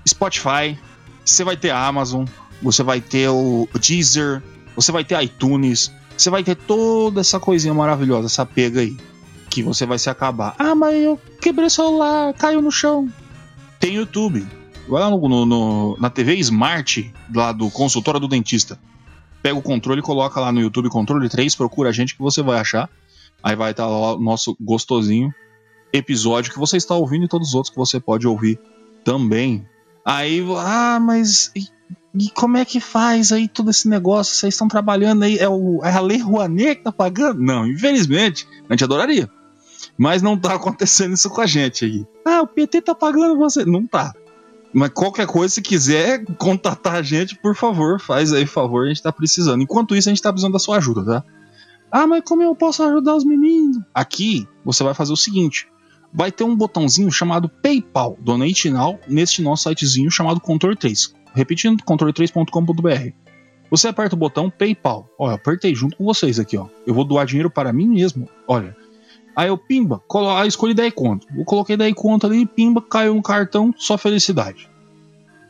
Spotify, 0.06 0.78
você 1.24 1.44
vai 1.44 1.56
ter 1.56 1.70
Amazon, 1.70 2.24
você 2.62 2.82
vai 2.82 3.00
ter 3.00 3.28
o 3.28 3.68
Deezer, 3.80 4.42
você 4.76 4.92
vai 4.92 5.04
ter 5.04 5.20
iTunes, 5.22 5.90
você 6.16 6.30
vai 6.30 6.42
ter 6.44 6.54
toda 6.54 7.20
essa 7.20 7.40
coisinha 7.40 7.74
maravilhosa, 7.74 8.26
essa 8.26 8.46
pega 8.46 8.80
aí. 8.80 8.96
Que 9.50 9.62
você 9.62 9.86
vai 9.86 9.98
se 9.98 10.10
acabar. 10.10 10.54
Ah, 10.58 10.74
mas 10.74 10.94
eu 10.96 11.20
quebrei 11.40 11.66
o 11.66 11.70
celular, 11.70 12.32
caiu 12.34 12.60
no 12.60 12.72
chão. 12.72 13.08
Tem 13.78 13.94
YouTube. 13.94 14.44
Vai 14.88 15.00
lá 15.00 15.10
no, 15.10 15.28
no- 15.28 15.46
no- 15.46 15.96
na 15.98 16.10
TV 16.10 16.34
Smart, 16.36 17.12
lá 17.32 17.52
do 17.52 17.70
consultório 17.70 18.18
do 18.18 18.26
dentista. 18.28 18.78
Pega 19.42 19.56
o 19.56 19.62
controle 19.62 20.00
e 20.00 20.02
coloca 20.02 20.40
lá 20.40 20.50
no 20.50 20.60
YouTube 20.60 20.88
Controle 20.88 21.28
3, 21.28 21.54
procura 21.54 21.90
a 21.90 21.92
gente 21.92 22.14
que 22.16 22.22
você 22.22 22.42
vai 22.42 22.58
achar. 22.58 22.88
Aí 23.42 23.54
vai 23.54 23.70
estar 23.70 23.86
lá 23.86 24.14
o 24.14 24.18
nosso 24.20 24.56
gostosinho 24.60 25.32
episódio 25.96 26.52
que 26.52 26.58
você 26.58 26.76
está 26.76 26.94
ouvindo 26.94 27.24
e 27.24 27.28
todos 27.28 27.48
os 27.48 27.54
outros 27.54 27.70
que 27.70 27.78
você 27.78 28.00
pode 28.00 28.26
ouvir 28.26 28.58
também. 29.04 29.66
Aí, 30.04 30.44
ah, 30.58 30.98
mas 31.00 31.52
e, 31.54 31.68
e 32.18 32.28
como 32.30 32.56
é 32.56 32.64
que 32.64 32.80
faz 32.80 33.30
aí 33.30 33.48
todo 33.48 33.70
esse 33.70 33.88
negócio? 33.88 34.34
Vocês 34.34 34.54
estão 34.54 34.66
trabalhando 34.66 35.22
aí? 35.22 35.38
É, 35.38 35.48
o, 35.48 35.80
é 35.84 35.92
a 35.92 36.00
Lei 36.00 36.18
Rouanet 36.18 36.76
que 36.76 36.84
tá 36.84 36.92
pagando? 36.92 37.40
Não, 37.40 37.66
infelizmente, 37.66 38.46
a 38.68 38.72
gente 38.72 38.84
adoraria. 38.84 39.30
Mas 39.96 40.20
não 40.20 40.36
tá 40.36 40.54
acontecendo 40.56 41.14
isso 41.14 41.30
com 41.30 41.40
a 41.40 41.46
gente 41.46 41.84
aí. 41.84 42.04
Ah, 42.24 42.42
o 42.42 42.46
PT 42.46 42.82
tá 42.82 42.94
pagando 42.94 43.36
você. 43.36 43.64
Não 43.64 43.86
tá. 43.86 44.12
Mas 44.72 44.90
qualquer 44.90 45.28
coisa, 45.28 45.54
se 45.54 45.62
quiser 45.62 46.24
contatar 46.36 46.96
a 46.96 47.02
gente, 47.02 47.36
por 47.36 47.54
favor, 47.54 48.00
faz 48.00 48.32
aí 48.32 48.44
favor, 48.44 48.84
a 48.84 48.88
gente 48.88 49.02
tá 49.02 49.12
precisando. 49.12 49.62
Enquanto 49.62 49.94
isso, 49.94 50.08
a 50.08 50.12
gente 50.12 50.20
tá 50.20 50.32
precisando 50.32 50.54
da 50.54 50.58
sua 50.58 50.78
ajuda, 50.78 51.04
tá? 51.04 51.24
Ah, 51.92 52.08
mas 52.08 52.24
como 52.24 52.42
eu 52.42 52.56
posso 52.56 52.82
ajudar 52.82 53.14
os 53.14 53.24
meninos? 53.24 53.78
Aqui, 53.94 54.48
você 54.64 54.82
vai 54.82 54.92
fazer 54.92 55.12
o 55.12 55.16
seguinte: 55.16 55.68
vai 56.14 56.30
ter 56.30 56.44
um 56.44 56.54
botãozinho 56.54 57.10
chamado 57.10 57.48
PayPal, 57.48 58.16
Donate 58.20 58.70
Now, 58.70 59.00
neste 59.08 59.42
nosso 59.42 59.68
sitezinho 59.68 60.12
chamado 60.12 60.40
Controle 60.40 60.76
3. 60.76 61.12
Repetindo, 61.34 61.82
controle3.com.br. 61.82 63.12
Você 63.68 63.88
aperta 63.88 64.14
o 64.14 64.18
botão 64.18 64.48
PayPal. 64.48 65.10
Olha, 65.18 65.34
apertei 65.34 65.74
junto 65.74 65.96
com 65.96 66.04
vocês 66.04 66.38
aqui, 66.38 66.56
ó. 66.56 66.68
Eu 66.86 66.94
vou 66.94 67.04
doar 67.04 67.26
dinheiro 67.26 67.50
para 67.50 67.72
mim 67.72 67.88
mesmo. 67.88 68.28
Olha. 68.46 68.76
Aí 69.34 69.48
eu, 69.48 69.58
pimba, 69.58 70.00
eu 70.14 70.46
escolhi 70.46 70.72
10 70.72 70.94
conto. 70.94 71.26
Eu 71.36 71.44
coloquei 71.44 71.76
10 71.76 71.92
conto 71.94 72.28
ali, 72.28 72.46
pimba, 72.46 72.80
caiu 72.80 73.16
no 73.16 73.22
cartão, 73.22 73.74
só 73.76 73.98
felicidade. 73.98 74.70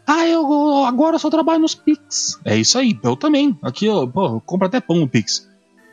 Ah, 0.07 0.27
eu 0.27 0.85
agora 0.86 1.19
só 1.19 1.28
trabalho 1.28 1.61
nos 1.61 1.74
Pix. 1.74 2.41
É 2.47 2.57
isso 2.57 2.78
aí, 2.78 2.99
eu 3.03 3.15
também. 3.15 3.55
Aqui, 3.62 3.86
ó, 3.89 4.07
pô, 4.07 4.27
eu 4.27 4.41
compro 4.41 4.66
até 4.66 4.81
pão 4.81 4.97
no 4.97 5.09
Pix. 5.09 5.47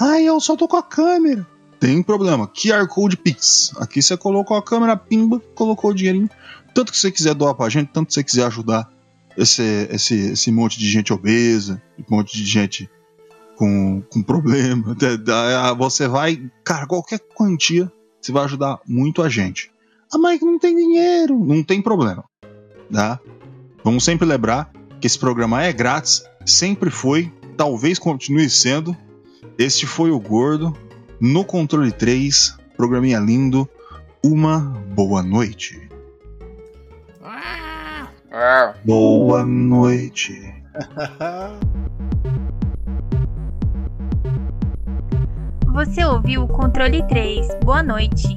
Ah, 0.00 0.20
eu 0.20 0.40
só 0.40 0.56
tô 0.56 0.66
com 0.66 0.76
a 0.76 0.82
câmera. 0.82 1.46
Tem 1.78 2.02
problema. 2.02 2.48
QR 2.48 2.88
Code 2.88 3.18
Pix. 3.18 3.74
Aqui 3.76 4.00
você 4.00 4.16
colocou 4.16 4.56
a 4.56 4.62
câmera, 4.62 4.96
pimba, 4.96 5.38
colocou 5.54 5.90
o 5.90 5.94
dinheirinho. 5.94 6.30
Tanto 6.74 6.90
que 6.92 6.98
você 6.98 7.12
quiser 7.12 7.34
doar 7.34 7.54
pra 7.54 7.68
gente, 7.68 7.90
tanto 7.92 8.06
que 8.08 8.14
você 8.14 8.24
quiser 8.24 8.46
ajudar 8.46 8.90
esse, 9.36 9.86
esse, 9.90 10.32
esse 10.32 10.50
monte 10.50 10.78
de 10.78 10.90
gente 10.90 11.12
obesa, 11.12 11.82
um 11.98 12.04
monte 12.16 12.34
de 12.36 12.46
gente 12.46 12.88
com, 13.56 14.00
com 14.10 14.22
problema. 14.22 14.96
Você 15.78 16.08
vai, 16.08 16.42
cara, 16.64 16.86
qualquer 16.86 17.18
quantia, 17.18 17.92
você 18.20 18.30
vai 18.30 18.44
ajudar 18.44 18.78
muito 18.86 19.20
a 19.22 19.28
gente. 19.28 19.72
Ah, 20.12 20.18
mas 20.18 20.40
não 20.40 20.58
tem 20.58 20.76
dinheiro. 20.76 21.36
Não 21.38 21.62
tem 21.62 21.82
problema. 21.82 22.24
Tá? 22.92 23.20
Vamos 23.88 24.04
sempre 24.04 24.26
lembrar 24.26 24.70
que 25.00 25.06
esse 25.06 25.18
programa 25.18 25.62
é 25.62 25.72
grátis, 25.72 26.22
sempre 26.44 26.90
foi, 26.90 27.32
talvez 27.56 27.98
continue 27.98 28.50
sendo. 28.50 28.94
Este 29.58 29.86
foi 29.86 30.10
o 30.10 30.20
Gordo 30.20 30.76
no 31.18 31.42
Controle 31.42 31.90
3, 31.90 32.54
programinha 32.76 33.18
lindo. 33.18 33.66
Uma 34.22 34.58
boa 34.94 35.22
noite. 35.22 35.88
Boa 38.84 39.46
noite. 39.46 40.34
Você 45.72 46.04
ouviu 46.04 46.42
o 46.42 46.48
Controle 46.48 47.08
3. 47.08 47.60
Boa 47.64 47.82
noite. 47.82 48.36